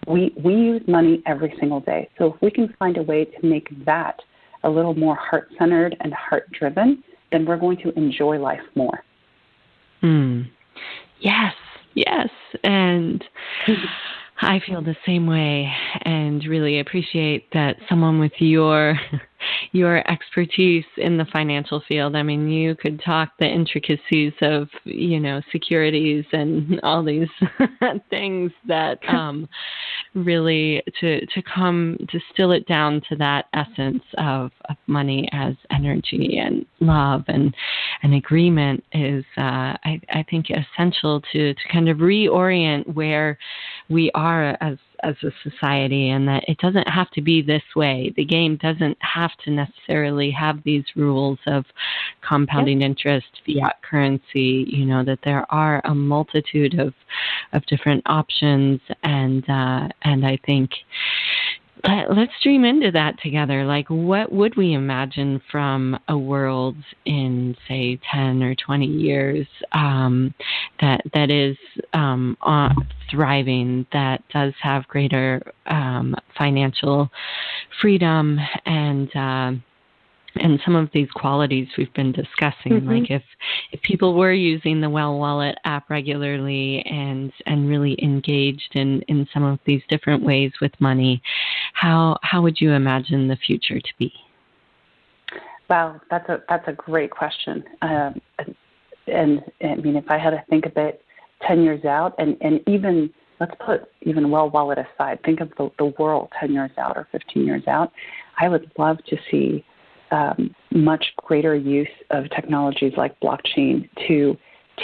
We 0.07 0.33
we 0.43 0.53
use 0.53 0.81
money 0.87 1.21
every 1.25 1.55
single 1.59 1.79
day. 1.79 2.09
So 2.17 2.33
if 2.33 2.41
we 2.41 2.51
can 2.51 2.73
find 2.79 2.97
a 2.97 3.03
way 3.03 3.25
to 3.25 3.45
make 3.45 3.69
that 3.85 4.19
a 4.63 4.69
little 4.69 4.95
more 4.95 5.15
heart 5.15 5.49
centered 5.57 5.95
and 6.01 6.13
heart 6.13 6.51
driven, 6.51 7.03
then 7.31 7.45
we're 7.45 7.57
going 7.57 7.77
to 7.77 7.97
enjoy 7.97 8.39
life 8.39 8.61
more. 8.75 9.03
Hmm. 10.01 10.41
Yes, 11.19 11.53
yes, 11.93 12.29
and. 12.63 13.23
I 14.41 14.59
feel 14.65 14.81
the 14.81 14.95
same 15.05 15.25
way 15.25 15.71
and 16.01 16.43
really 16.45 16.79
appreciate 16.79 17.51
that 17.53 17.77
someone 17.87 18.19
with 18.19 18.33
your 18.39 18.99
your 19.73 20.07
expertise 20.09 20.85
in 20.97 21.17
the 21.17 21.25
financial 21.33 21.81
field. 21.87 22.15
I 22.15 22.21
mean, 22.21 22.47
you 22.47 22.75
could 22.75 23.01
talk 23.03 23.29
the 23.39 23.47
intricacies 23.47 24.31
of, 24.41 24.69
you 24.83 25.19
know, 25.19 25.41
securities 25.51 26.25
and 26.31 26.79
all 26.83 27.03
these 27.03 27.27
things 28.09 28.51
that 28.67 28.99
um, 29.09 29.49
really 30.13 30.83
to 31.01 31.25
to 31.25 31.41
come 31.41 31.97
distill 32.11 32.51
it 32.51 32.67
down 32.67 33.01
to 33.09 33.15
that 33.15 33.45
essence 33.53 34.03
of, 34.19 34.51
of 34.69 34.77
money 34.85 35.27
as 35.31 35.55
energy 35.71 36.37
and 36.37 36.65
love 36.79 37.23
and 37.27 37.55
an 38.03 38.13
agreement 38.13 38.83
is 38.93 39.25
uh, 39.37 39.73
I, 39.83 39.99
I 40.09 40.23
think 40.29 40.47
essential 40.51 41.19
to 41.31 41.53
to 41.55 41.59
kind 41.71 41.89
of 41.89 41.97
reorient 41.97 42.93
where 42.93 43.39
we 43.89 44.11
are 44.13 44.55
as 44.61 44.77
as 45.03 45.15
a 45.23 45.31
society 45.49 46.09
and 46.09 46.27
that 46.27 46.43
it 46.47 46.57
doesn't 46.59 46.87
have 46.87 47.09
to 47.11 47.21
be 47.21 47.41
this 47.41 47.63
way. 47.75 48.13
The 48.15 48.25
game 48.25 48.57
doesn't 48.57 48.97
have 49.01 49.31
to 49.43 49.51
necessarily 49.51 50.31
have 50.31 50.63
these 50.63 50.85
rules 50.95 51.39
of 51.47 51.65
compounding 52.27 52.81
yep. 52.81 52.91
interest, 52.91 53.27
fiat 53.45 53.81
currency, 53.81 54.65
you 54.67 54.85
know, 54.85 55.03
that 55.03 55.19
there 55.23 55.45
are 55.51 55.81
a 55.85 55.93
multitude 55.93 56.79
of 56.79 56.93
of 57.51 57.65
different 57.67 58.01
options 58.05 58.79
and 59.03 59.47
uh, 59.49 59.87
and 60.03 60.25
I 60.25 60.39
think 60.45 60.71
let, 61.83 62.17
us 62.17 62.29
dream 62.41 62.63
into 62.63 62.91
that 62.91 63.19
together. 63.21 63.65
Like, 63.65 63.87
what 63.89 64.31
would 64.31 64.55
we 64.55 64.73
imagine 64.73 65.41
from 65.51 65.99
a 66.07 66.17
world 66.17 66.75
in, 67.05 67.55
say, 67.67 67.99
ten 68.11 68.41
or 68.41 68.55
twenty 68.55 68.87
years 68.87 69.47
um, 69.73 70.33
that 70.81 71.01
that 71.13 71.29
is 71.29 71.57
um, 71.93 72.37
uh, 72.41 72.69
thriving, 73.11 73.85
that 73.93 74.23
does 74.33 74.53
have 74.61 74.87
greater 74.87 75.41
um, 75.67 76.15
financial 76.37 77.09
freedom 77.81 78.39
and 78.65 79.15
uh, 79.15 79.51
and 80.35 80.59
some 80.65 80.75
of 80.75 80.89
these 80.93 81.09
qualities 81.11 81.67
we've 81.77 81.93
been 81.93 82.11
discussing 82.11 82.73
mm-hmm. 82.73 82.89
like 82.89 83.11
if 83.11 83.23
if 83.71 83.81
people 83.81 84.15
were 84.15 84.33
using 84.33 84.81
the 84.81 84.89
well 84.89 85.17
wallet 85.17 85.57
app 85.65 85.89
regularly 85.89 86.81
and 86.85 87.31
and 87.45 87.69
really 87.69 87.97
engaged 88.01 88.71
in 88.73 89.01
in 89.03 89.27
some 89.33 89.43
of 89.43 89.59
these 89.65 89.81
different 89.89 90.23
ways 90.23 90.51
with 90.61 90.71
money 90.79 91.21
how 91.73 92.17
how 92.21 92.41
would 92.41 92.59
you 92.59 92.71
imagine 92.71 93.27
the 93.27 93.37
future 93.37 93.79
to 93.79 93.93
be 93.99 94.11
wow 95.69 95.99
that's 96.09 96.27
a 96.29 96.41
that's 96.49 96.67
a 96.67 96.73
great 96.73 97.11
question 97.11 97.63
um, 97.81 98.19
and, 98.39 98.55
and 99.07 99.43
i 99.63 99.75
mean 99.75 99.95
if 99.95 100.09
i 100.09 100.17
had 100.17 100.31
to 100.31 100.43
think 100.49 100.65
of 100.65 100.73
it 100.77 101.03
10 101.47 101.63
years 101.63 101.85
out 101.85 102.13
and 102.17 102.37
and 102.41 102.59
even 102.67 103.09
let's 103.39 103.53
put 103.65 103.91
even 104.01 104.31
well 104.31 104.49
wallet 104.49 104.77
aside 104.77 105.19
think 105.23 105.41
of 105.41 105.51
the, 105.57 105.69
the 105.77 105.93
world 105.99 106.29
10 106.39 106.53
years 106.53 106.71
out 106.77 106.97
or 106.97 107.07
15 107.11 107.45
years 107.45 107.63
out 107.67 107.91
i 108.39 108.47
would 108.47 108.71
love 108.77 108.97
to 109.05 109.17
see 109.29 109.63
um, 110.13 110.55
much 110.71 111.05
greater 111.17 111.55
use 111.55 111.89
of 112.11 112.29
technologies 112.29 112.93
like 112.95 113.19
blockchain 113.19 113.89
to 114.07 114.37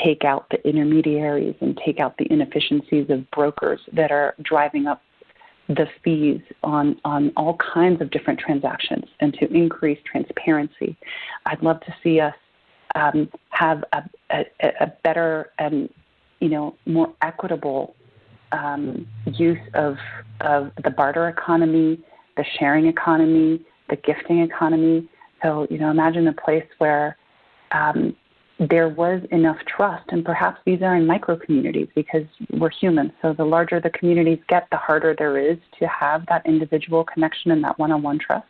take 0.04 0.26
out 0.26 0.48
the 0.50 0.68
intermediaries 0.68 1.56
and 1.62 1.80
take 1.86 2.00
out 2.00 2.18
the 2.18 2.28
inefficiencies 2.32 3.10
of 3.10 3.30
brokers 3.32 3.80
that 3.94 4.12
are 4.12 4.36
driving 4.42 4.88
up 4.88 5.02
the 5.68 5.88
fees 6.04 6.42
on, 6.64 7.00
on 7.06 7.32
all 7.38 7.58
kinds 7.58 8.02
of 8.02 8.10
different 8.10 8.40
transactions 8.40 9.06
and 9.20 9.34
to 9.36 9.48
increase 9.54 10.00
transparency. 10.04 10.98
I'd 11.46 11.62
love 11.62 11.80
to 11.82 11.96
see 12.04 12.20
us 12.20 12.34
um, 12.96 13.30
have 13.50 13.84
a, 13.94 14.02
a, 14.32 14.46
a, 14.82 14.88
better 15.04 15.52
and 15.60 15.90
you 16.40 16.50
know 16.50 16.76
more 16.88 17.14
equitable 17.22 17.96
um, 18.52 19.08
use 19.26 19.60
of, 19.76 19.98
of 20.42 20.72
the 20.84 20.90
barter 20.90 21.30
economy, 21.30 22.00
the 22.36 22.44
sharing 22.58 22.88
economy, 22.88 23.62
the 23.90 23.96
gifting 23.98 24.40
economy, 24.40 25.08
so, 25.42 25.68
you 25.70 25.78
know, 25.78 25.90
imagine 25.90 26.28
a 26.28 26.34
place 26.34 26.66
where 26.78 27.18
um, 27.72 28.16
there 28.70 28.90
was 28.90 29.22
enough 29.32 29.58
trust, 29.68 30.04
and 30.10 30.26
perhaps 30.26 30.60
these 30.66 30.82
are 30.82 30.96
in 30.96 31.08
micro 31.08 31.38
communities 31.38 31.88
because 31.96 32.26
we're 32.52 32.70
humans. 32.70 33.12
So, 33.22 33.34
the 33.34 33.46
larger 33.46 33.80
the 33.80 33.90
communities 33.92 34.40
get, 34.50 34.68
the 34.72 34.78
harder 34.78 35.16
there 35.18 35.38
is 35.38 35.58
to 35.80 35.88
have 35.88 36.26
that 36.28 36.46
individual 36.46 37.04
connection 37.06 37.52
and 37.52 37.64
that 37.64 37.80
one 37.80 37.92
on 37.92 38.02
one 38.02 38.20
trust. 38.20 38.48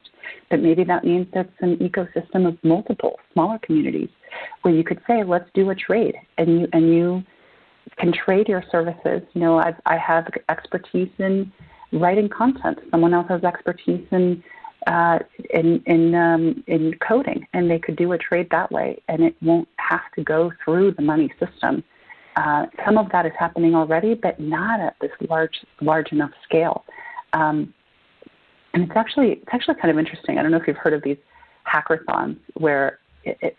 But 0.49 0.61
maybe 0.61 0.83
that 0.83 1.03
means 1.03 1.27
it's 1.33 1.49
an 1.61 1.77
ecosystem 1.77 2.47
of 2.47 2.57
multiple 2.63 3.19
smaller 3.33 3.59
communities 3.59 4.09
where 4.63 4.73
you 4.73 4.83
could 4.83 4.99
say, 5.07 5.23
let's 5.23 5.49
do 5.53 5.69
a 5.69 5.75
trade, 5.75 6.15
and 6.37 6.61
you 6.61 6.67
and 6.73 6.93
you 6.93 7.23
can 7.97 8.13
trade 8.13 8.47
your 8.47 8.63
services. 8.71 9.21
You 9.33 9.41
know, 9.41 9.57
I've, 9.57 9.75
I 9.85 9.97
have 9.97 10.27
expertise 10.49 11.09
in 11.19 11.51
writing 11.93 12.29
content. 12.29 12.79
Someone 12.91 13.13
else 13.13 13.27
has 13.29 13.43
expertise 13.43 14.05
in 14.11 14.43
uh, 14.87 15.19
in 15.53 15.81
in 15.85 16.15
um, 16.15 16.63
in 16.67 16.95
coding, 17.05 17.47
and 17.53 17.69
they 17.69 17.79
could 17.79 17.95
do 17.95 18.11
a 18.13 18.17
trade 18.17 18.47
that 18.51 18.71
way, 18.71 19.01
and 19.07 19.23
it 19.23 19.35
won't 19.41 19.67
have 19.77 20.01
to 20.15 20.23
go 20.23 20.51
through 20.63 20.91
the 20.93 21.01
money 21.01 21.31
system. 21.39 21.83
Uh, 22.35 22.65
some 22.85 22.97
of 22.97 23.11
that 23.11 23.25
is 23.25 23.33
happening 23.37 23.75
already, 23.75 24.13
but 24.13 24.39
not 24.39 24.79
at 24.79 24.95
this 25.01 25.11
large 25.29 25.57
large 25.81 26.11
enough 26.11 26.31
scale. 26.43 26.85
Um, 27.33 27.73
and 28.73 28.83
it's 28.83 28.93
actually 28.95 29.33
it's 29.33 29.49
actually 29.51 29.75
kind 29.75 29.91
of 29.91 29.99
interesting. 29.99 30.37
I 30.37 30.41
don't 30.41 30.51
know 30.51 30.57
if 30.57 30.67
you've 30.67 30.77
heard 30.77 30.93
of 30.93 31.03
these 31.03 31.17
hackathons 31.67 32.37
where 32.55 32.99
it, 33.23 33.37
it, 33.41 33.57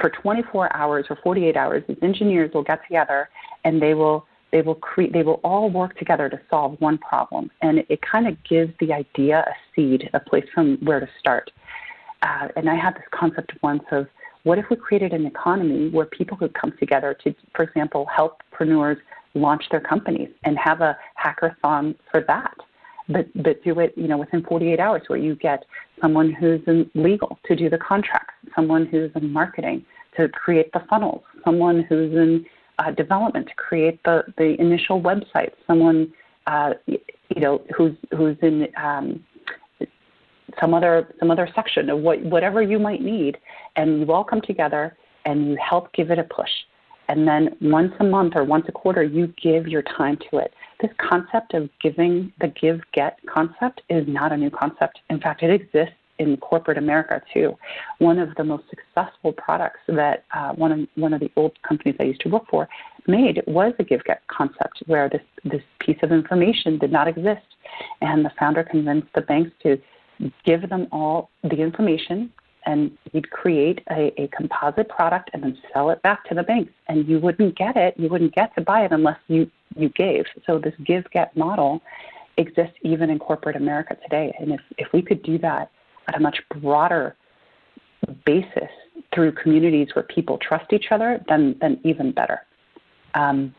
for 0.00 0.10
24 0.10 0.74
hours 0.76 1.06
or 1.10 1.18
48 1.22 1.56
hours, 1.56 1.82
these 1.88 1.96
engineers 2.02 2.52
will 2.54 2.62
get 2.62 2.80
together 2.86 3.28
and 3.64 3.82
they 3.82 3.94
will 3.94 4.24
they 4.52 4.62
will 4.62 4.74
create 4.74 5.12
they 5.12 5.22
will 5.22 5.40
all 5.44 5.70
work 5.70 5.98
together 5.98 6.28
to 6.28 6.40
solve 6.50 6.76
one 6.80 6.98
problem. 6.98 7.50
And 7.62 7.78
it, 7.78 7.86
it 7.88 8.00
kind 8.02 8.26
of 8.26 8.36
gives 8.44 8.72
the 8.80 8.92
idea 8.92 9.44
a 9.46 9.54
seed 9.74 10.10
a 10.12 10.20
place 10.20 10.46
from 10.54 10.76
where 10.78 11.00
to 11.00 11.08
start. 11.18 11.50
Uh, 12.22 12.48
and 12.54 12.68
i 12.68 12.74
had 12.74 12.94
this 12.94 13.08
concept 13.12 13.50
once 13.62 13.82
of 13.92 14.06
what 14.42 14.58
if 14.58 14.66
we 14.68 14.76
created 14.76 15.14
an 15.14 15.24
economy 15.24 15.88
where 15.88 16.04
people 16.04 16.36
could 16.36 16.52
come 16.52 16.70
together 16.78 17.16
to 17.24 17.34
for 17.56 17.62
example 17.62 18.04
help 18.14 18.42
entrepreneurs 18.60 18.98
launch 19.34 19.64
their 19.70 19.80
companies 19.80 20.28
and 20.44 20.58
have 20.58 20.80
a 20.80 20.96
hackathon 21.22 21.94
for 22.10 22.22
that 22.26 22.54
but 23.08 23.26
but 23.42 23.62
do 23.62 23.78
it 23.78 23.92
you 23.96 24.08
know 24.08 24.18
within 24.18 24.42
48 24.42 24.80
hours 24.80 25.02
where 25.06 25.18
you 25.18 25.34
get 25.36 25.64
someone 26.00 26.32
who's 26.32 26.60
in 26.66 26.90
legal 26.94 27.38
to 27.46 27.54
do 27.54 27.70
the 27.70 27.78
contracts 27.78 28.34
someone 28.54 28.86
who's 28.86 29.10
in 29.14 29.32
marketing 29.32 29.84
to 30.16 30.28
create 30.28 30.72
the 30.72 30.82
funnels 30.90 31.22
someone 31.44 31.84
who's 31.88 32.12
in 32.12 32.44
uh, 32.80 32.90
development 32.90 33.46
to 33.46 33.54
create 33.54 33.96
the, 34.04 34.16
the 34.38 34.48
initial 34.60 35.00
website. 35.00 35.52
Someone, 35.66 36.12
uh, 36.46 36.70
you 36.86 37.40
know, 37.44 37.62
who's 37.76 37.96
who's 38.16 38.36
in 38.42 38.68
um, 38.76 39.06
some 40.60 40.72
other 40.74 41.14
some 41.18 41.30
other 41.30 41.48
section 41.54 41.90
of 41.90 41.98
what 42.00 42.18
whatever 42.34 42.60
you 42.62 42.78
might 42.78 43.02
need, 43.02 43.38
and 43.76 44.00
you 44.00 44.12
all 44.12 44.24
come 44.24 44.42
together 44.52 44.96
and 45.26 45.36
you 45.48 45.56
help 45.70 45.92
give 45.92 46.10
it 46.10 46.18
a 46.18 46.24
push. 46.24 46.50
and 47.10 47.26
then 47.26 47.56
once 47.60 47.92
a 47.98 48.04
month 48.04 48.32
or 48.36 48.44
once 48.44 48.64
a 48.68 48.72
quarter, 48.72 49.02
you 49.02 49.24
give 49.42 49.66
your 49.66 49.82
time 49.82 50.16
to 50.30 50.38
it. 50.38 50.50
This 50.80 50.92
concept 51.10 51.54
of 51.54 51.68
giving, 51.82 52.32
the 52.40 52.48
give 52.48 52.78
get 52.92 53.18
concept, 53.36 53.82
is 53.90 54.04
not 54.06 54.30
a 54.32 54.36
new 54.36 54.52
concept. 54.62 55.00
In 55.10 55.18
fact, 55.20 55.42
it 55.42 55.50
exists 55.50 55.99
in 56.20 56.36
corporate 56.36 56.78
America 56.78 57.20
too. 57.32 57.56
One 57.98 58.18
of 58.18 58.34
the 58.36 58.44
most 58.44 58.64
successful 58.70 59.32
products 59.32 59.80
that 59.88 60.24
uh, 60.32 60.52
one 60.52 60.72
of 60.72 60.80
one 60.94 61.12
of 61.12 61.20
the 61.20 61.30
old 61.36 61.60
companies 61.62 61.96
I 61.98 62.04
used 62.04 62.20
to 62.20 62.28
work 62.28 62.46
for 62.48 62.68
made 63.06 63.42
was 63.46 63.72
a 63.78 63.84
give 63.84 64.04
get 64.04 64.22
concept, 64.28 64.82
where 64.86 65.08
this 65.08 65.26
this 65.44 65.62
piece 65.80 65.98
of 66.02 66.12
information 66.12 66.78
did 66.78 66.92
not 66.92 67.08
exist, 67.08 67.48
and 68.00 68.24
the 68.24 68.32
founder 68.38 68.62
convinced 68.62 69.08
the 69.14 69.22
banks 69.22 69.50
to 69.64 69.80
give 70.44 70.68
them 70.68 70.86
all 70.92 71.30
the 71.42 71.56
information 71.56 72.30
and 72.66 72.90
you'd 73.12 73.30
create 73.30 73.80
a, 73.90 74.12
a 74.20 74.28
composite 74.36 74.86
product 74.90 75.30
and 75.32 75.42
then 75.42 75.56
sell 75.72 75.88
it 75.88 76.02
back 76.02 76.28
to 76.28 76.34
the 76.34 76.42
banks. 76.42 76.70
And 76.88 77.08
you 77.08 77.18
wouldn't 77.18 77.56
get 77.56 77.74
it. 77.74 77.94
You 77.96 78.10
wouldn't 78.10 78.34
get 78.34 78.54
to 78.54 78.60
buy 78.60 78.84
it 78.84 78.92
unless 78.92 79.18
you 79.28 79.50
you 79.76 79.88
gave. 79.90 80.24
So 80.46 80.58
this 80.58 80.74
give 80.84 81.10
get 81.10 81.34
model 81.36 81.80
exists 82.36 82.76
even 82.82 83.10
in 83.10 83.18
corporate 83.18 83.56
america 83.56 83.96
today. 84.02 84.34
And 84.38 84.52
if 84.52 84.60
if 84.78 84.88
we 84.92 85.02
could 85.02 85.22
do 85.22 85.38
that 85.38 85.70
at 86.10 86.16
a 86.16 86.20
much 86.20 86.38
broader 86.60 87.16
basis 88.26 88.70
through 89.14 89.32
communities 89.32 89.88
where 89.94 90.02
people 90.04 90.38
trust 90.38 90.72
each 90.72 90.86
other, 90.90 91.22
then, 91.28 91.56
then 91.60 91.80
even 91.84 92.12
better. 92.12 92.40
Um, 93.14 93.54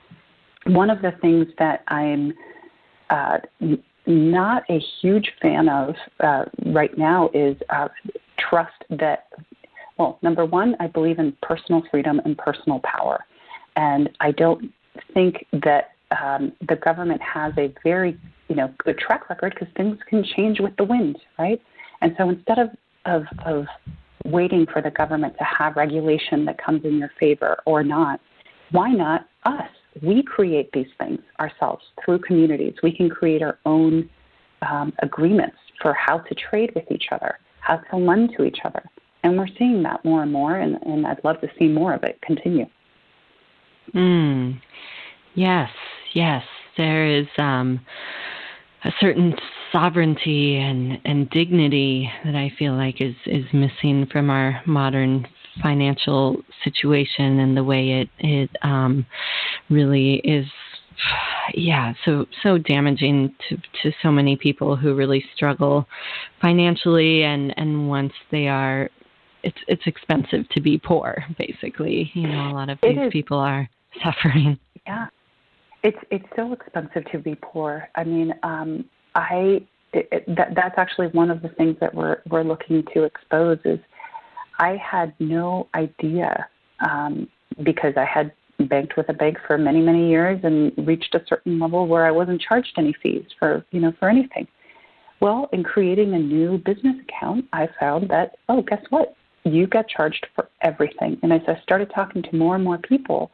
one 0.66 0.89
of 0.89 1.02
the 1.02 1.12
things 1.22 1.47
that 1.60 1.84
I'm 1.88 2.34
uh, 3.10 3.38
not 4.06 4.64
a 4.70 4.80
huge 5.02 5.32
fan 5.41 5.70
of 5.70 5.95
uh, 6.20 6.45
right 6.68 6.97
now 6.97 7.30
is 7.34 7.56
uh, 7.70 7.88
trust 8.38 8.84
that, 8.89 9.28
well, 9.97 10.20
number 10.22 10.45
one, 10.45 10.76
I 10.80 10.88
believe 10.88 11.20
in 11.20 11.36
personal 11.41 11.84
freedom 11.89 12.22
and 12.26 12.38
personal 12.38 12.82
power. 12.84 13.26
And 13.76 14.10
I 14.20 14.32
don't 14.32 14.72
think 15.14 15.45
that 15.64 15.91
um, 16.22 16.52
the 16.68 16.76
government 16.76 17.22
has 17.22 17.54
a 17.58 17.74
very 17.84 18.20
you 18.52 18.56
know 18.58 18.74
good 18.84 18.97
track 18.97 19.30
record 19.30 19.56
because 19.58 19.74
things 19.78 19.97
can 20.10 20.26
change 20.36 20.60
with 20.60 20.76
the 20.76 20.84
wind, 20.84 21.18
right? 21.39 21.62
And 22.02 22.16
so 22.18 22.30
instead 22.30 22.60
of, 22.60 22.70
of, 23.06 23.24
of 23.45 23.66
waiting 24.26 24.66
for 24.72 24.82
the 24.82 24.91
government 24.91 25.36
to 25.38 25.43
have 25.43 25.76
regulation 25.76 26.45
that 26.45 26.64
comes 26.64 26.84
in 26.86 26.97
your 26.97 27.12
favor 27.20 27.58
or 27.66 27.84
not, 27.84 28.20
why 28.72 28.91
not 28.91 29.28
us? 29.45 29.70
We 30.02 30.24
create 30.24 30.72
these 30.72 30.88
things 30.97 31.20
ourselves 31.39 31.84
through 32.04 32.20
communities. 32.20 32.76
We 32.82 32.95
can 32.95 33.10
create 33.10 33.41
our 33.41 33.60
own 33.66 34.10
um, 34.62 34.93
agreements 35.02 35.58
for 35.82 35.93
how 35.93 36.20
to 36.20 36.36
trade 36.36 36.72
with 36.76 36.86
each 36.91 37.06
other, 37.12 37.39
how 37.60 37.78
to 37.78 37.97
lend 37.97 38.32
to 38.38 38.43
each 38.43 38.60
other. 38.64 38.84
And 39.24 39.38
we're 39.38 39.47
seeing 39.60 39.84
that 39.84 40.04
more 40.06 40.24
and 40.24 40.32
more, 40.32 40.56
and, 40.56 40.78
and 40.84 41.06
I'd 41.06 41.24
love 41.24 41.41
to 41.41 41.47
see 41.60 41.68
more 41.68 41.93
of 41.93 42.04
it 42.04 42.20
continue. 42.22 42.66
Mm. 43.93 44.60
Yes, 45.36 45.70
yes. 46.14 46.43
There 46.78 47.06
is 47.06 47.28
um, 47.38 47.80
a 48.86 48.91
certain 48.99 49.36
sovereignty 49.72 50.57
and, 50.57 50.99
and 51.05 51.30
dignity 51.30 52.11
that 52.26 52.36
I 52.36 52.51
feel 52.57 52.74
like 52.74 53.01
is, 53.01 53.15
is 53.26 53.45
missing 53.53 54.07
from 54.11 54.30
our 54.30 54.61
modern 54.65 55.28
financial 55.61 56.41
situation 56.63 57.39
and 57.39 57.55
the 57.55 57.63
way 57.63 58.01
it, 58.01 58.09
it 58.19 58.49
um, 58.63 59.05
really 59.69 60.15
is 60.24 60.45
yeah 61.53 61.93
so 62.05 62.26
so 62.43 62.59
damaging 62.59 63.34
to 63.49 63.57
to 63.82 63.91
so 64.03 64.11
many 64.11 64.36
people 64.36 64.76
who 64.76 64.93
really 64.93 65.24
struggle 65.36 65.88
financially 66.39 67.24
and 67.24 67.53
and 67.57 67.89
once 67.89 68.13
they 68.30 68.47
are 68.47 68.88
it's 69.43 69.57
it's 69.67 69.82
expensive 69.86 70.47
to 70.49 70.61
be 70.61 70.78
poor 70.78 71.24
basically. 71.38 72.11
You 72.13 72.28
know 72.28 72.51
a 72.51 72.53
lot 72.53 72.69
of 72.69 72.80
these 72.82 73.11
people 73.11 73.38
are 73.38 73.69
suffering. 74.03 74.57
Yeah. 74.86 75.07
It's 75.84 75.97
it's 76.11 76.26
so 76.36 76.53
expensive 76.53 77.05
to 77.11 77.17
be 77.17 77.36
poor. 77.41 77.88
I 77.95 78.03
mean, 78.03 78.34
um, 78.43 78.86
I 79.16 79.66
it, 79.93 80.07
it, 80.12 80.36
that 80.36 80.53
that's 80.55 80.78
actually 80.78 81.07
one 81.07 81.30
of 81.30 81.41
the 81.41 81.49
things 81.49 81.76
that 81.82 81.93
we're 81.93 82.22
we're 82.30 82.43
looking 82.43 82.84
to 82.93 83.03
expose 83.03 83.59
is 83.66 83.80
I 84.59 84.78
had 84.78 85.14
no 85.20 85.68
idea 85.76 86.47
um, 86.80 87.28
because 87.64 87.93
I 87.97 88.05
had 88.05 88.32
banked 88.70 88.95
with 88.95 89.09
a 89.09 89.14
bank 89.14 89.38
for 89.45 89.57
many 89.57 89.82
many 89.82 90.09
years 90.09 90.39
and 90.43 90.72
reached 90.88 91.16
a 91.16 91.24
certain 91.28 91.59
level 91.59 91.88
where 91.88 92.05
I 92.05 92.12
wasn't 92.12 92.41
charged 92.41 92.74
any 92.78 92.93
fees 93.01 93.26
for 93.38 93.66
you 93.72 93.80
know 93.80 93.93
for 93.99 94.09
anything. 94.09 94.47
Well, 95.20 95.49
in 95.53 95.64
creating 95.64 96.14
a 96.14 96.20
new 96.20 96.57
business 96.57 96.95
account, 97.07 97.45
I 97.53 97.68
found 97.80 98.09
that 98.09 98.38
oh, 98.49 98.62
guess 98.62 98.82
what? 98.89 99.16
You 99.43 99.68
get 99.68 99.89
charged 99.89 100.28
for 100.36 100.49
everything. 100.62 101.18
And 101.24 101.34
as 101.34 101.41
I 101.47 101.59
started 101.64 101.91
talking 101.93 102.22
to 102.24 102.36
more 102.36 102.55
and 102.55 102.64
more 102.64 102.78
people, 102.78 103.32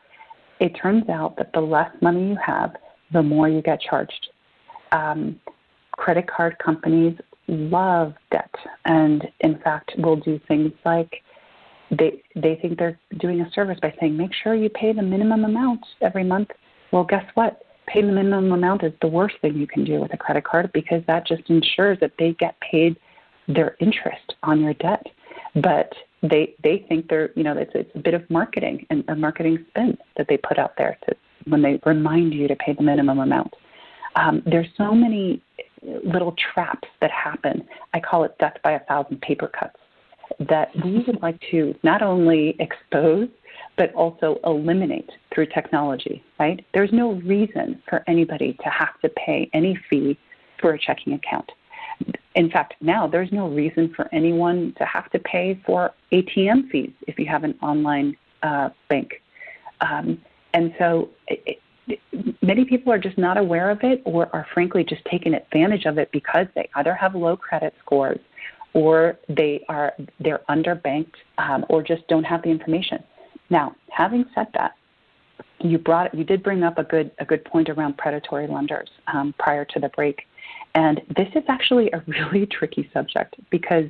it 0.60 0.70
turns 0.82 1.08
out 1.10 1.36
that 1.38 1.52
the 1.54 1.60
less 1.60 1.92
money 2.02 2.30
you 2.30 2.38
have, 2.44 2.76
the 3.12 3.22
more 3.22 3.50
you 3.50 3.62
get 3.62 3.82
charged. 3.82 4.28
Um, 4.94 5.40
credit 5.98 6.28
card 6.28 6.58
companies 6.60 7.18
love 7.48 8.14
debt, 8.32 8.54
and 8.86 9.28
in 9.42 9.58
fact, 9.60 9.92
will 9.98 10.16
do 10.16 10.40
things 10.48 10.72
like 10.86 11.22
they 11.92 12.22
they 12.36 12.56
think 12.62 12.78
they're 12.78 13.00
doing 13.20 13.42
a 13.42 13.52
service 13.52 13.80
by 13.82 13.94
saying 14.00 14.18
make 14.18 14.32
sure 14.34 14.54
you 14.54 14.70
pay 14.70 14.94
the 14.94 15.02
minimum 15.02 15.46
amount 15.46 15.86
every 16.02 16.24
month. 16.24 16.50
Well, 16.92 17.04
guess 17.04 17.26
what? 17.36 17.64
Paying 17.88 18.08
the 18.08 18.14
minimum 18.14 18.52
amount 18.52 18.84
is 18.84 18.92
the 19.02 19.08
worst 19.08 19.36
thing 19.42 19.56
you 19.56 19.68
can 19.68 19.86
do 19.86 20.02
with 20.02 20.14
a 20.14 20.18
credit 20.18 20.44
card 20.44 20.72
because 20.74 21.02
that 21.08 21.26
just 21.26 21.44
ensures 21.50 21.98
that 22.02 22.12
they 22.20 22.34
get 22.34 22.60
paid 22.60 22.98
their 23.48 23.78
interest 23.80 24.36
on 24.44 24.62
your 24.62 24.74
debt. 24.74 25.06
But 25.56 25.94
they 26.22 26.56
they 26.64 26.86
think 26.90 27.08
they're 27.10 27.32
you 27.36 27.44
know 27.44 27.58
it's 27.58 27.72
it's 27.74 27.92
a 27.96 28.00
bit 28.00 28.14
of 28.14 28.30
marketing 28.30 28.86
and 28.90 29.04
a 29.08 29.16
marketing 29.16 29.66
spin 29.70 29.98
that 30.18 30.28
they 30.28 30.38
put 30.38 30.60
out 30.60 30.74
there 30.78 30.98
to 31.08 31.16
when 31.46 31.62
they 31.62 31.80
remind 31.86 32.34
you 32.34 32.48
to 32.48 32.56
pay 32.58 32.74
the 32.74 32.84
minimum 32.84 33.20
amount. 33.20 33.54
Um, 34.16 34.42
there's 34.46 34.68
so 34.78 34.94
many 34.94 35.42
little 35.82 36.36
traps 36.54 36.88
that 37.02 37.12
happen. 37.12 37.68
I 37.94 38.00
call 38.00 38.24
it 38.24 38.36
death 38.40 38.58
by 38.64 38.74
a 38.74 38.80
thousand 38.86 39.22
paper 39.22 39.48
cuts 39.48 39.78
that 40.50 40.70
we 40.84 41.04
would 41.08 41.22
like 41.22 41.40
to 41.52 41.74
not 41.84 42.02
only 42.02 42.56
expose 42.60 43.30
but 43.76 43.94
also 43.94 44.40
eliminate 44.44 45.10
through 45.34 45.46
technology. 45.48 46.24
Right? 46.40 46.66
There's 46.74 46.92
no 46.92 47.14
reason 47.14 47.82
for 47.88 48.04
anybody 48.08 48.58
to 48.64 48.70
have 48.70 49.00
to 49.02 49.10
pay 49.10 49.50
any 49.54 49.78
fee 49.90 50.18
for 50.60 50.74
a 50.74 50.80
checking 50.80 51.14
account 51.14 51.52
in 52.36 52.52
fact, 52.52 52.76
now 52.82 53.08
there's 53.08 53.32
no 53.32 53.50
reason 53.50 53.92
for 53.96 54.08
anyone 54.14 54.74
to 54.78 54.86
have 54.86 55.10
to 55.12 55.20
pay 55.20 55.60
for 55.66 55.92
ATM 56.12 56.70
fees 56.70 56.92
if 57.08 57.18
you 57.18 57.26
have 57.26 57.44
an 57.44 57.58
online 57.64 58.16
uh, 58.44 58.70
bank. 58.90 59.22
Um, 59.82 60.20
and 60.54 60.74
so 60.78 61.10
it, 61.28 61.60
many 62.42 62.66
people 62.66 62.92
are 62.92 62.98
just 62.98 63.18
not 63.18 63.38
aware 63.38 63.70
of 63.70 63.80
it 63.84 64.02
or 64.06 64.30
are 64.34 64.46
frankly 64.54 64.84
just 64.84 65.04
taking 65.06 65.34
advantage 65.34 65.86
of 65.86 65.98
it 65.98 66.12
because 66.12 66.48
they 66.56 66.70
either 66.76 66.94
have 66.94 67.16
low 67.16 67.38
credit 67.38 67.74
scores 67.84 68.20
or 68.74 69.18
they 69.30 69.64
are 69.70 69.94
they're 70.20 70.42
underbanked 70.50 71.16
um, 71.38 71.66
or 71.70 71.82
just 71.82 72.08
don't 72.08 72.24
have 72.24 72.42
the 72.44 72.50
information. 72.50 73.04
Now, 73.50 73.76
having 73.90 74.26
said 74.36 74.48
that, 74.54 74.74
you 75.60 75.78
brought 75.78 76.14
you 76.14 76.24
did 76.24 76.44
bring 76.44 76.64
up 76.64 76.78
a 76.78 76.84
good 76.84 77.12
a 77.20 77.26
good 77.26 77.44
point 77.46 77.70
around 77.70 77.98
predatory 77.98 78.48
lenders 78.48 78.90
um, 79.08 79.34
prior 79.40 79.66
to 79.66 79.80
the 79.80 79.90
break. 79.90 80.28
And 80.76 81.02
this 81.16 81.28
is 81.34 81.44
actually 81.48 81.90
a 81.92 82.04
really 82.08 82.46
tricky 82.52 82.90
subject 82.94 83.36
because 83.50 83.86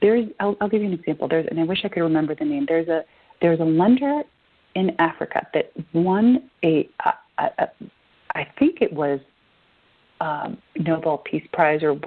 there's, 0.00 0.28
I'll, 0.40 0.56
I'll 0.60 0.68
give 0.68 0.82
you 0.82 0.88
an 0.88 0.94
example. 0.94 1.28
There's, 1.28 1.46
and 1.48 1.58
I 1.58 1.64
wish 1.64 1.84
I 1.84 1.88
could 1.88 2.02
remember 2.02 2.34
the 2.34 2.44
name. 2.44 2.66
There's 2.68 2.88
a, 2.88 3.04
there's 3.40 3.60
a 3.60 3.64
lender 3.64 4.22
in 4.74 4.94
Africa 4.98 5.46
that 5.54 5.72
won 5.92 6.48
a, 6.64 6.88
a, 7.38 7.44
a 7.58 7.68
I 8.34 8.46
think 8.58 8.82
it 8.82 8.92
was 8.92 9.20
um, 10.20 10.58
Nobel 10.76 11.18
Peace 11.18 11.46
Prize 11.52 11.82
or 11.82 11.98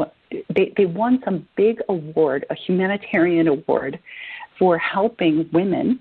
they, 0.53 0.73
they 0.75 0.85
won 0.85 1.21
some 1.23 1.47
big 1.55 1.79
award, 1.89 2.45
a 2.49 2.55
humanitarian 2.55 3.47
award 3.47 3.99
for 4.59 4.77
helping 4.77 5.49
women 5.53 5.99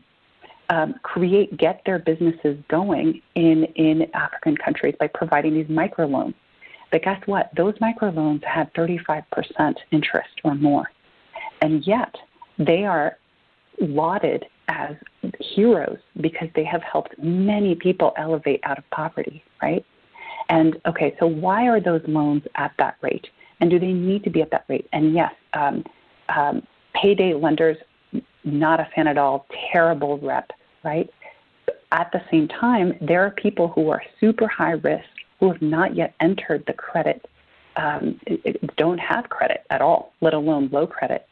um, 0.68 0.94
create, 1.02 1.56
get 1.56 1.82
their 1.86 1.98
businesses 1.98 2.58
going 2.68 3.22
in, 3.34 3.64
in 3.76 4.08
African 4.14 4.56
countries 4.56 4.94
by 4.98 5.06
providing 5.06 5.54
these 5.54 5.66
microloans. 5.66 6.34
But 6.90 7.02
guess 7.02 7.20
what? 7.26 7.50
Those 7.56 7.74
microloans 7.74 8.42
had 8.44 8.72
35% 8.74 9.22
interest 9.92 10.30
or 10.44 10.54
more. 10.54 10.90
And 11.60 11.86
yet 11.86 12.14
they 12.58 12.84
are 12.84 13.18
lauded 13.80 14.46
as 14.68 14.96
heroes 15.40 15.98
because 16.20 16.48
they 16.54 16.64
have 16.64 16.82
helped 16.82 17.14
many 17.18 17.74
people 17.74 18.12
elevate 18.16 18.60
out 18.64 18.78
of 18.78 18.88
poverty, 18.90 19.42
right? 19.62 19.84
And 20.48 20.76
okay, 20.86 21.16
so 21.18 21.26
why 21.26 21.68
are 21.68 21.80
those 21.80 22.02
loans 22.06 22.42
at 22.56 22.72
that 22.78 22.96
rate? 23.02 23.26
And 23.60 23.70
do 23.70 23.78
they 23.78 23.92
need 23.92 24.22
to 24.24 24.30
be 24.30 24.42
at 24.42 24.50
that 24.50 24.64
rate? 24.68 24.86
And 24.92 25.14
yes, 25.14 25.32
um, 25.54 25.84
um, 26.28 26.62
payday 26.94 27.34
lenders, 27.34 27.76
not 28.44 28.80
a 28.80 28.88
fan 28.94 29.06
at 29.06 29.18
all, 29.18 29.46
terrible 29.72 30.18
rep, 30.18 30.50
right? 30.84 31.08
At 31.92 32.10
the 32.12 32.20
same 32.30 32.48
time, 32.48 32.94
there 33.00 33.22
are 33.22 33.30
people 33.30 33.68
who 33.68 33.90
are 33.90 34.02
super 34.20 34.46
high 34.46 34.72
risk 34.72 35.06
who 35.40 35.52
have 35.52 35.62
not 35.62 35.96
yet 35.96 36.14
entered 36.20 36.64
the 36.66 36.72
credit, 36.72 37.26
um, 37.76 38.18
don't 38.76 38.98
have 38.98 39.28
credit 39.28 39.64
at 39.70 39.82
all, 39.82 40.12
let 40.20 40.34
alone 40.34 40.68
low 40.72 40.86
credit. 40.86 41.26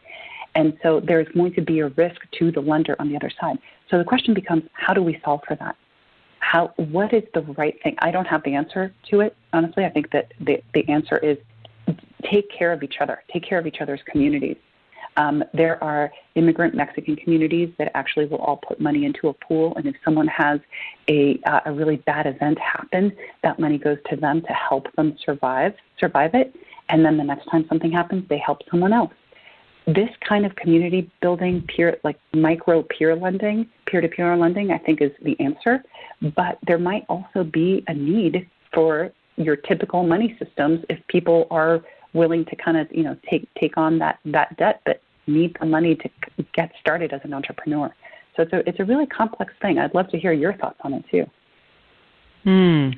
And 0.54 0.76
so 0.82 1.00
there's 1.00 1.28
going 1.28 1.54
to 1.54 1.62
be 1.62 1.80
a 1.80 1.88
risk 1.88 2.20
to 2.38 2.52
the 2.52 2.60
lender 2.60 2.96
on 2.98 3.08
the 3.08 3.16
other 3.16 3.30
side. 3.40 3.58
So 3.90 3.98
the 3.98 4.04
question 4.04 4.34
becomes 4.34 4.62
how 4.72 4.94
do 4.94 5.02
we 5.02 5.20
solve 5.24 5.40
for 5.46 5.56
that? 5.56 5.76
how 6.44 6.72
what 6.76 7.12
is 7.12 7.22
the 7.32 7.40
right 7.58 7.74
thing? 7.82 7.96
I 8.00 8.10
don't 8.10 8.26
have 8.26 8.42
the 8.44 8.54
answer 8.54 8.92
to 9.10 9.20
it. 9.20 9.36
Honestly, 9.52 9.84
I 9.84 9.90
think 9.90 10.10
that 10.12 10.32
the, 10.40 10.62
the 10.74 10.86
answer 10.88 11.16
is 11.18 11.38
take 12.30 12.50
care 12.50 12.72
of 12.72 12.82
each 12.82 12.96
other, 13.00 13.22
take 13.32 13.44
care 13.44 13.58
of 13.58 13.66
each 13.66 13.78
other's 13.80 14.00
communities. 14.10 14.56
Um, 15.16 15.44
there 15.52 15.82
are 15.82 16.12
immigrant 16.34 16.74
Mexican 16.74 17.16
communities 17.16 17.72
that 17.78 17.90
actually 17.94 18.26
will 18.26 18.38
all 18.38 18.56
put 18.56 18.80
money 18.80 19.04
into 19.04 19.28
a 19.28 19.32
pool, 19.32 19.74
and 19.76 19.86
if 19.86 19.94
someone 20.04 20.26
has 20.26 20.58
a, 21.08 21.38
uh, 21.46 21.60
a 21.66 21.72
really 21.72 21.96
bad 21.98 22.26
event 22.26 22.58
happen, 22.58 23.16
that 23.42 23.60
money 23.60 23.78
goes 23.78 23.98
to 24.10 24.16
them 24.16 24.42
to 24.42 24.52
help 24.52 24.92
them 24.96 25.16
survive 25.24 25.72
survive 25.98 26.34
it. 26.34 26.54
And 26.88 27.04
then 27.04 27.16
the 27.16 27.24
next 27.24 27.46
time 27.46 27.64
something 27.68 27.92
happens, 27.92 28.28
they 28.28 28.38
help 28.38 28.58
someone 28.70 28.92
else. 28.92 29.12
This 29.86 30.08
kind 30.26 30.46
of 30.46 30.56
community 30.56 31.10
building, 31.20 31.62
peer 31.74 31.98
like 32.04 32.18
micro 32.32 32.82
peer 32.82 33.14
lending, 33.14 33.68
peer 33.86 34.00
to 34.00 34.08
peer 34.08 34.34
lending, 34.36 34.70
I 34.70 34.78
think 34.78 35.02
is 35.02 35.10
the 35.22 35.38
answer. 35.40 35.82
But 36.34 36.58
there 36.66 36.78
might 36.78 37.04
also 37.08 37.44
be 37.44 37.84
a 37.86 37.94
need 37.94 38.48
for 38.72 39.12
your 39.36 39.56
typical 39.56 40.04
money 40.04 40.36
systems 40.42 40.84
if 40.88 40.98
people 41.08 41.46
are 41.50 41.82
willing 42.14 42.44
to 42.46 42.56
kind 42.56 42.76
of 42.76 42.86
you 42.92 43.02
know 43.02 43.16
take 43.28 43.46
take 43.60 43.76
on 43.76 43.98
that 43.98 44.18
that 44.24 44.56
debt 44.56 44.80
but 44.86 45.00
need 45.26 45.56
the 45.60 45.66
money 45.66 45.96
to 45.96 46.08
get 46.54 46.70
started 46.80 47.12
as 47.12 47.20
an 47.24 47.34
entrepreneur. 47.34 47.94
So 48.36 48.42
it's 48.42 48.52
a 48.52 48.68
it's 48.68 48.80
a 48.80 48.84
really 48.84 49.06
complex 49.06 49.52
thing. 49.60 49.78
I'd 49.78 49.94
love 49.94 50.08
to 50.10 50.18
hear 50.18 50.32
your 50.32 50.54
thoughts 50.54 50.78
on 50.82 50.94
it 50.94 51.04
too. 51.10 51.24
Hmm. 52.44 52.90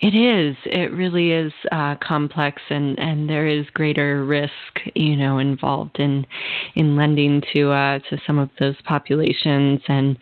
It 0.00 0.14
is. 0.14 0.56
It 0.66 0.92
really 0.92 1.32
is 1.32 1.52
uh, 1.72 1.96
complex, 1.96 2.62
and, 2.70 2.98
and 2.98 3.28
there 3.28 3.46
is 3.46 3.64
greater 3.72 4.24
risk, 4.24 4.52
you 4.94 5.16
know, 5.16 5.38
involved 5.38 5.98
in 5.98 6.26
in 6.74 6.96
lending 6.96 7.42
to 7.54 7.70
uh, 7.72 7.98
to 8.10 8.18
some 8.26 8.38
of 8.38 8.50
those 8.60 8.76
populations, 8.84 9.80
and 9.88 10.18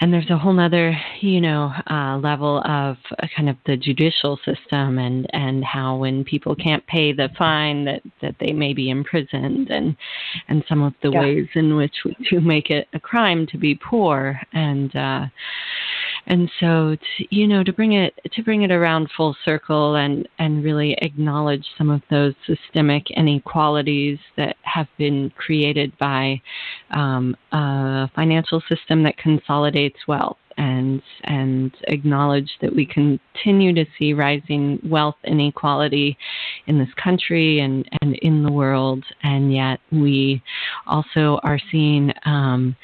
and 0.00 0.12
there's 0.12 0.28
a 0.30 0.36
whole 0.36 0.60
other, 0.60 0.96
you 1.20 1.40
know, 1.40 1.72
uh, 1.90 2.18
level 2.18 2.58
of 2.58 2.98
uh, 3.18 3.26
kind 3.34 3.48
of 3.48 3.56
the 3.66 3.76
judicial 3.78 4.38
system, 4.44 4.98
and 4.98 5.26
and 5.32 5.64
how 5.64 5.96
when 5.96 6.22
people 6.22 6.54
can't 6.54 6.86
pay 6.86 7.12
the 7.12 7.30
fine, 7.38 7.86
that 7.86 8.02
that 8.20 8.36
they 8.40 8.52
may 8.52 8.74
be 8.74 8.90
imprisoned, 8.90 9.70
and 9.70 9.96
and 10.48 10.64
some 10.68 10.82
of 10.82 10.92
the 11.02 11.10
yeah. 11.10 11.20
ways 11.20 11.48
in 11.54 11.76
which 11.76 11.94
we 12.04 12.14
do 12.30 12.40
make 12.40 12.68
it 12.68 12.88
a 12.92 13.00
crime 13.00 13.46
to 13.46 13.58
be 13.58 13.74
poor, 13.74 14.38
and 14.52 14.94
uh, 14.94 15.24
and 16.26 16.50
so 16.60 16.96
to, 16.96 17.36
you 17.36 17.46
know 17.46 17.64
to 17.64 17.72
bring 17.72 17.92
it 17.92 18.18
to 18.32 18.42
bring 18.42 18.62
it 18.62 18.70
around 18.70 19.08
full 19.16 19.36
circle 19.44 19.96
and 19.96 20.28
and 20.38 20.64
really 20.64 20.96
acknowledge 21.02 21.64
some 21.76 21.90
of 21.90 22.02
those 22.10 22.34
systemic 22.46 23.10
inequalities 23.10 24.18
that 24.36 24.56
have 24.62 24.86
been 24.98 25.30
created 25.36 25.96
by 25.98 26.40
um, 26.90 27.36
a 27.52 28.08
financial 28.14 28.62
system 28.68 29.02
that 29.02 29.16
consolidates 29.16 29.98
wealth 30.06 30.36
and 30.56 31.02
and 31.24 31.72
acknowledge 31.84 32.50
that 32.60 32.74
we 32.74 32.86
continue 32.86 33.74
to 33.74 33.84
see 33.98 34.12
rising 34.12 34.78
wealth 34.84 35.16
inequality 35.24 36.16
in 36.66 36.78
this 36.78 36.92
country 37.02 37.60
and, 37.60 37.88
and 38.00 38.16
in 38.16 38.42
the 38.42 38.52
world, 38.52 39.04
and 39.22 39.52
yet 39.52 39.80
we 39.90 40.42
also 40.86 41.38
are 41.42 41.58
seeing 41.70 42.12
um, 42.24 42.76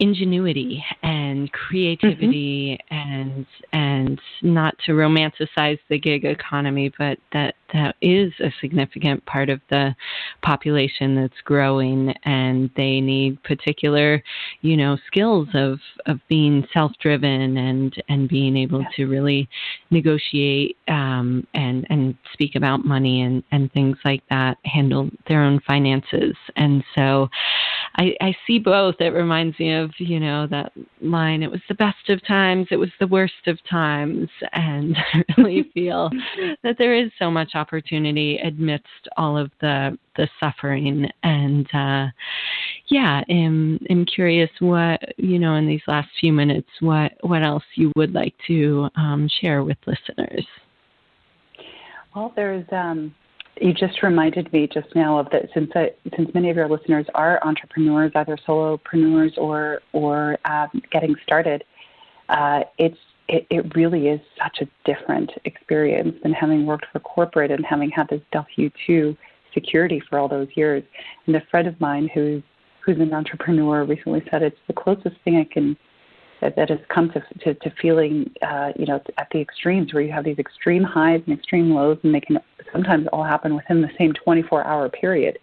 ingenuity 0.00 0.84
and 1.02 1.50
creativity 1.52 2.78
mm-hmm. 2.90 3.10
and 3.10 3.46
and 3.72 4.20
not 4.42 4.74
to 4.86 4.92
romanticize 4.92 5.78
the 5.88 5.98
gig 5.98 6.24
economy, 6.24 6.92
but 6.98 7.18
that 7.32 7.54
that 7.72 7.96
is 8.00 8.32
a 8.40 8.52
significant 8.60 9.24
part 9.26 9.50
of 9.50 9.60
the 9.70 9.94
population 10.42 11.14
that's 11.14 11.40
growing, 11.44 12.14
and 12.24 12.70
they 12.76 13.00
need 13.00 13.42
particular, 13.42 14.22
you 14.62 14.76
know, 14.76 14.96
skills 15.06 15.48
of 15.54 15.78
of 16.06 16.20
being 16.28 16.66
self 16.72 16.92
driven 17.00 17.56
and 17.56 17.94
and 18.08 18.28
being 18.28 18.56
able 18.56 18.84
to 18.96 19.06
really 19.06 19.48
negotiate 19.90 20.76
um, 20.88 21.46
and 21.54 21.86
and 21.90 22.16
speak 22.32 22.54
about 22.54 22.84
money 22.84 23.22
and 23.22 23.42
and 23.52 23.72
things 23.72 23.96
like 24.04 24.22
that, 24.30 24.58
handle 24.64 25.10
their 25.28 25.42
own 25.42 25.60
finances, 25.66 26.36
and 26.56 26.82
so 26.94 27.28
I, 27.96 28.14
I 28.20 28.36
see 28.46 28.58
both. 28.58 28.96
It 29.00 29.08
reminds 29.08 29.58
me 29.58 29.74
of 29.74 29.90
you 29.98 30.20
know 30.20 30.46
that 30.48 30.72
line. 31.00 31.42
It 31.42 31.50
was 31.50 31.60
the 31.68 31.74
best 31.74 32.08
of 32.08 32.24
times. 32.26 32.68
It 32.70 32.76
was 32.76 32.90
the 33.00 33.06
worst 33.06 33.46
of 33.46 33.58
times, 33.68 34.28
and 34.52 34.96
I 35.14 35.24
really 35.36 35.70
feel 35.74 36.10
that 36.62 36.76
there 36.78 36.94
is 36.94 37.10
so 37.18 37.30
much 37.30 37.54
opportunity 37.54 38.38
amidst 38.38 39.08
all 39.16 39.36
of 39.36 39.50
the 39.60 39.98
the 40.18 40.28
suffering. 40.38 41.08
And 41.22 41.66
uh, 41.72 42.08
yeah, 42.88 43.22
I'm 43.30 43.78
I'm 43.88 44.04
curious 44.04 44.50
what 44.58 45.00
you 45.16 45.38
know 45.38 45.54
in 45.54 45.66
these 45.66 45.80
last 45.86 46.08
few 46.20 46.34
minutes 46.34 46.68
what 46.80 47.12
what 47.22 47.42
else 47.42 47.64
you 47.76 47.90
would 47.96 48.12
like 48.12 48.34
to 48.48 48.90
um, 48.96 49.30
share 49.40 49.64
with 49.64 49.78
listeners. 49.86 50.44
Well, 52.14 52.32
there's 52.36 52.66
um, 52.72 53.14
you 53.60 53.72
just 53.72 54.02
reminded 54.02 54.52
me 54.52 54.68
just 54.72 54.88
now 54.94 55.18
of 55.18 55.30
that 55.30 55.48
since 55.54 55.70
I, 55.74 55.90
since 56.16 56.32
many 56.34 56.50
of 56.50 56.56
your 56.56 56.68
listeners 56.68 57.06
are 57.14 57.40
entrepreneurs, 57.44 58.12
either 58.14 58.36
solopreneurs 58.46 59.36
or 59.38 59.80
or 59.92 60.36
um, 60.44 60.82
getting 60.90 61.14
started, 61.22 61.64
uh, 62.28 62.60
it's 62.78 62.98
it, 63.28 63.46
it, 63.50 63.76
really 63.76 64.08
is 64.08 64.20
such 64.42 64.62
a 64.62 64.90
different 64.90 65.30
experience 65.44 66.14
than 66.22 66.32
having 66.32 66.64
worked 66.64 66.86
for 66.90 66.98
corporate 67.00 67.50
and 67.50 67.64
having 67.64 67.90
had 67.90 68.08
this 68.08 68.22
W 68.32 68.70
two 68.86 69.16
security 69.54 70.02
for 70.08 70.18
all 70.18 70.28
those 70.28 70.48
years. 70.54 70.82
And 71.26 71.36
a 71.36 71.42
friend 71.50 71.68
of 71.68 71.80
mine 71.80 72.08
who's 72.14 72.42
who's 72.84 72.98
an 73.00 73.12
entrepreneur 73.12 73.84
recently 73.84 74.22
said 74.30 74.42
it's 74.42 74.56
the 74.66 74.72
closest 74.72 75.16
thing 75.22 75.36
I 75.36 75.52
can 75.52 75.76
that, 76.40 76.56
that 76.56 76.70
has 76.70 76.78
come 76.88 77.10
to, 77.10 77.22
to, 77.40 77.54
to 77.54 77.74
feeling, 77.82 78.30
uh, 78.42 78.72
you 78.76 78.86
know, 78.86 79.00
at 79.18 79.28
the 79.32 79.40
extremes 79.40 79.92
where 79.92 80.02
you 80.02 80.12
have 80.12 80.24
these 80.24 80.38
extreme 80.38 80.82
highs 80.82 81.20
and 81.26 81.36
extreme 81.36 81.70
lows, 81.70 81.98
and 82.02 82.14
they 82.14 82.20
can 82.20 82.38
sometimes 82.72 83.06
all 83.12 83.24
happen 83.24 83.54
within 83.54 83.82
the 83.82 83.88
same 83.98 84.12
24 84.12 84.64
hour 84.64 84.88
period. 84.88 85.38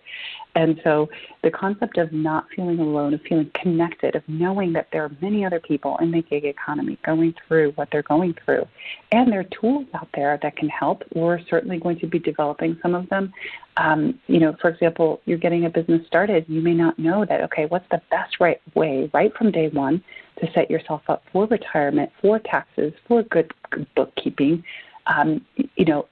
And 0.56 0.80
so 0.84 1.10
the 1.44 1.52
concept 1.52 1.98
of 1.98 2.12
not 2.14 2.46
feeling 2.56 2.80
alone, 2.80 3.14
of 3.14 3.22
feeling 3.22 3.52
connected, 3.62 4.16
of 4.16 4.24
knowing 4.28 4.72
that 4.74 4.88
there 4.92 5.04
are 5.04 5.12
many 5.22 5.46
other 5.46 5.60
people 5.60 5.98
in 5.98 6.12
the 6.12 6.22
gig 6.22 6.46
economy 6.46 6.98
going 7.06 7.36
through 7.48 7.72
what 7.72 7.90
they're 7.92 8.04
going 8.04 8.36
through, 8.46 8.66
and 9.12 9.32
there 9.32 9.42
are 9.42 9.60
tools 9.62 9.86
out 9.94 10.08
there 10.16 10.40
that 10.42 10.56
can 10.56 10.70
help. 10.70 11.04
We're 11.14 11.40
certainly 11.50 11.78
going 11.78 12.00
to 12.00 12.08
be 12.08 12.20
developing 12.20 12.78
some 12.82 12.96
of 12.96 13.10
them. 13.10 13.34
Um, 13.78 14.20
you 14.28 14.40
know, 14.40 14.56
for 14.62 14.70
example, 14.70 15.22
you're 15.26 15.38
getting 15.38 15.66
a 15.66 15.70
business 15.70 16.08
started, 16.08 16.46
you 16.48 16.62
may 16.62 16.74
not 16.74 16.98
know 16.98 17.26
that, 17.26 17.42
okay, 17.42 17.66
what's 17.66 17.88
the 17.92 18.02
best 18.10 18.40
right 18.40 18.62
way 18.74 19.10
right 19.14 19.36
from 19.36 19.52
day 19.52 19.68
one 19.70 20.02
to 20.40 20.48
set 20.54 20.70
yourself 20.72 21.02
up 21.10 21.24
for 21.32 21.46
retirement, 21.48 22.10
for 22.22 22.40
taxes, 22.40 22.94
for 23.08 23.24
good 23.24 23.54
bookkeeping, 23.96 24.64
um, 25.08 25.46
you 25.76 25.86
know, 25.86 26.08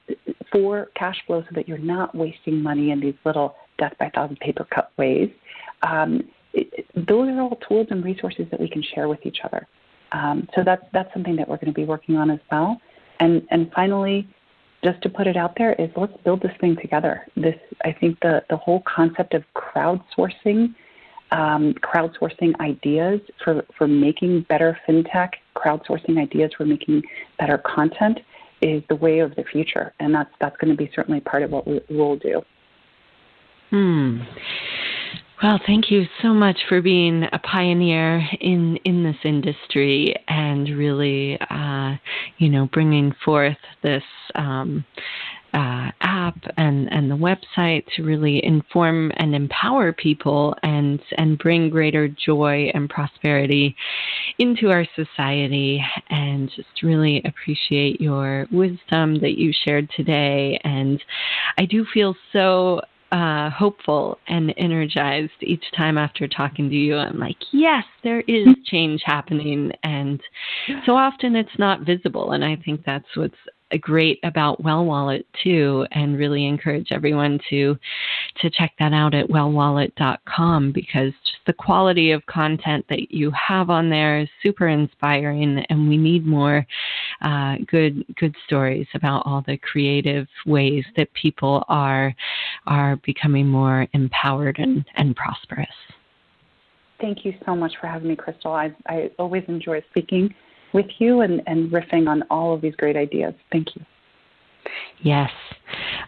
for 0.51 0.89
cash 0.95 1.17
flow 1.25 1.41
so 1.41 1.47
that 1.55 1.67
you're 1.67 1.77
not 1.77 2.13
wasting 2.13 2.61
money 2.61 2.91
in 2.91 2.99
these 2.99 3.15
little 3.25 3.55
death 3.77 3.93
by 3.99 4.09
thousand 4.09 4.39
paper 4.39 4.65
cut 4.73 4.91
ways. 4.97 5.29
Um, 5.81 6.23
it, 6.53 6.85
those 6.95 7.29
are 7.29 7.41
all 7.41 7.57
tools 7.67 7.87
and 7.89 8.03
resources 8.03 8.45
that 8.51 8.59
we 8.59 8.69
can 8.69 8.83
share 8.93 9.07
with 9.07 9.25
each 9.25 9.39
other. 9.43 9.67
Um, 10.11 10.47
so 10.55 10.63
that's 10.63 10.85
that's 10.93 11.11
something 11.13 11.35
that 11.35 11.47
we're 11.47 11.57
going 11.57 11.67
to 11.67 11.73
be 11.73 11.85
working 11.85 12.15
on 12.15 12.29
as 12.29 12.39
well. 12.51 12.79
And 13.19 13.45
and 13.51 13.71
finally, 13.73 14.27
just 14.83 15.01
to 15.01 15.09
put 15.09 15.27
it 15.27 15.37
out 15.37 15.55
there 15.57 15.73
is 15.73 15.89
let's 15.95 16.13
build 16.23 16.41
this 16.41 16.53
thing 16.61 16.75
together. 16.81 17.25
This 17.35 17.55
I 17.83 17.91
think 17.91 18.19
the 18.21 18.43
the 18.49 18.57
whole 18.57 18.83
concept 18.85 19.33
of 19.33 19.43
crowdsourcing 19.55 20.75
um, 21.33 21.73
crowdsourcing 21.83 22.57
ideas 22.59 23.19
for, 23.43 23.65
for 23.75 23.87
making 23.87 24.41
better 24.49 24.79
fintech, 24.87 25.31
crowdsourcing 25.55 26.19
ideas 26.19 26.51
for 26.55 26.65
making 26.65 27.01
better 27.39 27.57
content 27.57 28.19
is 28.61 28.83
the 28.87 28.95
way 28.95 29.19
of 29.19 29.35
the 29.35 29.43
future, 29.43 29.93
and 29.99 30.13
that's 30.15 30.29
that's 30.39 30.55
going 30.57 30.71
to 30.71 30.77
be 30.77 30.89
certainly 30.95 31.19
part 31.19 31.43
of 31.43 31.51
what 31.51 31.67
we, 31.67 31.81
will 31.89 32.15
do. 32.15 32.41
Hmm. 33.73 34.19
Well, 35.41 35.59
thank 35.65 35.89
you 35.89 36.05
so 36.21 36.31
much 36.31 36.57
for 36.69 36.79
being 36.79 37.23
a 37.23 37.39
pioneer 37.39 38.23
in 38.39 38.77
in 38.85 39.03
this 39.03 39.15
industry 39.25 40.15
and 40.27 40.69
really, 40.77 41.39
uh, 41.49 41.95
you 42.37 42.49
know, 42.49 42.69
bringing 42.71 43.15
forth 43.25 43.57
this 43.81 44.03
um, 44.35 44.85
uh, 45.55 45.89
app 46.01 46.37
and, 46.57 46.91
and 46.91 47.09
the 47.09 47.15
website 47.15 47.83
to 47.95 48.03
really 48.03 48.43
inform 48.45 49.11
and 49.17 49.33
empower 49.33 49.91
people 49.91 50.55
and 50.61 50.99
and 51.17 51.39
bring 51.39 51.71
greater 51.71 52.07
joy 52.07 52.69
and 52.75 52.91
prosperity 52.91 53.75
into 54.37 54.69
our 54.69 54.85
society 54.95 55.83
and 56.11 56.51
just 56.55 56.83
really 56.83 57.23
appreciate 57.25 57.99
your 57.99 58.47
wisdom 58.51 59.19
that 59.19 59.37
you 59.37 59.51
shared 59.65 59.89
today 59.95 60.59
and 60.63 61.03
I 61.57 61.65
do 61.65 61.85
feel 61.91 62.15
so 62.31 62.81
uh, 63.13 63.51
hopeful 63.51 64.17
and 64.27 64.51
energized 64.57 65.31
each 65.41 65.63
time 65.77 65.99
after 65.99 66.27
talking 66.27 66.67
to 66.67 66.75
you. 66.75 66.97
I'm 66.97 67.19
like, 67.19 67.37
yes, 67.51 67.83
there 68.03 68.21
is 68.21 68.47
change 68.65 69.03
happening, 69.05 69.71
and 69.83 70.19
so 70.85 70.95
often 70.95 71.35
it's 71.35 71.59
not 71.59 71.81
visible. 71.81 72.31
And 72.31 72.43
I 72.43 72.55
think 72.65 72.81
that's 72.83 73.05
what's 73.15 73.37
great 73.79 74.19
about 74.23 74.63
Well 74.63 74.85
Wallet 74.85 75.27
too, 75.43 75.85
and 75.91 76.17
really 76.17 76.47
encourage 76.47 76.87
everyone 76.91 77.39
to 77.51 77.77
to 78.41 78.49
check 78.49 78.71
that 78.79 78.93
out 78.93 79.13
at 79.13 79.27
wellwallet.com 79.27 80.71
because 80.71 81.13
just 81.23 81.45
the 81.45 81.53
quality 81.53 82.11
of 82.11 82.25
content 82.25 82.83
that 82.89 83.11
you 83.11 83.31
have 83.31 83.69
on 83.69 83.89
there 83.89 84.19
is 84.19 84.29
super 84.41 84.67
inspiring, 84.67 85.63
and 85.69 85.87
we 85.87 85.97
need 85.97 86.25
more 86.25 86.65
uh, 87.23 87.55
good 87.67 88.05
good 88.17 88.35
stories 88.45 88.87
about 88.93 89.23
all 89.25 89.43
the 89.47 89.57
creative 89.57 90.27
ways 90.45 90.83
that 90.95 91.11
people 91.13 91.63
are 91.69 92.13
are 92.67 92.97
becoming 93.05 93.47
more 93.47 93.87
empowered 93.93 94.59
and, 94.59 94.85
and 94.95 95.15
prosperous. 95.15 95.67
Thank 96.99 97.25
you 97.25 97.33
so 97.45 97.55
much 97.55 97.73
for 97.81 97.87
having 97.87 98.07
me, 98.07 98.15
Crystal. 98.15 98.53
I, 98.53 98.73
I 98.87 99.11
always 99.19 99.43
enjoy 99.47 99.83
speaking 99.91 100.33
with 100.73 100.85
you 100.99 101.21
and, 101.21 101.41
and 101.47 101.71
riffing 101.71 102.07
on 102.07 102.23
all 102.29 102.53
of 102.53 102.61
these 102.61 102.75
great 102.75 102.95
ideas. 102.95 103.33
Thank 103.51 103.75
you. 103.75 103.81
Yes. 105.01 105.29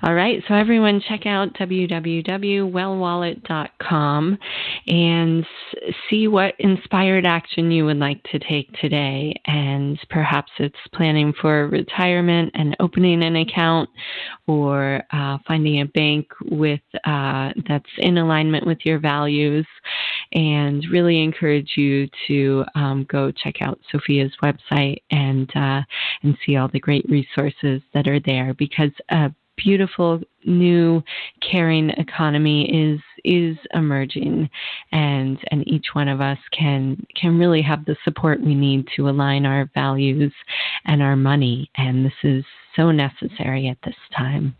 All 0.03 0.13
right. 0.13 0.43
So, 0.47 0.53
everyone, 0.53 1.01
check 1.07 1.25
out 1.25 1.53
www.wellwallet.com 1.55 4.37
and 4.87 5.45
see 6.09 6.27
what 6.27 6.53
inspired 6.59 7.25
action 7.25 7.71
you 7.71 7.85
would 7.85 7.97
like 7.97 8.21
to 8.31 8.39
take 8.39 8.71
today. 8.79 9.33
And 9.45 9.97
perhaps 10.09 10.51
it's 10.59 10.75
planning 10.93 11.33
for 11.41 11.67
retirement 11.67 12.51
and 12.53 12.75
opening 12.79 13.23
an 13.23 13.37
account 13.37 13.89
or 14.47 15.01
uh, 15.11 15.37
finding 15.47 15.81
a 15.81 15.85
bank 15.85 16.27
with 16.51 16.81
uh, 17.05 17.51
that's 17.67 17.89
in 17.97 18.17
alignment 18.17 18.67
with 18.67 18.79
your 18.83 18.99
values. 18.99 19.65
And 20.33 20.83
really 20.91 21.23
encourage 21.23 21.73
you 21.77 22.09
to 22.27 22.65
um, 22.75 23.05
go 23.09 23.31
check 23.31 23.61
out 23.61 23.79
Sophia's 23.91 24.33
website 24.43 25.01
and 25.11 25.49
uh, 25.55 25.81
and 26.23 26.37
see 26.45 26.57
all 26.57 26.67
the 26.67 26.79
great 26.79 27.05
resources 27.09 27.81
that 27.93 28.07
are 28.07 28.19
there 28.19 28.53
because 28.53 28.91
a 29.09 29.31
beautiful 29.57 30.21
new 30.45 31.01
caring 31.41 31.89
economy 31.91 32.65
is 32.65 32.99
is 33.23 33.57
emerging 33.73 34.49
and 34.91 35.39
and 35.49 35.67
each 35.67 35.87
one 35.93 36.07
of 36.07 36.21
us 36.21 36.37
can 36.57 36.97
can 37.19 37.39
really 37.39 37.61
have 37.61 37.83
the 37.85 37.95
support 38.03 38.41
we 38.41 38.53
need 38.53 38.85
to 38.95 39.09
align 39.09 39.45
our 39.45 39.69
values 39.73 40.33
and 40.85 41.01
our 41.01 41.15
money 41.15 41.69
and 41.77 42.05
this 42.05 42.13
is 42.23 42.43
so 42.75 42.91
necessary 42.91 43.67
at 43.67 43.77
this 43.85 43.95
time. 44.15 44.55